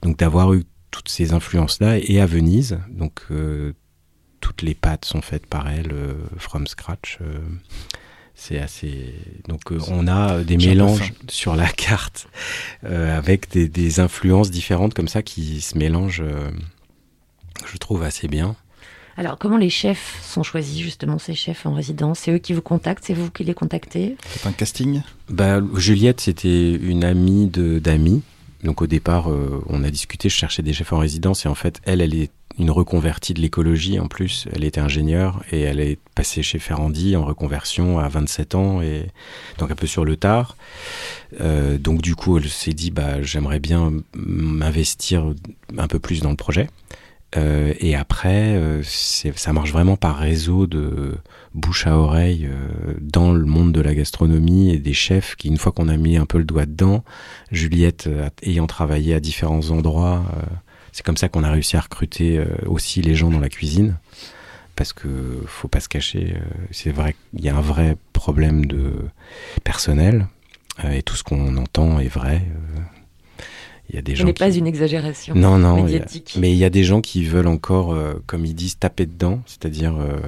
donc 0.02 0.18
d'avoir 0.18 0.54
eu 0.54 0.64
toutes 0.92 1.10
ces 1.10 1.34
influences-là 1.34 1.98
et 1.98 2.22
à 2.22 2.26
Venise, 2.26 2.80
donc 2.90 3.24
toutes 4.40 4.62
les 4.62 4.76
pâtes 4.76 5.04
sont 5.06 5.22
faites 5.22 5.46
par 5.46 5.68
elle 5.70 5.94
from 6.38 6.68
scratch. 6.68 7.20
C'est 8.38 8.60
assez. 8.60 9.14
Donc 9.50 9.72
euh, 9.72 9.80
on 9.90 10.08
a 10.08 10.36
euh, 10.36 10.44
des 10.44 10.58
mélanges 10.58 11.14
sur 11.28 11.56
la 11.56 11.68
carte 11.68 12.28
euh, 12.86 13.18
avec 13.18 13.52
des, 13.52 13.68
des 13.68 14.00
influences 14.00 14.52
différentes 14.52 14.94
comme 14.94 15.08
ça 15.10 15.24
qui 15.24 15.60
se 15.60 15.78
mélangent, 15.78 16.22
euh, 16.22 16.50
je 17.66 17.78
trouve 17.78 18.04
assez 18.04 18.28
bien. 18.30 18.56
Alors, 19.20 19.40
comment 19.40 19.58
les 19.58 19.72
chefs 19.72 20.20
sont 20.22 20.44
choisis, 20.44 20.80
justement, 20.80 21.18
ces 21.18 21.34
chefs 21.34 21.66
en 21.66 21.74
résidence? 21.74 22.20
C'est 22.20 22.32
eux 22.32 22.38
qui 22.38 22.54
vous 22.54 22.62
contactent? 22.62 23.04
C'est 23.04 23.16
vous 23.16 23.32
qui 23.32 23.44
les 23.44 23.56
contactez? 23.56 24.16
C'est 24.30 24.46
un 24.46 24.52
casting? 24.52 25.02
Bah, 25.28 25.60
Juliette, 25.76 26.22
c'était 26.22 26.74
une 26.74 27.04
amie 27.04 27.48
de 27.48 27.80
d'amis. 27.80 28.22
Donc 28.64 28.82
au 28.82 28.88
départ, 28.88 29.32
euh, 29.32 29.64
on 29.68 29.84
a 29.84 29.90
discuté, 29.90 30.30
je 30.30 30.36
cherchais 30.36 30.64
des 30.64 30.74
chefs 30.74 30.94
en 30.94 30.98
résidence 30.98 31.46
et 31.46 31.50
en 31.50 31.56
fait, 31.56 31.80
elle, 31.86 32.02
elle 32.02 32.16
est 32.16 32.32
une 32.58 32.72
reconvertie 32.72 33.34
de 33.34 33.42
l'écologie 33.42 34.00
en 34.00 34.08
plus. 34.08 34.48
Elle 34.54 34.64
était 34.64 34.82
ingénieure 34.82 35.44
et 35.52 35.62
elle 35.62 35.80
est 35.80 36.00
passée 36.16 36.42
chez 36.42 36.58
Ferrandi 36.58 37.16
en 37.16 37.24
reconversion 37.24 38.00
à 38.00 38.08
27 38.08 38.56
ans 38.56 38.82
et 38.82 39.08
donc 39.60 39.70
un 39.70 39.76
peu 39.76 39.86
sur 39.86 40.06
le 40.06 40.18
tard. 40.18 40.58
Euh, 41.40 41.78
donc 41.78 42.02
du 42.02 42.16
coup, 42.16 42.38
elle 42.38 42.50
s'est 42.50 42.74
dit, 42.74 42.90
bah, 42.90 43.22
j'aimerais 43.22 43.60
bien 43.60 43.94
m'investir 44.16 45.34
un 45.78 45.88
peu 45.88 46.00
plus 46.00 46.22
dans 46.22 46.32
le 46.32 46.36
projet. 46.36 46.68
Euh, 47.36 47.74
et 47.80 47.96
après, 47.96 48.56
euh, 48.56 48.82
ça 48.84 49.52
marche 49.52 49.72
vraiment 49.72 49.98
par 49.98 50.18
réseau 50.18 50.66
de 50.66 51.16
bouche 51.54 51.86
à 51.86 51.98
oreille 51.98 52.48
euh, 52.50 52.94
dans 53.02 53.34
le 53.34 53.46
monde 53.46 53.74
de 53.74 53.82
la 53.82 53.94
gastronomie 53.94 54.72
et 54.72 54.80
des 54.80 54.94
chefs 54.94 55.36
qui, 55.36 55.50
une 55.50 55.58
fois 55.58 55.72
qu'on 55.72 55.90
a 55.90 55.98
mis 55.98 56.16
un 56.18 56.26
peu 56.26 56.38
le 56.38 56.46
doigt 56.46 56.66
dedans, 56.66 57.04
Juliette 57.52 58.10
ayant 58.44 58.68
travaillé 58.68 59.14
à 59.14 59.20
différents 59.20 59.70
endroits, 59.72 60.24
c'est 60.94 61.06
comme 61.06 61.18
ça 61.18 61.28
qu'on 61.28 61.44
a 61.44 61.52
réussi 61.52 61.76
à 61.76 61.82
recruter 61.82 62.42
aussi 62.66 63.02
les 63.02 63.16
gens 63.16 63.30
dans 63.30 63.40
la 63.40 63.50
cuisine. 63.50 63.98
Parce 64.76 64.94
que 64.94 65.08
faut 65.48 65.68
pas 65.68 65.80
se 65.80 65.90
cacher, 65.90 66.36
c'est 66.72 66.92
vrai 66.92 67.16
qu'il 67.32 67.44
y 67.44 67.50
a 67.50 67.56
un 67.56 67.62
vrai 67.62 67.98
problème 68.14 68.66
de 68.66 68.94
personnel 69.64 70.28
et 70.92 71.02
tout 71.02 71.16
ce 71.16 71.24
qu'on 71.24 71.58
entend 71.58 72.00
est 72.00 72.08
vrai. 72.08 72.44
Il 73.90 73.96
y 73.96 74.00
a 74.00 74.02
des 74.02 74.14
Ce 74.14 74.20
gens 74.20 74.26
n'est 74.26 74.34
qui- 74.34 74.40
pas 74.40 74.52
une 74.56 74.68
exagération 74.68 75.34
non, 75.36 75.58
non. 75.58 75.76
il 75.78 75.80
y 75.80 75.96
a- 75.96 76.00
médiatique. 76.00 76.36
mais 76.40 76.52
il 76.52 76.58
y 76.58 76.66
a 76.66 76.70
des 76.70 76.84
gens 76.84 77.02
qui 77.02 77.24
veulent 77.24 77.48
encore, 77.48 77.94
euh, 77.94 78.16
comme 78.26 78.46
ils 78.46 78.56
disent, 78.56 78.78
taper 78.80 79.06
dedans, 79.06 79.42
c'est-à-dire 79.46 79.96
euh, 79.98 80.20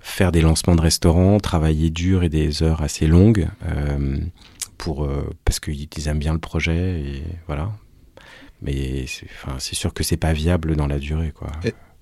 faire 0.00 0.32
des 0.32 0.40
lancements 0.40 0.74
de 0.74 0.80
restaurants, 0.82 1.38
travailler 1.40 1.90
dur 1.90 2.22
et 2.24 2.28
des 2.28 2.62
heures 2.62 2.82
assez 2.82 3.06
longues, 3.06 3.48
euh, 3.66 4.18
pour 4.78 5.04
euh, 5.04 5.30
parce 5.44 5.60
qu'ils 5.60 5.88
aiment 6.08 6.18
bien 6.18 6.32
le 6.32 6.38
projet 6.40 7.00
et 7.00 7.22
voilà. 7.46 7.70
Mais 8.62 9.04
c'est 9.06 9.26
enfin, 9.34 9.56
c'est 9.58 9.74
sûr 9.74 9.92
que 9.92 10.02
c'est 10.02 10.16
pas 10.16 10.32
viable 10.32 10.74
dans 10.74 10.86
la 10.86 10.98
durée, 10.98 11.32
quoi. 11.34 11.48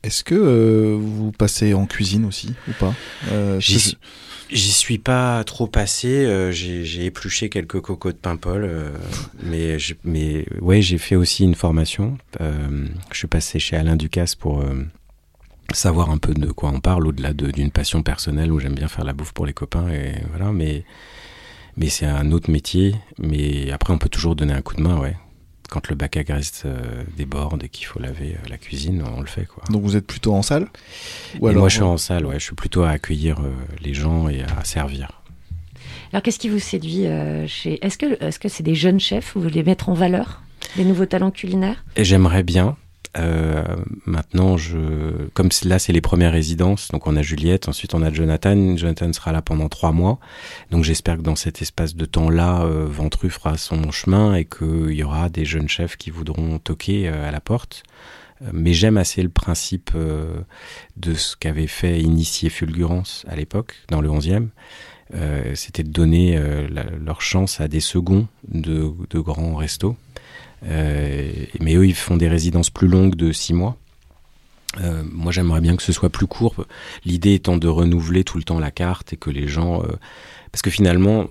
Est-ce 0.03 0.25
que 0.25 0.35
euh, 0.35 0.97
vous 1.01 1.31
passez 1.33 1.75
en 1.75 1.87
cuisine 1.87 2.25
aussi 2.25 2.55
ou 2.69 2.73
pas? 2.79 2.95
Euh, 3.31 3.61
J'y 3.61 3.79
suis- 4.73 4.99
pas 4.99 5.43
trop 5.45 5.67
passé. 5.67 6.09
euh, 6.27 6.51
j'ai 6.51 7.05
épluché 7.07 7.49
quelques 7.49 7.81
cocos 7.81 8.13
de 8.13 8.17
Paimpol, 8.19 8.65
mais 9.45 9.79
je- 9.79 9.95
mais 10.05 10.45
ouais, 10.61 10.83
j'ai 10.83 10.99
fait 10.99 11.17
aussi 11.17 11.45
une 11.45 11.55
formation. 11.55 12.19
Je 12.41 13.17
suis 13.17 13.29
passé 13.29 13.59
chez 13.59 13.77
Alain 13.77 13.97
Ducasse 13.97 14.35
pour 14.35 14.63
savoir 15.73 16.11
un 16.11 16.19
peu 16.19 16.35
de 16.35 16.51
quoi 16.53 16.71
on 16.75 16.81
parle 16.81 17.07
au-delà 17.07 17.33
de- 17.33 17.51
d'une 17.51 17.71
passion 17.71 18.03
personnelle 18.03 18.53
où 18.53 18.59
j'aime 18.61 18.75
bien 18.75 18.89
faire 18.89 19.05
la 19.05 19.13
bouffe 19.15 19.33
pour 19.33 19.47
les 19.47 19.55
copains 19.55 19.89
et 19.89 20.17
voilà. 20.35 20.53
Mais 20.53 20.85
mais 21.79 21.89
c'est 21.89 22.05
un 22.05 22.31
autre 22.33 22.51
métier. 22.51 22.95
Mais 23.19 23.71
après, 23.71 23.95
on 23.95 23.99
peut 23.99 24.11
toujours 24.11 24.37
donner 24.37 24.53
un 24.53 24.61
coup 24.61 24.75
de 24.77 24.83
main, 24.83 24.99
ouais. 24.99 25.17
Quand 25.73 25.89
le 25.89 25.97
bac 25.97 26.19
à 26.19 26.23
graisse 26.23 26.65
euh, 26.67 27.03
déborde 27.17 27.65
et 27.65 27.71
qu'il 27.71 27.87
faut 27.87 27.99
laver 27.99 28.35
euh, 28.35 28.49
la 28.51 28.59
cuisine, 28.59 29.03
on 29.17 29.23
le 29.23 29.27
fait 29.27 29.47
quoi. 29.47 29.65
Donc 29.71 29.83
vous 29.83 29.97
êtes 29.97 30.07
plutôt 30.07 30.35
en 30.35 30.43
salle 30.43 30.69
Et 31.37 31.39
moi, 31.41 31.71
je 31.71 31.77
suis 31.77 31.83
en 31.83 31.97
salle, 31.97 32.27
ouais. 32.27 32.39
Je 32.39 32.45
suis 32.45 32.55
plutôt 32.55 32.83
à 32.83 32.91
accueillir 32.91 33.41
euh, 33.41 33.51
les 33.81 33.95
gens 33.95 34.29
et 34.29 34.43
à 34.43 34.65
servir. 34.65 35.23
Alors, 36.13 36.23
qu'est-ce 36.23 36.39
qui 36.39 36.51
vous 36.51 36.59
séduit 36.59 37.07
euh, 37.07 37.47
chez... 37.47 37.83
Est-ce 37.83 37.97
que 37.97 38.23
est-ce 38.23 38.39
que 38.39 38.51
c'est 38.51 38.63
des 38.63 38.75
jeunes 38.75 39.01
chefs? 39.01 39.33
Vous 39.35 39.41
voulez 39.41 39.63
mettre 39.63 39.89
en 39.89 39.95
valeur 39.95 40.43
des 40.77 40.85
nouveaux 40.85 41.07
talents 41.07 41.31
culinaires? 41.31 41.83
Et 41.97 42.05
j'aimerais 42.05 42.43
bien. 42.43 42.77
Euh, 43.19 43.77
maintenant, 44.07 44.57
je, 44.57 45.29
comme 45.35 45.51
là, 45.65 45.79
c'est 45.79 45.93
les 45.93 46.01
premières 46.01 46.33
résidences. 46.33 46.89
Donc, 46.89 47.07
on 47.07 47.17
a 47.17 47.23
Juliette, 47.23 47.69
ensuite 47.69 47.95
on 47.95 48.03
a 48.03 48.13
Jonathan. 48.13 48.77
Jonathan 48.77 49.13
sera 49.13 49.33
là 49.33 49.43
pendant 49.43 49.69
trois 49.69 49.93
mois. 49.93 50.19
Donc, 50.71 50.85
j'espère 50.85 51.19
que 51.19 51.23
dans 51.23 51.37
cet 51.37 51.61
espace 51.63 51.95
de 51.95 52.05
temps-là, 52.05 52.63
euh, 52.63 52.87
Ventru 52.89 53.31
fera 53.31 53.57
son 53.59 53.91
chemin 53.91 54.35
et 54.35 54.45
qu'il 54.45 54.93
y 54.93 55.03
aura 55.03 55.29
des 55.29 55.45
jeunes 55.45 55.69
chefs 55.69 55.97
qui 55.97 56.11
voudront 56.11 56.59
toquer 56.59 57.09
euh, 57.09 57.29
à 57.29 57.31
la 57.31 57.41
porte. 57.41 57.83
Euh, 58.43 58.51
Mais 58.53 58.73
j'aime 58.73 58.97
assez 58.97 59.23
le 59.23 59.29
principe 59.29 59.91
de 59.95 61.15
ce 61.15 61.37
qu'avait 61.37 61.67
fait 61.67 62.01
Initié 62.01 62.49
Fulgurance 62.49 63.25
à 63.29 63.37
l'époque, 63.37 63.75
dans 63.89 64.01
le 64.01 64.09
11e. 64.09 64.49
Euh, 65.15 65.55
C'était 65.55 65.83
de 65.83 65.91
donner 65.91 66.41
leur 67.05 67.21
chance 67.21 67.61
à 67.61 67.69
des 67.69 67.81
seconds 67.81 68.27
de, 68.49 68.91
de 69.11 69.19
grands 69.21 69.55
restos. 69.55 69.97
Euh, 70.65 71.33
mais 71.61 71.75
eux, 71.75 71.87
ils 71.87 71.95
font 71.95 72.17
des 72.17 72.29
résidences 72.29 72.71
plus 72.71 72.89
longues 72.89 73.15
de 73.15 73.33
six 73.33 73.55
mois. 73.55 73.77
Euh, 74.81 75.03
moi, 75.11 75.33
j'aimerais 75.33 75.61
bien 75.61 75.77
que 75.77 75.83
ce 75.83 75.93
soit 75.93 76.11
plus 76.11 76.27
court. 76.27 76.65
L'idée 77.05 77.35
étant 77.35 77.57
de 77.57 77.69
renouveler 77.69 78.25
tout 78.25 78.39
le 78.39 78.45
temps 78.45 78.59
la 78.59 78.71
carte 78.71 79.13
et 79.13 79.17
que 79.17 79.31
les 79.31 79.49
gens, 79.49 79.83
euh, 79.83 79.89
parce 80.51 80.63
que 80.63 80.71
finalement, 80.71 81.27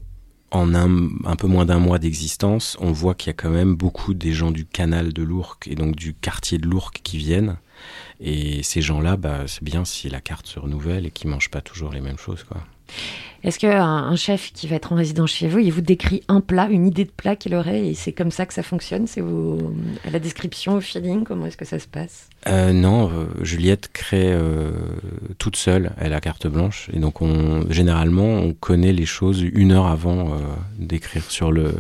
en 0.52 0.76
un, 0.76 1.10
un 1.26 1.36
peu 1.36 1.48
moins 1.48 1.66
d'un 1.66 1.80
mois 1.80 1.98
d'existence, 1.98 2.78
on 2.82 2.92
voit 2.92 3.16
qu'il 3.16 3.28
y 3.28 3.32
a 3.32 3.34
quand 3.34 3.50
même 3.50 3.76
beaucoup 3.76 4.14
des 4.14 4.34
gens 4.34 4.52
du 4.52 4.66
canal 4.66 5.14
de 5.14 5.24
l'Ourcq 5.24 5.68
et 5.68 5.76
donc 5.76 5.96
du 5.96 6.14
quartier 6.14 6.58
de 6.58 6.68
l'Ourcq 6.68 7.00
qui 7.02 7.18
viennent. 7.18 7.58
Et 8.20 8.62
ces 8.62 8.82
gens-là, 8.82 9.18
bah, 9.18 9.46
c'est 9.48 9.64
bien 9.64 9.86
si 9.86 10.10
la 10.10 10.22
carte 10.22 10.46
se 10.46 10.60
renouvelle 10.60 11.06
et 11.06 11.12
qu'ils 11.12 11.30
mangent 11.30 11.50
pas 11.50 11.62
toujours 11.62 11.92
les 11.92 12.02
mêmes 12.02 12.20
choses, 12.20 12.44
quoi. 12.44 12.62
Est-ce 13.44 13.58
qu'un 13.58 13.84
un 13.84 14.16
chef 14.16 14.54
qui 14.54 14.68
va 14.68 14.76
être 14.76 14.94
en 14.94 14.96
résidence 14.96 15.32
chez 15.32 15.48
vous, 15.48 15.58
il 15.58 15.72
vous 15.72 15.82
décrit 15.82 16.22
un 16.28 16.42
plat, 16.42 16.68
une 16.70 16.86
idée 16.86 17.06
de 17.06 17.10
plat 17.10 17.36
qu'il 17.36 17.56
aurait 17.56 17.88
et 17.88 17.96
c'est 17.96 18.12
comme 18.12 18.30
ça 18.30 18.46
que 18.46 18.54
ça 18.54 18.62
fonctionne? 18.62 19.08
C'est 19.08 19.22
à 19.22 20.10
la 20.12 20.20
description, 20.20 20.76
au 20.76 20.80
feeling 20.80 21.24
Comment 21.24 21.48
est-ce 21.48 21.58
que 21.58 21.66
ça 21.66 21.80
se 21.80 21.88
passe? 21.88 22.30
Euh, 22.48 22.72
non, 22.72 23.10
euh, 23.10 23.26
Juliette 23.42 23.90
crée 23.92 24.32
euh, 24.32 24.72
toute 25.40 25.56
seule, 25.56 25.92
elle 25.98 26.14
a 26.14 26.22
carte 26.22 26.46
blanche, 26.46 26.90
et 26.94 27.00
donc 27.00 27.24
on, 27.24 27.68
généralement 27.72 28.26
on 28.26 28.54
connaît 28.54 28.94
les 28.94 29.08
choses 29.08 29.42
une 29.42 29.72
heure 29.72 29.88
avant 29.88 30.34
euh, 30.34 30.38
d'écrire 30.78 31.32
sur 31.32 31.52
le 31.52 31.74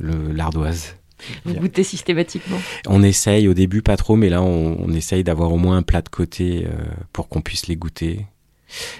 l'ardoise. 0.00 0.96
Vous 1.44 1.54
goûtez 1.54 1.82
systématiquement? 1.84 2.58
On 2.86 3.02
essaye 3.02 3.48
au 3.48 3.54
début 3.54 3.82
pas 3.82 3.96
trop, 3.96 4.16
mais 4.16 4.28
là 4.28 4.42
on, 4.42 4.76
on 4.80 4.92
essaye 4.92 5.24
d'avoir 5.24 5.52
au 5.52 5.58
moins 5.58 5.76
un 5.78 5.82
plat 5.82 6.02
de 6.02 6.08
côté 6.08 6.66
euh, 6.66 6.70
pour 7.12 7.28
qu'on 7.28 7.40
puisse 7.40 7.66
les 7.68 7.76
goûter. 7.76 8.26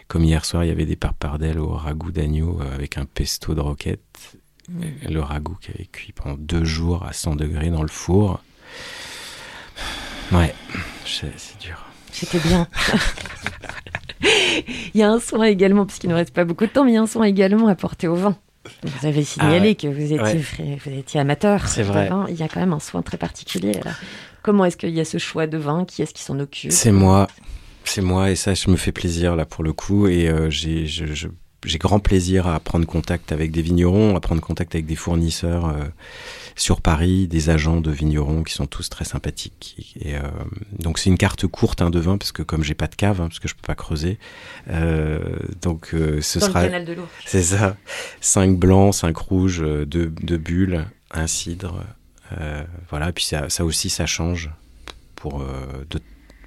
Comme 0.08 0.24
hier 0.24 0.44
soir, 0.44 0.64
il 0.64 0.68
y 0.68 0.70
avait 0.70 0.86
des 0.86 0.96
parpardelles 0.96 1.58
au 1.58 1.68
ragoût 1.70 2.10
d'agneau 2.12 2.60
euh, 2.60 2.74
avec 2.74 2.98
un 2.98 3.04
pesto 3.04 3.54
de 3.54 3.60
roquette. 3.60 4.00
Le 5.08 5.18
ragoût 5.20 5.56
qui 5.60 5.70
avait 5.72 5.86
cuit 5.86 6.12
pendant 6.12 6.36
deux 6.38 6.64
jours 6.64 7.04
à 7.04 7.12
100 7.12 7.34
degrés 7.36 7.70
dans 7.70 7.82
le 7.82 7.88
four. 7.88 8.40
Ouais, 10.32 10.54
c'est 11.04 11.26
dur. 11.60 11.84
C'était 12.12 12.38
bien. 12.38 12.68
il 14.22 15.00
y 15.00 15.02
a 15.02 15.10
un 15.10 15.18
soin 15.20 15.44
également, 15.46 15.86
puisqu'il 15.86 16.10
ne 16.10 16.14
reste 16.14 16.32
pas 16.34 16.44
beaucoup 16.44 16.66
de 16.66 16.70
temps, 16.70 16.84
mais 16.84 16.92
il 16.92 16.94
y 16.94 16.98
a 16.98 17.02
un 17.02 17.06
soin 17.06 17.24
également 17.24 17.68
apporté 17.68 18.06
au 18.08 18.14
vin. 18.14 18.36
Vous 18.84 19.06
avez 19.06 19.24
signalé 19.24 19.56
Ah 19.58 19.62
ouais. 19.62 19.74
que 19.74 19.86
vous 19.88 20.02
étiez, 20.02 20.20
Ouais. 20.20 20.38
frais- 20.38 20.78
vous 20.84 20.92
étiez 20.92 21.18
amateur 21.18 21.66
C'est 21.66 21.82
vrai. 21.82 22.08
vin. 22.08 22.26
Il 22.28 22.36
y 22.36 22.42
a 22.42 22.48
quand 22.48 22.60
même 22.60 22.72
un 22.74 22.78
soin 22.80 23.02
très 23.02 23.16
particulier. 23.16 23.72
Comment 24.42 24.64
est-ce 24.66 24.76
qu'il 24.76 24.90
y 24.90 25.00
a 25.00 25.04
ce 25.04 25.18
choix 25.18 25.46
de 25.46 25.56
vin? 25.58 25.84
Qui 25.84 26.02
est-ce 26.02 26.14
qui 26.14 26.22
s'en 26.22 26.38
occupe? 26.38 26.70
C'est 26.72 26.92
moi, 26.92 27.26
c'est 27.84 28.02
moi, 28.02 28.30
et 28.30 28.36
ça, 28.36 28.54
je 28.54 28.70
me 28.70 28.76
fais 28.76 28.92
plaisir 28.92 29.36
là 29.36 29.44
pour 29.44 29.64
le 29.64 29.72
coup, 29.72 30.06
et 30.06 30.28
euh, 30.28 30.48
j'ai 30.50 30.86
je- 30.86 31.06
je- 31.12 31.28
j'ai 31.66 31.76
grand 31.78 31.98
plaisir 32.00 32.46
à 32.46 32.58
prendre 32.58 32.86
contact 32.86 33.32
avec 33.32 33.50
des 33.50 33.60
vignerons, 33.60 34.16
à 34.16 34.20
prendre 34.20 34.40
contact 34.40 34.74
avec 34.74 34.86
des 34.86 34.94
fournisseurs 34.96 35.66
euh, 35.68 35.84
sur 36.56 36.80
Paris, 36.80 37.28
des 37.28 37.50
agents 37.50 37.82
de 37.82 37.90
vignerons 37.90 38.44
qui 38.44 38.54
sont 38.54 38.66
tous 38.66 38.88
très 38.88 39.04
sympathiques. 39.04 39.94
Et, 40.00 40.14
euh, 40.16 40.20
donc 40.78 40.98
c'est 40.98 41.10
une 41.10 41.18
carte 41.18 41.46
courte 41.46 41.82
hein, 41.82 41.90
de 41.90 41.98
vin 42.00 42.16
parce 42.16 42.32
que 42.32 42.42
comme 42.42 42.62
j'ai 42.64 42.72
pas 42.74 42.86
de 42.86 42.94
cave, 42.94 43.20
hein, 43.20 43.28
parce 43.28 43.40
que 43.40 43.48
je 43.48 43.54
peux 43.54 43.66
pas 43.66 43.74
creuser, 43.74 44.18
donc 45.60 45.88
ce 45.90 46.38
Dans 46.38 46.46
le 46.46 46.52
sera 46.52 46.62
canal 46.64 46.84
de 46.86 46.92
l'Ourcq. 46.94 47.10
c'est 47.26 47.42
ça, 47.42 47.76
cinq 48.22 48.56
blancs, 48.58 48.94
cinq 48.94 49.16
rouges, 49.18 49.60
deux, 49.86 50.06
deux 50.22 50.38
bulles, 50.38 50.86
un 51.10 51.26
cidre, 51.26 51.84
voilà. 52.88 53.10
Et 53.10 53.12
puis 53.12 53.24
ça, 53.24 53.50
ça 53.50 53.64
aussi, 53.64 53.90
ça 53.90 54.06
change 54.06 54.50
pour 55.16 55.42
euh, 55.42 55.84
de- 55.90 56.00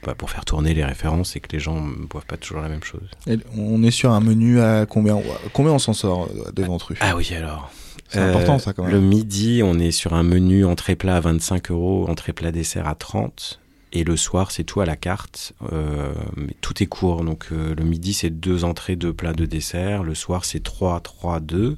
bah, 0.05 0.15
pour 0.15 0.29
faire 0.29 0.45
tourner 0.45 0.73
les 0.73 0.83
références 0.83 1.35
et 1.35 1.39
que 1.39 1.49
les 1.51 1.59
gens 1.59 1.81
ne 1.81 2.05
boivent 2.05 2.25
pas 2.25 2.37
toujours 2.37 2.61
la 2.61 2.69
même 2.69 2.83
chose. 2.83 3.07
Et 3.27 3.37
on 3.57 3.83
est 3.83 3.91
sur 3.91 4.11
un 4.11 4.19
menu 4.21 4.59
à 4.61 4.85
combien 4.85 5.19
Combien 5.53 5.73
on 5.73 5.79
s'en 5.79 5.93
sort 5.93 6.27
euh, 6.35 6.51
de 6.51 6.63
Ventru 6.63 6.97
Ah 6.99 7.15
oui, 7.15 7.33
alors. 7.35 7.71
C'est 8.09 8.19
important, 8.19 8.59
ça, 8.59 8.73
quand 8.73 8.83
même. 8.83 8.91
Le 8.91 9.01
midi, 9.01 9.61
on 9.63 9.79
est 9.79 9.91
sur 9.91 10.13
un 10.13 10.21
menu 10.23 10.65
entrée 10.65 10.95
plat 10.95 11.15
à 11.15 11.19
25 11.19 11.71
euros, 11.71 12.05
entrée 12.07 12.31
plat 12.33 12.51
dessert 12.51 12.87
à 12.87 12.93
30. 12.95 13.59
Et 13.95 14.03
le 14.03 14.17
soir, 14.17 14.49
c'est 14.51 14.63
tout 14.63 14.81
à 14.81 14.85
la 14.85 14.95
carte. 14.95 15.53
euh, 15.71 16.11
mais 16.35 16.55
tout 16.61 16.81
est 16.81 16.87
court. 16.87 17.23
Donc 17.23 17.47
euh, 17.51 17.75
le 17.75 17.83
midi, 17.83 18.13
c'est 18.13 18.31
deux 18.31 18.63
entrées, 18.63 18.95
deux 18.95 19.13
plats, 19.13 19.33
deux 19.33 19.45
desserts. 19.47 20.03
Le 20.03 20.15
soir, 20.15 20.45
c'est 20.45 20.61
3, 20.63 20.99
3, 20.99 21.39
2. 21.39 21.77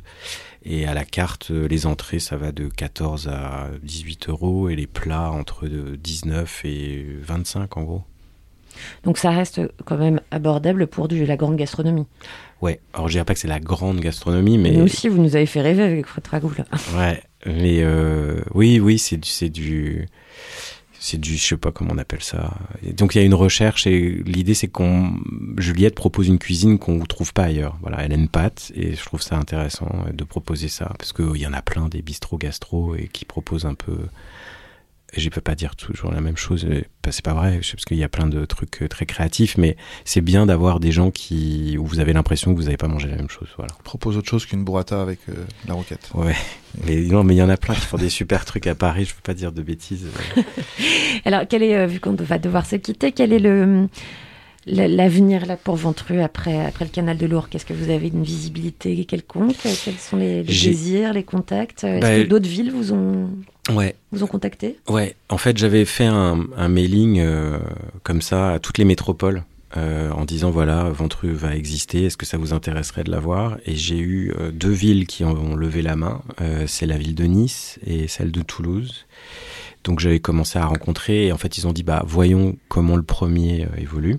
Et 0.64 0.88
à 0.88 0.94
la 0.94 1.04
carte, 1.06 1.52
euh, 1.52 1.68
les 1.68 1.86
entrées, 1.86 2.20
ça 2.20 2.38
va 2.38 2.52
de 2.54 2.68
14 2.70 3.28
à 3.28 3.68
18 3.84 4.30
euros. 4.30 4.70
Et 4.70 4.76
les 4.78 4.88
plats, 4.88 5.30
entre 5.32 5.68
de 5.68 5.96
19 5.98 6.62
et 6.66 7.06
25, 7.22 7.76
en 7.78 7.84
gros. 7.84 8.04
Donc 9.04 9.18
ça 9.18 9.32
reste 9.32 9.62
quand 9.86 9.98
même 9.98 10.20
abordable 10.32 10.88
pour 10.88 11.08
du, 11.08 11.26
la 11.26 11.38
grande 11.38 11.56
gastronomie. 11.56 12.08
Ouais, 12.62 12.80
alors 12.94 13.08
je 13.08 13.14
dirais 13.14 13.26
pas 13.26 13.34
que 13.34 13.40
c'est 13.40 13.48
la 13.48 13.60
grande 13.60 14.00
gastronomie, 14.00 14.58
mais... 14.58 14.72
Nous 14.72 14.84
aussi, 14.84 15.10
vous 15.10 15.22
nous 15.22 15.36
avez 15.36 15.46
fait 15.46 15.62
rêver 15.62 15.84
avec 15.84 16.08
votre 16.08 16.32
ragoût 16.32 16.54
là. 16.58 16.66
Ouais, 16.98 17.22
mais 17.46 17.82
euh, 17.82 18.42
oui, 18.54 18.80
oui, 18.80 18.98
c'est 18.98 19.18
du, 19.18 19.30
c'est 19.30 19.50
du, 19.50 20.08
c'est 21.00 21.20
du, 21.20 21.38
je 21.38 21.46
sais 21.46 21.58
pas 21.58 21.72
comment 21.72 21.92
on 21.94 21.98
appelle 21.98 22.24
ça. 22.24 22.56
Et 22.84 22.94
donc 22.94 23.14
il 23.14 23.20
y 23.20 23.22
a 23.22 23.26
une 23.26 23.36
recherche 23.36 23.86
et 23.86 24.24
l'idée 24.26 24.56
c'est 24.56 24.68
qu'on, 24.68 25.14
Juliette 25.58 25.94
propose 25.94 26.28
une 26.28 26.40
cuisine 26.40 26.80
qu'on 26.80 26.96
ne 26.96 27.06
trouve 27.06 27.34
pas 27.34 27.44
ailleurs. 27.44 27.78
Voilà, 27.82 28.04
elle 28.04 28.12
a 28.12 28.16
une 28.16 28.30
pâte 28.30 28.72
et 28.76 28.96
je 28.96 29.06
trouve 29.06 29.22
ça 29.22 29.38
intéressant 29.38 30.06
de 30.12 30.24
proposer 30.24 30.68
ça 30.68 30.92
parce 30.98 31.14
qu'il 31.14 31.38
y 31.38 31.46
en 31.46 31.54
a 31.54 31.62
plein 31.62 31.90
des 31.90 32.02
bistrots 32.02 32.40
gastro 32.40 32.96
et 32.96 33.08
qui 33.08 33.26
proposent 33.26 33.66
un 33.66 33.76
peu. 33.76 33.98
Et 35.18 35.22
je 35.22 35.30
peux 35.30 35.40
pas 35.42 35.56
dire 35.56 35.76
toujours 35.78 36.12
la 36.12 36.20
même 36.22 36.36
chose, 36.36 36.66
euh, 36.70 36.82
bah, 37.04 37.12
c'est 37.12 37.24
pas 37.24 37.34
vrai, 37.34 37.60
je 37.62 37.68
sais, 37.68 37.74
parce 37.76 37.86
qu'il 37.86 37.98
y 37.98 38.04
a 38.04 38.10
plein 38.10 38.28
de 38.28 38.44
trucs 38.46 38.82
euh, 38.82 38.88
très 38.90 39.06
créatifs, 39.06 39.58
mais 39.58 39.78
c'est 40.04 40.20
bien 40.22 40.46
d'avoir 40.46 40.80
des 40.82 40.92
gens 40.92 41.10
qui, 41.10 41.78
où 41.80 41.86
vous 41.86 42.00
avez 42.02 42.12
l'impression 42.12 42.52
que 42.54 42.58
vous 42.58 42.66
n'avez 42.66 42.76
pas 42.78 42.88
mangé 42.90 43.08
la 43.08 43.16
même 43.16 43.30
chose, 43.30 43.48
voilà. 43.58 43.74
Propose 43.86 44.18
autre 44.18 44.30
chose 44.30 44.46
qu'une 44.46 44.66
burrata 44.66 45.02
avec 45.02 45.20
euh, 45.30 45.34
la 45.68 45.74
roquette. 45.74 46.10
Ouais, 46.14 46.36
mais 46.86 46.98
non, 47.04 47.24
mais 47.24 47.34
il 47.34 47.38
y 47.38 47.42
en 47.44 47.50
a 47.50 47.56
plein 47.58 47.76
qui 47.76 47.82
font 47.82 47.98
des 47.98 48.10
super 48.10 48.44
trucs 48.44 48.68
à 48.68 48.76
Paris, 48.76 49.06
je 49.06 49.16
peux 49.16 49.22
pas 49.24 49.34
dire 49.34 49.52
de 49.54 49.62
bêtises. 49.62 50.08
Alors, 51.26 51.44
quel 51.50 51.64
est, 51.64 51.76
euh, 51.78 51.88
vu 51.88 52.00
qu'on 52.00 52.14
va 52.16 52.38
devoir 52.38 52.66
se 52.66 52.76
quitter, 52.76 53.12
quel 53.12 53.32
est 53.34 53.40
le 53.40 53.66
le- 53.66 53.88
l'avenir 54.68 55.46
là 55.46 55.58
pour 55.58 55.76
Ventru 55.76 56.22
après 56.22 56.66
après 56.66 56.86
le 56.86 56.92
canal 56.92 57.18
de 57.18 57.26
l'Ourcq? 57.26 57.54
Est-ce 57.56 57.66
que 57.66 57.74
vous 57.74 57.90
avez 57.90 58.08
une 58.08 58.24
visibilité 58.24 59.06
quelconque? 59.06 59.56
Quels 59.84 59.96
sont 59.96 60.18
les, 60.18 60.44
désirs, 60.44 61.14
les 61.14 61.24
contacts? 61.24 61.84
Est-ce 61.84 62.02
Bah, 62.02 62.24
que 62.24 62.28
d'autres 62.28 62.50
villes 62.50 62.72
vous 62.72 62.94
ont 62.94 63.30
Ouais. 63.74 63.96
vous 64.12 64.24
ont 64.24 64.28
contacté? 64.28 64.78
Ouais, 64.88 65.16
en 65.30 65.38
fait, 65.38 65.58
j'avais 65.58 65.86
fait 65.86 66.06
un, 66.06 66.46
un 66.56 66.68
mailing 66.70 67.20
euh, 67.20 67.58
comme 68.04 68.22
ça 68.22 68.54
à 68.54 68.60
toutes 68.60 68.78
les 68.78 68.86
métropoles 68.86 69.44
euh, 69.76 70.12
en 70.12 70.24
disant 70.24 70.52
voilà, 70.52 70.84
Ventru 70.90 71.32
va 71.32 71.56
exister, 71.56 72.06
est-ce 72.06 72.16
que 72.16 72.26
ça 72.28 72.38
vous 72.38 72.54
intéresserait 72.54 73.04
de 73.04 73.10
la 73.12 73.20
voir? 73.20 73.58
Et 73.66 73.76
j'ai 73.76 73.98
eu 73.98 74.34
euh, 74.40 74.52
deux 74.52 74.70
villes 74.72 75.08
qui 75.08 75.24
ont 75.24 75.56
levé 75.56 75.82
la 75.82 75.96
main, 75.96 76.22
euh, 76.42 76.66
c'est 76.68 76.86
la 76.86 76.98
ville 76.98 77.16
de 77.16 77.24
Nice 77.24 77.80
et 77.86 78.08
celle 78.08 78.32
de 78.32 78.42
Toulouse. 78.42 79.06
Donc 79.84 80.00
j'avais 80.00 80.20
commencé 80.20 80.58
à 80.58 80.66
rencontrer 80.66 81.28
et 81.28 81.32
en 81.32 81.38
fait 81.38 81.58
ils 81.58 81.68
ont 81.68 81.74
dit 81.74 81.84
bah 81.84 82.04
voyons 82.08 82.56
comment 82.70 82.96
le 82.96 83.04
premier 83.04 83.66
euh, 83.66 83.80
évolue. 83.82 84.18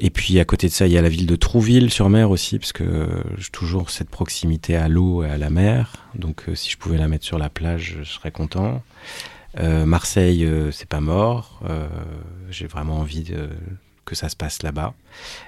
Et 0.00 0.10
puis 0.10 0.40
à 0.40 0.44
côté 0.44 0.66
de 0.66 0.72
ça, 0.72 0.86
il 0.86 0.92
y 0.92 0.98
a 0.98 1.02
la 1.02 1.08
ville 1.08 1.26
de 1.26 1.36
Trouville-sur-Mer 1.36 2.30
aussi, 2.30 2.58
parce 2.58 2.72
que 2.72 2.82
euh, 2.84 3.06
j'ai 3.38 3.50
toujours 3.50 3.90
cette 3.90 4.10
proximité 4.10 4.74
à 4.76 4.88
l'eau 4.88 5.22
et 5.22 5.30
à 5.30 5.38
la 5.38 5.50
mer. 5.50 5.92
Donc 6.16 6.44
euh, 6.48 6.54
si 6.54 6.68
je 6.70 6.76
pouvais 6.78 6.98
la 6.98 7.06
mettre 7.08 7.24
sur 7.24 7.38
la 7.38 7.48
plage, 7.48 7.98
je 8.02 8.04
serais 8.04 8.32
content. 8.32 8.82
Euh, 9.60 9.86
Marseille, 9.86 10.44
euh, 10.44 10.72
c'est 10.72 10.88
pas 10.88 11.00
mort. 11.00 11.60
Euh, 11.68 11.86
j'ai 12.50 12.66
vraiment 12.66 12.98
envie 12.98 13.22
de, 13.22 13.48
que 14.04 14.16
ça 14.16 14.28
se 14.28 14.34
passe 14.34 14.62
là-bas. 14.64 14.94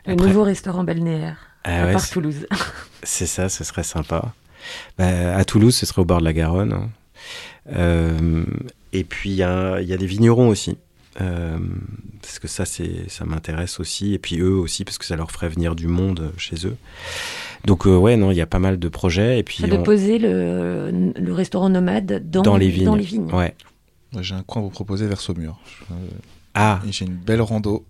Le 0.07 0.12
Après- 0.12 0.26
nouveau 0.28 0.44
restaurant 0.44 0.84
balnéaire 0.84 1.38
Ah 1.64 1.82
à 1.82 1.86
ouais, 1.86 1.92
part 1.92 2.01
c'est- 2.01 2.12
Toulouse. 2.12 2.47
C'est 3.03 3.26
ça, 3.26 3.49
ce 3.49 3.62
serait 3.64 3.82
sympa. 3.84 4.32
Bah, 4.99 5.36
à 5.36 5.44
Toulouse, 5.44 5.74
ce 5.76 5.86
serait 5.86 6.03
au 6.03 6.05
bord 6.05 6.18
de 6.20 6.24
la 6.24 6.32
Garonne. 6.32 6.72
hein. 6.72 6.88
Euh, 7.72 8.44
et 8.92 9.05
puis, 9.05 9.30
il 9.30 9.36
y 9.36 9.42
a, 9.42 9.80
il 9.80 9.88
y 9.88 9.92
a 9.92 9.97
des 9.97 10.07
vignerons 10.07 10.49
aussi. 10.49 10.76
Euh, 11.21 11.59
parce 12.23 12.39
que 12.39 12.49
ça, 12.49 12.64
c'est, 12.64 13.09
ça 13.09 13.25
m'intéresse 13.25 13.81
aussi. 13.81 14.14
Et 14.14 14.19
puis 14.19 14.39
eux 14.41 14.55
aussi, 14.57 14.85
parce 14.85 14.99
que 14.99 15.05
ça 15.05 15.17
leur 15.17 15.31
ferait 15.31 15.49
venir 15.49 15.75
du 15.75 15.87
monde 15.87 16.33
chez 16.37 16.67
eux. 16.67 16.77
Donc, 17.64 17.87
euh, 17.87 17.97
ouais, 17.97 18.17
non, 18.17 18.31
il 18.31 18.37
y 18.37 18.41
a 18.41 18.47
pas 18.47 18.59
mal 18.59 18.79
de 18.79 18.89
projets. 18.89 19.39
Et 19.39 19.43
puis, 19.43 19.64
de 19.64 19.73
on- 19.77 19.83
poser 19.83 20.19
le, 20.19 21.12
le 21.17 21.33
restaurant 21.33 21.69
nomade 21.69 22.29
dans, 22.31 22.43
dans 22.43 22.57
les 22.57 22.69
vignes. 22.69 22.85
dans 22.85 22.95
les 22.97 23.05
vignes. 23.05 23.31
Ouais. 23.33 23.55
J'ai 24.21 24.35
un 24.35 24.43
coin 24.43 24.62
à 24.62 24.64
vous 24.64 24.71
proposer 24.71 25.07
vers 25.07 25.21
Saumur. 25.21 25.59
Je- 25.67 25.95
euh, 25.95 25.97
Ah. 26.55 26.81
J'ai 26.91 27.05
une 27.07 27.14
belle 27.17 27.41
rando. 27.43 27.85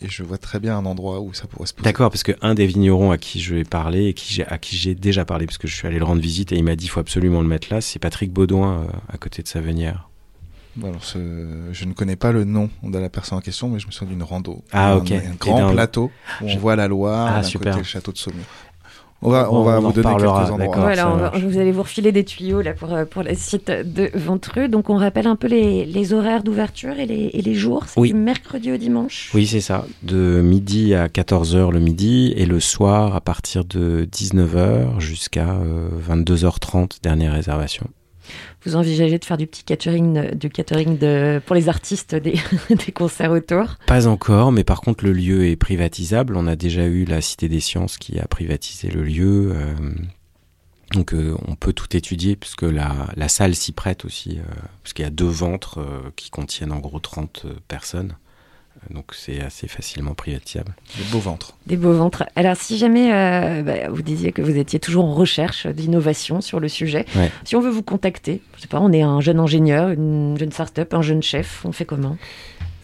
Et 0.00 0.08
je 0.08 0.22
vois 0.22 0.38
très 0.38 0.60
bien 0.60 0.76
un 0.78 0.86
endroit 0.86 1.20
où 1.20 1.34
ça 1.34 1.48
pourrait 1.48 1.66
se 1.66 1.74
poser. 1.74 1.82
D'accord, 1.84 2.08
parce 2.10 2.22
que 2.22 2.30
un 2.40 2.54
des 2.54 2.66
vignerons 2.66 3.10
à 3.10 3.18
qui 3.18 3.40
je 3.40 3.56
vais 3.56 3.64
parler 3.64 4.06
et 4.06 4.14
qui 4.14 4.40
à 4.42 4.56
qui 4.56 4.76
j'ai 4.76 4.94
déjà 4.94 5.24
parlé, 5.24 5.44
parce 5.46 5.58
que 5.58 5.66
je 5.66 5.74
suis 5.74 5.88
allé 5.88 5.98
le 5.98 6.04
rendre 6.04 6.22
visite 6.22 6.52
et 6.52 6.56
il 6.56 6.62
m'a 6.62 6.76
dit 6.76 6.84
il 6.84 6.88
faut 6.88 7.00
absolument 7.00 7.40
le 7.40 7.48
mettre 7.48 7.66
là, 7.72 7.80
c'est 7.80 7.98
Patrick 7.98 8.32
Baudouin 8.32 8.82
euh, 8.82 8.86
à 9.12 9.16
côté 9.18 9.42
de 9.42 9.48
Savenière. 9.48 10.07
Alors, 10.84 11.02
ce- 11.04 11.18
je 11.72 11.84
ne 11.84 11.92
connais 11.92 12.16
pas 12.16 12.32
le 12.32 12.44
nom 12.44 12.70
de 12.82 12.98
la 12.98 13.08
personne 13.08 13.38
en 13.38 13.40
question, 13.40 13.68
mais 13.68 13.78
je 13.78 13.86
me 13.86 13.92
souviens 13.92 14.12
d'une 14.14 14.22
rando. 14.22 14.62
Ah, 14.72 14.92
Un- 14.92 14.96
ok. 14.96 15.12
Un, 15.12 15.34
grand 15.38 15.72
plateau 15.72 16.10
où 16.42 16.46
on 16.48 16.56
voit 16.56 16.76
la 16.76 16.88
Loire, 16.88 17.28
Ah, 17.30 17.36
d'un 17.40 17.42
super. 17.42 17.72
côté 17.72 17.78
le 17.82 17.88
château 17.88 18.12
de 18.12 18.18
Saumur. 18.18 18.44
On 19.20 19.30
va, 19.30 19.50
on 19.52 19.56
On- 19.56 19.64
va 19.64 19.78
on 19.78 19.80
vous 19.80 19.86
en 19.88 19.90
donner 19.90 20.06
reparlera, 20.06 20.40
quelques 20.46 20.52
endroits. 20.52 20.76
Voilà, 20.76 21.12
on 21.12 21.16
va- 21.16 21.30
vous 21.30 21.58
allez 21.58 21.72
vous 21.72 21.82
refiler 21.82 22.12
des 22.12 22.22
tuyaux 22.24 22.60
là 22.62 22.72
pour, 22.72 22.94
euh, 22.94 23.04
pour 23.04 23.24
le 23.24 23.34
site 23.34 23.68
de 23.68 24.10
Ventru. 24.14 24.68
Donc 24.68 24.90
on 24.90 24.96
rappelle 24.96 25.26
un 25.26 25.34
peu 25.34 25.48
les, 25.48 25.84
les 25.86 26.12
horaires 26.12 26.44
d'ouverture 26.44 27.00
et 27.00 27.06
les, 27.06 27.30
et 27.32 27.42
les 27.42 27.54
jours. 27.54 27.82
C'est 27.88 27.98
Oui. 27.98 28.12
du 28.12 28.14
mercredi 28.14 28.70
au 28.70 28.76
dimanche. 28.76 29.32
Oui, 29.34 29.48
c'est 29.48 29.60
ça. 29.60 29.84
De 30.04 30.40
midi 30.40 30.94
à 30.94 31.08
14h 31.08 31.72
le 31.72 31.80
midi 31.80 32.32
et 32.36 32.46
le 32.46 32.60
soir 32.60 33.16
à 33.16 33.20
partir 33.20 33.64
de 33.64 34.06
19h 34.08 35.00
jusqu'à 35.00 35.50
euh, 35.50 35.88
22h30, 36.00 37.00
dernière 37.02 37.32
réservation. 37.32 37.88
Vous 38.68 38.76
envisagez 38.76 39.18
de 39.18 39.24
faire 39.24 39.36
du 39.36 39.46
petit 39.46 39.64
catering, 39.64 40.34
du 40.34 40.50
catering 40.50 40.98
pour 41.40 41.56
les 41.56 41.68
artistes 41.68 42.14
des, 42.14 42.34
concerts 42.94 43.32
autour? 43.32 43.76
Pas 43.86 44.06
encore, 44.06 44.52
mais 44.52 44.64
par 44.64 44.80
contre 44.80 45.04
le 45.04 45.12
lieu 45.12 45.46
est 45.46 45.56
privatisable. 45.56 46.36
On 46.36 46.46
a 46.46 46.54
déjà 46.56 46.84
eu 46.84 47.04
la 47.04 47.20
Cité 47.20 47.48
des 47.48 47.60
Sciences 47.60 47.98
qui 47.98 48.18
a 48.18 48.26
privatisé 48.26 48.88
le 48.88 49.02
lieu. 49.02 49.52
euh, 49.54 49.74
donc 50.92 51.12
euh, 51.12 51.36
on 51.46 51.54
peut 51.54 51.72
tout 51.72 51.96
étudier 51.96 52.36
puisque 52.36 52.62
la, 52.62 53.28
salle 53.28 53.54
s'y 53.54 53.72
prête 53.72 54.04
aussi, 54.04 54.38
euh, 54.38 54.54
parce 54.82 54.94
qu'il 54.94 55.04
y 55.04 55.08
a 55.08 55.10
deux 55.10 55.26
ventres 55.26 55.78
euh, 55.78 56.12
qui 56.16 56.30
contiennent 56.30 56.72
en 56.72 56.78
gros 56.78 56.98
30 56.98 57.46
personnes. 57.66 58.16
Donc 58.90 59.12
c'est 59.14 59.40
assez 59.42 59.68
facilement 59.68 60.14
privatisable. 60.14 60.74
Des 60.96 61.04
beaux 61.12 61.18
ventres. 61.18 61.54
Des 61.66 61.76
beaux 61.76 61.92
ventres. 61.92 62.24
Alors, 62.36 62.56
si 62.56 62.78
jamais 62.78 63.12
euh, 63.12 63.62
bah, 63.62 63.88
vous 63.90 64.00
disiez 64.02 64.32
que 64.32 64.40
vous 64.42 64.56
étiez 64.56 64.80
toujours 64.80 65.04
en 65.04 65.14
recherche 65.14 65.66
d'innovation 65.66 66.40
sur 66.40 66.58
le 66.60 66.68
sujet, 66.68 67.04
Ouais. 67.14 67.30
si 67.44 67.54
on 67.56 67.60
veut 67.60 67.70
vous 67.70 67.82
contacter, 67.82 68.40
je 68.56 68.62
sais 68.62 68.68
pas, 68.68 68.80
on 68.80 68.90
est 68.92 69.02
un 69.02 69.20
jeune 69.20 69.40
ingénieur, 69.40 69.90
une 69.90 70.36
jeune 70.38 70.52
start-up, 70.52 70.94
un 70.94 71.02
jeune 71.02 71.22
chef, 71.22 71.64
on 71.66 71.72
fait 71.72 71.84
comment? 71.84 72.16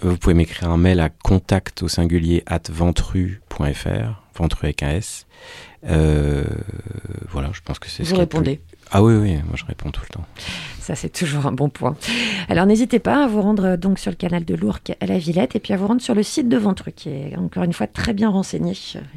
Vous 0.02 0.18
pouvez 0.18 0.34
m'écrire 0.34 0.70
un 0.70 0.76
mail 0.76 1.00
à 1.00 1.09
contact 1.09 1.82
au 1.82 1.88
singulier 1.88 2.42
at 2.46 2.61
ventru.fr, 2.70 4.22
ventru 4.36 4.66
avec 4.66 4.82
un 4.82 4.90
S. 4.90 5.26
Euh, 5.88 6.44
voilà, 7.30 7.50
je 7.52 7.61
pense 7.62 7.78
que 7.78 7.88
c'est 7.88 8.05
ce 8.05 8.09
Vous 8.11 8.14
plus- 8.14 8.20
répondez. 8.20 8.61
Ah 8.90 9.02
oui, 9.02 9.14
oui, 9.14 9.34
moi 9.46 9.55
je 9.57 9.64
réponds 9.64 9.90
tout 9.90 10.02
le 10.02 10.09
temps. 10.09 10.24
Ça, 10.85 10.95
c'est 10.95 11.09
toujours 11.09 11.47
un 11.47 11.53
bon 11.53 11.70
point. 11.70 11.97
Alors, 12.51 12.66
n'hésitez 12.66 12.99
pas 12.99 13.24
à 13.24 13.26
vous 13.26 13.41
rendre 13.41 13.64
euh, 13.64 13.76
donc 13.78 13.99
sur 13.99 14.11
le 14.11 14.16
canal 14.16 14.45
de 14.45 14.55
l'Ourcq 14.55 14.93
à 15.01 15.07
la 15.07 15.16
Villette 15.16 15.57
et 15.57 15.61
puis 15.61 15.72
à 15.72 15.78
vous 15.78 15.87
rendre 15.87 16.03
sur 16.03 16.14
le 16.14 16.22
site 16.22 16.47
de 16.49 16.59
Ventru, 16.59 16.93
qui 16.93 17.09
est 17.09 17.37
encore 17.39 17.62
une 17.62 17.72
fois 17.72 17.87
très 17.87 18.12
bien 18.12 18.28
renseigné. 18.28 18.74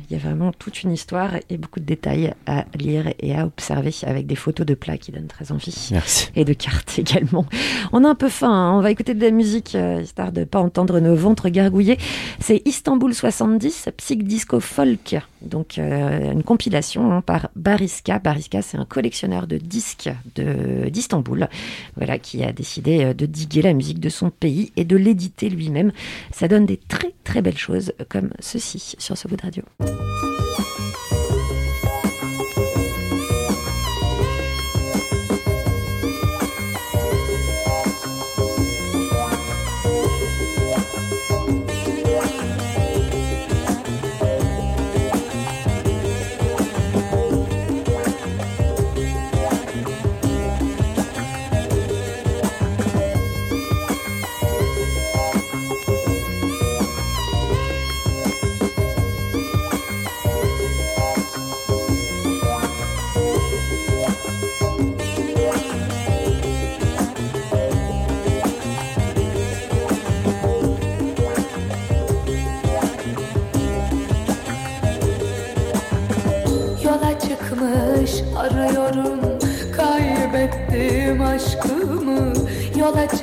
Il 0.09 0.13
y 0.13 0.15
a 0.15 0.19
vraiment 0.23 0.53
toute 0.53 0.83
une 0.83 0.93
histoire 0.93 1.31
et 1.49 1.57
beaucoup 1.57 1.81
de 1.81 1.85
détails 1.85 2.33
à 2.45 2.63
lire 2.77 3.11
et 3.19 3.35
à 3.35 3.45
observer 3.45 3.91
avec 4.03 4.27
des 4.27 4.35
photos 4.35 4.65
de 4.65 4.75
plats 4.75 4.97
qui 4.97 5.11
donnent 5.11 5.27
très 5.27 5.51
envie. 5.51 5.89
Merci. 5.91 6.29
Et 6.37 6.45
de 6.45 6.53
cartes 6.53 6.97
également. 6.99 7.45
On 7.91 8.05
a 8.05 8.09
un 8.09 8.15
peu 8.15 8.29
faim, 8.29 8.49
hein. 8.49 8.73
on 8.77 8.81
va 8.81 8.89
écouter 8.91 9.13
de 9.13 9.21
la 9.25 9.31
musique, 9.31 9.75
euh, 9.75 10.01
histoire 10.01 10.31
de 10.31 10.45
pas 10.45 10.59
entendre 10.59 10.99
nos 11.01 11.15
ventres 11.15 11.49
gargouiller. 11.49 11.97
C'est 12.39 12.61
Istanbul 12.65 13.13
70, 13.13 13.89
Psych 13.97 14.23
Disco 14.23 14.61
Folk, 14.61 15.15
donc 15.41 15.77
euh, 15.79 16.31
une 16.31 16.43
compilation 16.43 17.11
hein, 17.11 17.21
par 17.21 17.49
Bariska. 17.57 18.19
Bariska, 18.19 18.61
c'est 18.61 18.77
un 18.77 18.85
collectionneur 18.85 19.47
de 19.47 19.57
disques 19.57 20.09
de- 20.35 20.87
d'Istanbul, 20.89 21.49
voilà, 21.95 22.19
qui 22.19 22.43
a 22.43 22.51
décidé 22.51 23.03
euh, 23.03 23.13
de 23.13 23.25
diguer 23.25 23.61
la 23.61 23.73
musique 23.73 23.99
de 23.99 24.09
son 24.09 24.29
pays 24.29 24.71
et 24.75 24.85
de 24.85 24.97
l'éditer 24.97 25.49
lui-même. 25.49 25.91
Ça 26.31 26.47
donne 26.47 26.65
des 26.65 26.77
très 26.77 27.13
très 27.23 27.41
belles 27.41 27.57
choses 27.57 27.93
euh, 28.01 28.05
comme 28.07 28.29
ceci 28.39 28.95
sur 28.97 29.17
ce 29.17 29.27
bout 29.27 29.37
de 29.37 29.41
radio. 29.41 29.63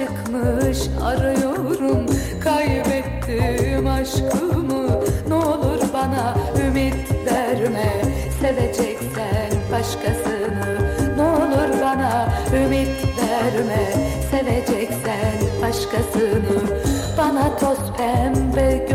Çıkmış 0.05 0.78
arıyorum. 1.02 2.07
Kaybettim 2.44 3.86
aşkımı. 3.86 4.86
Ne 5.28 5.34
olur 5.34 5.80
bana 5.94 6.34
ümit 6.66 6.94
verme. 7.26 8.02
Seveceksen 8.40 9.50
başkasını. 9.72 10.78
Ne 11.16 11.22
olur 11.22 11.80
bana 11.82 12.28
ümit 12.55 12.88
verme. 13.18 13.92
Seveceksen 14.30 15.62
başkasını. 15.62 16.78
Bana 17.18 17.57
toz 17.57 17.78
pembe 17.96 18.76
göründü 18.76 18.93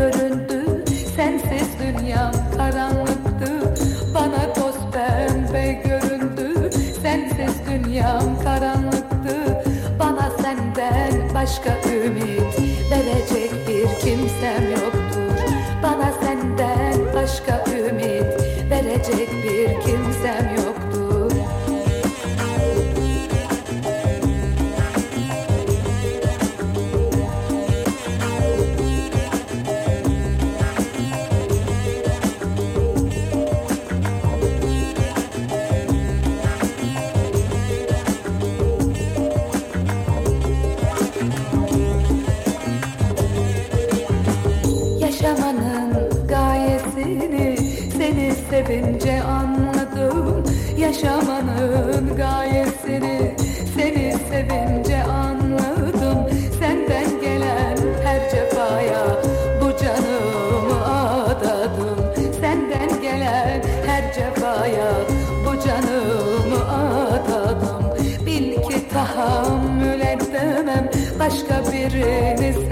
sevince 48.66 49.22
anladım. 49.22 50.44
Yaşamanın 50.78 52.16
gayesini 52.16 53.34
seni 53.76 54.14
sevince 54.30 55.02
anladım. 55.02 56.18
Senden 56.58 57.20
gelen 57.20 57.76
her 58.04 58.30
cefaya 58.30 59.22
bu 59.60 59.84
canımı 59.84 60.84
adadım. 61.24 61.98
Senden 62.40 63.02
gelen 63.02 63.62
her 63.86 64.14
cefaya 64.14 64.92
bu 65.46 65.66
canımı 65.66 66.70
adadım. 67.08 67.94
Bil 68.26 68.52
ki 68.52 68.88
tahammül 68.92 70.00
edemem 70.00 70.90
başka 71.18 71.72
birini 71.72 72.69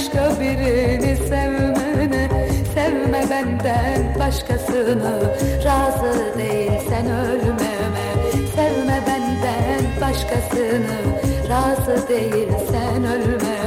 başka 0.00 0.40
birini 0.40 1.16
sevmene 1.16 2.28
Sevme 2.74 3.24
benden 3.30 4.18
başkasını. 4.18 5.36
Razı 5.64 6.38
değilsen 6.38 7.06
ölmeme 7.06 8.06
Sevme 8.54 9.02
benden 9.06 10.00
başkasını. 10.00 10.96
Razı 11.48 12.08
değilsen 12.08 13.04
ölmeme 13.04 13.59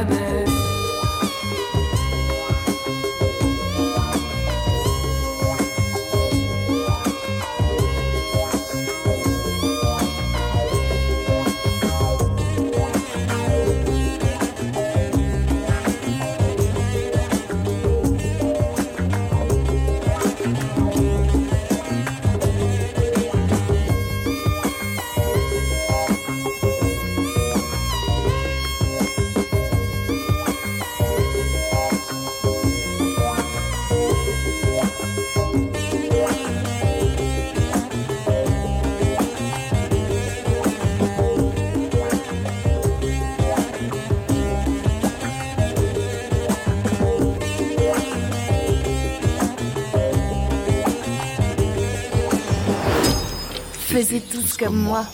Faisez 54.44 54.58
tous 54.58 54.58
comme 54.66 54.76
moi. 54.76 55.06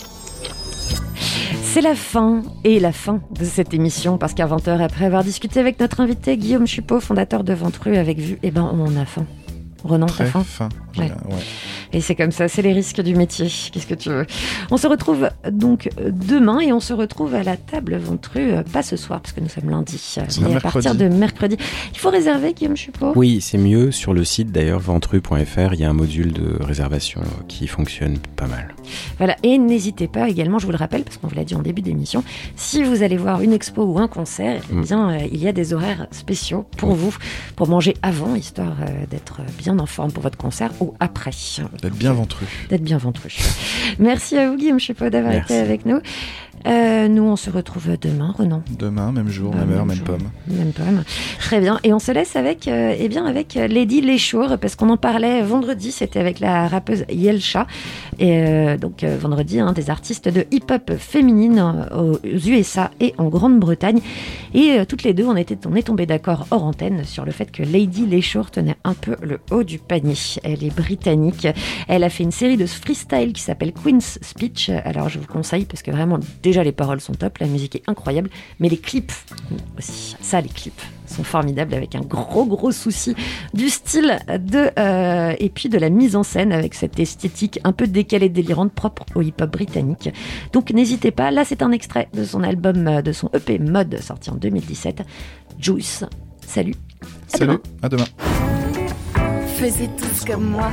C'est 1.63 1.81
la 1.81 1.95
fin 1.95 2.41
et 2.63 2.79
la 2.79 2.91
fin 2.91 3.21
de 3.31 3.45
cette 3.45 3.73
émission 3.73 4.17
parce 4.17 4.33
qu'à 4.33 4.47
20h, 4.47 4.81
après 4.81 5.05
avoir 5.05 5.23
discuté 5.23 5.59
avec 5.59 5.79
notre 5.79 5.99
invité 5.99 6.35
Guillaume 6.37 6.65
Chupot, 6.65 6.99
fondateur 6.99 7.43
de 7.43 7.53
Ventru 7.53 7.95
avec 7.95 8.19
Vue, 8.19 8.39
eh 8.43 8.51
ben 8.51 8.69
on 8.73 8.95
a 8.95 9.05
faim. 9.05 9.25
Renan, 9.83 10.07
t'as 10.07 10.25
faim? 10.25 10.69
Ouais. 10.97 11.11
Ouais. 11.29 11.43
Et 11.93 12.01
c'est 12.01 12.15
comme 12.15 12.31
ça, 12.31 12.47
c'est 12.47 12.61
les 12.61 12.73
risques 12.73 13.01
du 13.01 13.15
métier. 13.15 13.47
Qu'est-ce 13.71 13.87
que 13.87 13.95
tu 13.95 14.09
veux? 14.09 14.25
On 14.71 14.77
se 14.77 14.87
retrouve 14.87 15.29
donc 15.51 15.89
demain 16.09 16.59
et 16.59 16.71
on 16.71 16.79
se 16.79 16.93
retrouve 16.93 17.35
à 17.35 17.43
la 17.43 17.57
table 17.57 17.97
Ventru, 17.97 18.51
euh, 18.51 18.63
pas 18.63 18.83
ce 18.83 18.95
soir 18.95 19.21
parce 19.21 19.33
que 19.33 19.41
nous 19.41 19.49
sommes 19.49 19.69
lundi, 19.69 19.99
euh, 20.17 20.21
mais 20.41 20.55
à 20.55 20.59
partir 20.59 20.95
de 20.95 21.07
mercredi. 21.07 21.57
Il 21.93 21.99
faut 21.99 22.09
réserver, 22.09 22.53
Guillaume 22.53 22.75
Chupot? 22.77 23.13
Oui, 23.15 23.41
c'est 23.41 23.57
mieux. 23.57 23.91
Sur 23.91 24.13
le 24.13 24.23
site 24.23 24.51
d'ailleurs, 24.51 24.79
ventru.fr, 24.79 25.73
il 25.73 25.79
y 25.79 25.83
a 25.83 25.89
un 25.89 25.93
module 25.93 26.33
de 26.33 26.57
réservation 26.61 27.21
qui 27.47 27.67
fonctionne 27.67 28.17
pas 28.35 28.47
mal. 28.47 28.73
Voilà, 29.17 29.35
et 29.43 29.57
n'hésitez 29.57 30.07
pas 30.07 30.29
également, 30.29 30.59
je 30.59 30.65
vous 30.65 30.71
le 30.71 30.77
rappelle, 30.77 31.03
parce 31.03 31.17
qu'on 31.17 31.27
vous 31.27 31.35
l'a 31.35 31.43
dit 31.43 31.55
en 31.55 31.61
début 31.61 31.81
d'émission, 31.81 32.23
si 32.55 32.83
vous 32.83 33.03
allez 33.03 33.17
voir 33.17 33.41
une 33.41 33.53
expo 33.53 33.83
ou 33.83 33.99
un 33.99 34.07
concert, 34.07 34.61
eh 34.71 34.73
Mm. 34.73 34.81
bien, 34.83 35.09
euh, 35.09 35.27
il 35.31 35.41
y 35.43 35.47
a 35.47 35.51
des 35.51 35.73
horaires 35.73 36.07
spéciaux 36.11 36.65
pour 36.77 36.93
vous, 36.93 37.15
pour 37.55 37.67
manger 37.67 37.95
avant, 38.01 38.35
histoire 38.35 38.75
euh, 38.81 39.05
d'être 39.09 39.41
bien 39.57 39.77
en 39.79 39.85
forme 39.85 40.11
pour 40.11 40.23
votre 40.23 40.37
concert 40.37 40.71
ou 40.79 40.93
après. 40.99 41.31
D'être 41.81 41.95
bien 41.95 42.13
ventru. 42.13 42.45
D'être 42.69 42.83
bien 42.83 42.97
ventru. 42.97 43.35
Merci 43.99 44.37
à 44.37 44.49
vous, 44.49 44.57
Guillaume 44.57 44.79
Chupot, 44.79 45.09
d'avoir 45.09 45.33
été 45.33 45.57
avec 45.57 45.85
nous. 45.85 45.99
Euh, 46.67 47.07
nous, 47.07 47.23
on 47.23 47.35
se 47.35 47.49
retrouve 47.49 47.97
demain, 47.99 48.33
Renan. 48.37 48.61
Demain, 48.77 49.11
même 49.11 49.29
jour, 49.29 49.55
même 49.55 49.71
heure, 49.71 49.85
même 49.85 49.97
jour. 49.97 50.05
pomme. 50.05 50.29
Même 50.47 50.71
pomme. 50.71 51.03
Très 51.39 51.59
bien. 51.59 51.79
Et 51.83 51.93
on 51.93 51.99
se 51.99 52.11
laisse 52.11 52.35
avec, 52.35 52.67
euh, 52.67 52.95
eh 52.97 53.07
bien, 53.09 53.25
avec 53.25 53.55
Lady 53.55 54.01
Leshour, 54.01 54.57
parce 54.59 54.75
qu'on 54.75 54.89
en 54.89 54.97
parlait 54.97 55.41
vendredi. 55.41 55.91
C'était 55.91 56.19
avec 56.19 56.39
la 56.39 56.67
rappeuse 56.67 57.05
Yelcha. 57.09 57.67
Et 58.19 58.41
euh, 58.43 58.77
donc, 58.77 59.03
euh, 59.03 59.17
vendredi, 59.19 59.59
hein, 59.59 59.73
des 59.73 59.89
artistes 59.89 60.27
de 60.29 60.45
hip-hop 60.51 60.91
féminine 60.97 61.59
euh, 61.91 62.13
aux 62.13 62.49
USA 62.49 62.91
et 62.99 63.13
en 63.17 63.29
Grande-Bretagne. 63.29 64.01
Et 64.53 64.71
euh, 64.79 64.85
toutes 64.85 65.03
les 65.03 65.13
deux, 65.13 65.25
on, 65.25 65.35
était, 65.35 65.57
on 65.67 65.75
est 65.75 65.83
tombé 65.83 66.05
d'accord 66.05 66.47
hors 66.51 66.63
antenne 66.63 67.03
sur 67.05 67.25
le 67.25 67.31
fait 67.31 67.51
que 67.51 67.63
Lady 67.63 68.05
Leshour 68.05 68.51
tenait 68.51 68.75
un 68.83 68.93
peu 68.93 69.15
le 69.21 69.39
haut 69.51 69.63
du 69.63 69.79
panier. 69.79 70.15
Elle 70.43 70.63
est 70.63 70.75
britannique. 70.75 71.47
Elle 71.87 72.03
a 72.03 72.09
fait 72.09 72.23
une 72.23 72.31
série 72.31 72.57
de 72.57 72.65
freestyle 72.65 73.33
qui 73.33 73.41
s'appelle 73.41 73.71
Queen's 73.73 74.19
Speech. 74.21 74.69
Alors, 74.83 75.09
je 75.09 75.19
vous 75.19 75.27
conseille 75.27 75.65
parce 75.65 75.81
que 75.81 75.91
vraiment, 75.91 76.19
déjà, 76.49 76.63
les 76.63 76.71
paroles 76.71 76.99
sont 76.99 77.13
top, 77.13 77.37
la 77.37 77.47
musique 77.47 77.75
est 77.75 77.83
incroyable, 77.87 78.29
mais 78.59 78.69
les 78.69 78.77
clips 78.77 79.11
aussi. 79.77 80.15
Ça, 80.21 80.41
les 80.41 80.49
clips 80.49 80.81
sont 81.05 81.23
formidables 81.23 81.73
avec 81.73 81.95
un 81.95 82.01
gros, 82.01 82.45
gros 82.45 82.71
souci 82.71 83.15
du 83.53 83.69
style 83.69 84.19
de, 84.27 84.69
euh, 84.77 85.33
et 85.39 85.49
puis 85.49 85.69
de 85.69 85.77
la 85.77 85.89
mise 85.89 86.15
en 86.15 86.23
scène 86.23 86.51
avec 86.51 86.73
cette 86.73 86.99
esthétique 86.99 87.59
un 87.63 87.71
peu 87.71 87.87
décalée, 87.87 88.29
délirante, 88.29 88.71
propre 88.73 89.03
au 89.15 89.21
hip-hop 89.21 89.51
britannique. 89.51 90.09
Donc, 90.53 90.71
n'hésitez 90.71 91.11
pas. 91.11 91.31
Là, 91.31 91.45
c'est 91.45 91.61
un 91.61 91.71
extrait 91.71 92.09
de 92.13 92.23
son 92.23 92.43
album, 92.43 92.87
euh, 92.87 93.01
de 93.01 93.11
son 93.11 93.29
EP 93.33 93.59
Mode 93.59 93.99
sorti 94.01 94.29
en 94.29 94.35
2017. 94.35 95.03
Juice. 95.59 96.03
Salut. 96.45 96.75
À 97.33 97.37
Salut, 97.37 97.51
demain. 97.51 97.61
à 97.83 97.89
demain. 97.89 98.05
Faisez 99.55 99.89
tous 99.97 100.25
comme 100.25 100.45
moi. 100.49 100.71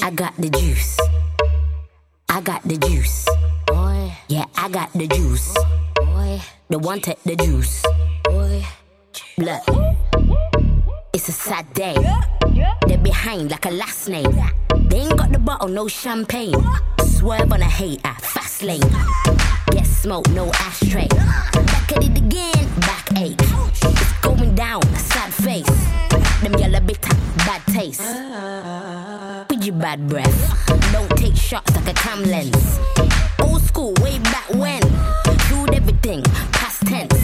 I 0.00 0.10
got 0.10 0.34
the 0.36 0.48
juice. 0.48 0.98
I 2.28 2.40
got 2.40 2.62
the 2.62 2.76
juice. 2.78 3.28
Boy. 3.66 4.12
Yeah, 4.28 4.46
I 4.56 4.68
got 4.68 4.92
the 4.92 5.06
juice. 5.06 5.54
Boy. 5.96 6.40
The 6.68 6.78
one 6.78 7.00
take 7.00 7.22
the 7.24 7.36
juice. 7.36 7.84
Boy. 8.24 8.64
Look. 9.38 9.62
It's 11.12 11.28
a 11.28 11.32
sad 11.32 11.72
day. 11.74 11.96
They're 12.86 12.98
behind 12.98 13.50
like 13.50 13.66
a 13.66 13.70
last 13.70 14.08
name. 14.08 14.32
They 14.88 15.00
ain't 15.00 15.16
got 15.16 15.32
the 15.32 15.38
bottle, 15.38 15.68
no 15.68 15.88
champagne. 15.88 16.54
Swerve 17.04 17.52
on 17.52 17.60
a 17.60 17.66
hater, 17.68 18.14
fast 18.20 18.62
lane. 18.62 18.80
Get 19.70 19.86
smoke, 19.86 20.28
no 20.30 20.50
ashtray. 20.52 21.08
Back 21.08 21.92
at 21.92 22.04
it 22.04 22.16
again, 22.16 22.68
backache. 22.80 23.36
It's 23.40 24.20
going 24.20 24.54
down, 24.54 24.82
sad 24.96 25.32
face. 25.32 26.11
Them 26.42 26.54
yellow 26.58 26.80
bitter, 26.80 27.14
bad 27.46 27.62
taste. 27.68 28.02
With 29.48 29.64
your 29.64 29.76
bad 29.76 30.08
breath. 30.08 30.34
Don't 30.92 31.08
take 31.16 31.36
shots 31.36 31.74
like 31.76 31.88
a 31.88 31.94
cam 31.94 32.24
lens. 32.24 32.80
Old 33.40 33.62
school, 33.62 33.94
way 34.02 34.18
back 34.18 34.48
when. 34.50 34.82
Killed 35.48 35.72
everything, 35.72 36.22
past 36.50 36.84
tense. 36.86 37.14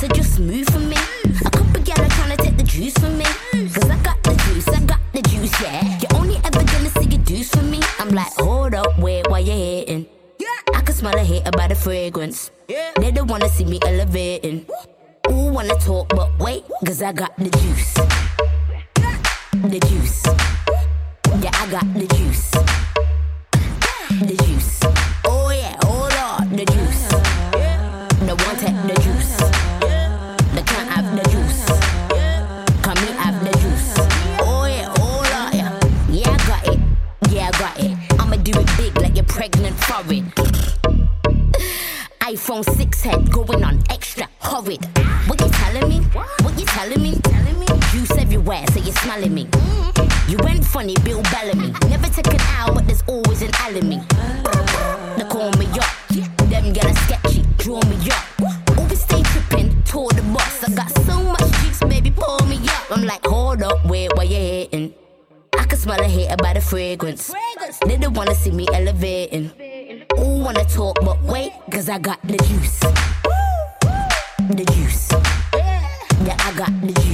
So 0.00 0.08
just 0.08 0.40
move 0.40 0.66
for 0.68 0.78
me. 0.78 0.96
A 1.44 1.50
couple 1.50 1.82
gal 1.82 2.00
are 2.00 2.08
trying 2.08 2.34
to 2.34 2.42
take 2.42 2.56
the 2.56 2.62
juice 2.62 2.94
from 2.94 3.18
me. 3.18 3.26
Cause 3.74 3.90
I 3.90 3.98
got 4.02 4.22
the 4.22 4.34
juice, 4.46 4.68
I 4.68 4.80
got 4.80 5.00
the 5.12 5.20
juice, 5.22 5.60
yeah. 5.60 5.98
You're 6.00 6.18
only 6.18 6.36
ever 6.36 6.64
gonna 6.64 6.88
see 6.88 7.14
a 7.14 7.18
deuce 7.18 7.50
from 7.50 7.70
me. 7.70 7.80
I'm 7.98 8.08
like, 8.08 8.32
hold 8.38 8.74
up, 8.74 8.98
wait, 8.98 9.28
why 9.28 9.40
you 9.40 9.52
hating? 9.52 10.06
I 10.74 10.80
can 10.80 10.94
smell 10.94 11.14
a 11.14 11.22
hater 11.22 11.50
by 11.50 11.68
the 11.68 11.74
fragrance. 11.74 12.50
They 12.68 13.10
don't 13.10 13.28
wanna 13.28 13.50
see 13.50 13.66
me 13.66 13.80
elevating. 13.84 14.64
Ooh, 15.36 15.52
wanna 15.52 15.74
talk, 15.74 16.08
but 16.08 16.30
wait, 16.38 16.64
cause 16.86 17.02
I 17.02 17.12
got 17.12 17.36
the 17.36 17.50
juice. 17.50 17.94
The 19.52 19.78
juice. 19.86 20.22
Yeah, 21.42 21.50
I 21.52 21.70
got 21.70 21.84
the 21.92 22.06
juice. 22.16 22.50
The 24.28 24.34
juice. 24.44 24.80
Oh 25.26 25.50
yeah, 25.50 25.76
oh, 25.82 26.08
hold 26.08 26.12
on, 26.14 26.56
the 26.56 26.64
juice. 26.64 27.08
The 28.24 28.34
one 28.46 28.56
take 28.56 28.80
the 28.88 28.96
juice. 29.02 29.36
The 30.54 30.62
can't 30.64 30.88
have 30.90 31.14
the 31.14 31.28
juice. 31.28 31.66
Me 32.96 33.12
have 33.18 33.44
the 33.44 33.50
juice. 33.58 33.92
Oh 34.40 34.64
yeah, 34.64 34.88
oh, 34.96 35.02
hold 35.02 35.26
on, 35.32 35.52
yeah. 35.54 35.78
Yeah, 36.08 36.30
I 36.30 36.46
got 36.48 36.66
it. 36.72 36.80
Yeah, 37.30 37.50
I 37.52 37.58
got 37.58 37.78
it. 37.78 37.94
I'ma 38.18 38.36
do 38.36 38.52
it 38.58 38.66
big 38.78 38.96
like 39.02 39.16
you're 39.16 39.24
pregnant 39.24 39.76
for 39.84 40.02
it. 40.10 40.75
iPhone 42.26 42.64
6 42.64 43.02
head 43.02 43.30
going 43.30 43.62
on 43.62 43.80
extra 43.88 44.28
horrid. 44.40 44.84
What 45.28 45.40
you 45.40 45.48
telling 45.48 45.88
me? 45.88 46.00
What 46.42 46.58
you 46.58 46.66
telling 46.66 47.00
me? 47.00 47.14
Telling 47.22 47.56
me? 47.60 47.66
Juice 47.92 48.18
everywhere, 48.18 48.64
so 48.72 48.80
you're 48.80 48.96
smelling 48.96 49.32
me. 49.32 49.44
Mm-hmm. 49.44 50.30
You 50.32 50.38
went 50.38 50.64
funny, 50.64 50.96
Bill 51.04 51.22
Bellamy. 51.30 51.72
Never 51.88 52.08
took 52.08 52.26
an 52.26 52.40
hour, 52.40 52.74
but 52.74 52.84
there's 52.88 53.04
always 53.06 53.42
an 53.42 53.88
me. 53.88 54.00
They 55.16 55.22
call 55.30 55.52
me 55.52 55.66
up. 55.78 55.86
Them 56.50 56.72
get 56.72 56.86
a 56.86 56.94
sketchy, 57.04 57.44
draw 57.58 57.80
me 57.84 58.10
up. 58.10 58.76
Always 58.76 59.02
stay 59.02 59.22
tripping, 59.22 59.80
toward 59.84 60.16
the 60.16 60.22
boss. 60.22 60.64
I 60.64 60.74
got 60.74 60.90
so 61.06 61.22
much 61.22 61.48
juice, 61.62 61.78
baby, 61.84 62.10
pull 62.10 62.44
me 62.48 62.56
up. 62.56 62.90
I'm 62.90 63.04
like, 63.06 63.24
hold 63.24 63.62
up, 63.62 63.86
wait, 63.86 64.10
why 64.16 64.24
you 64.24 64.34
hating? 64.34 64.94
I 65.56 65.62
can 65.62 65.78
smell 65.78 66.00
a 66.00 66.08
hater 66.08 66.36
by 66.38 66.54
the 66.54 66.60
fragrance. 66.60 67.32
They 67.86 67.96
don't 67.96 68.14
wanna 68.14 68.34
see 68.34 68.50
me 68.50 68.66
elevating. 68.74 69.52
Ooh, 70.18 70.42
wanna 70.42 70.64
talk, 70.64 70.96
but 71.02 71.20
wait, 71.22 71.52
cause 71.70 71.88
I 71.88 71.98
got 71.98 72.20
the 72.22 72.38
juice. 72.38 72.80
The 74.48 74.64
juice. 74.72 75.12
Yeah, 76.24 76.36
I 76.38 76.52
got 76.56 76.72
the 76.80 76.92
juice. 76.92 77.05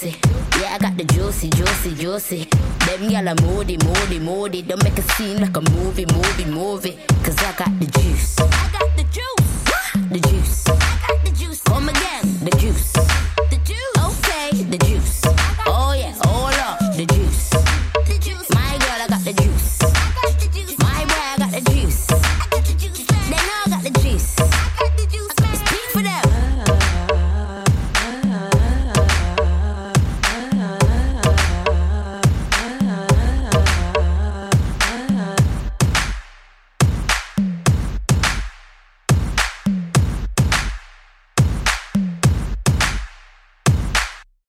Yeah, 0.00 0.74
I 0.74 0.78
got 0.78 0.96
the 0.96 1.04
juicy, 1.04 1.50
juicy, 1.50 1.94
juicy. 1.94 2.44
Them 2.86 3.10
gyal 3.10 3.28
are 3.28 3.42
moody, 3.42 3.76
moody, 3.76 4.18
moody. 4.18 4.62
Don't 4.62 4.82
make 4.82 4.96
a 4.96 5.02
scene 5.02 5.38
like 5.38 5.54
a 5.54 5.60
movie, 5.60 6.06
movie, 6.06 6.46
movie. 6.46 6.98
Cause 7.22 7.36
I 7.38 7.52
got. 7.52 7.78
The 7.78 7.86
juice. 8.00 8.71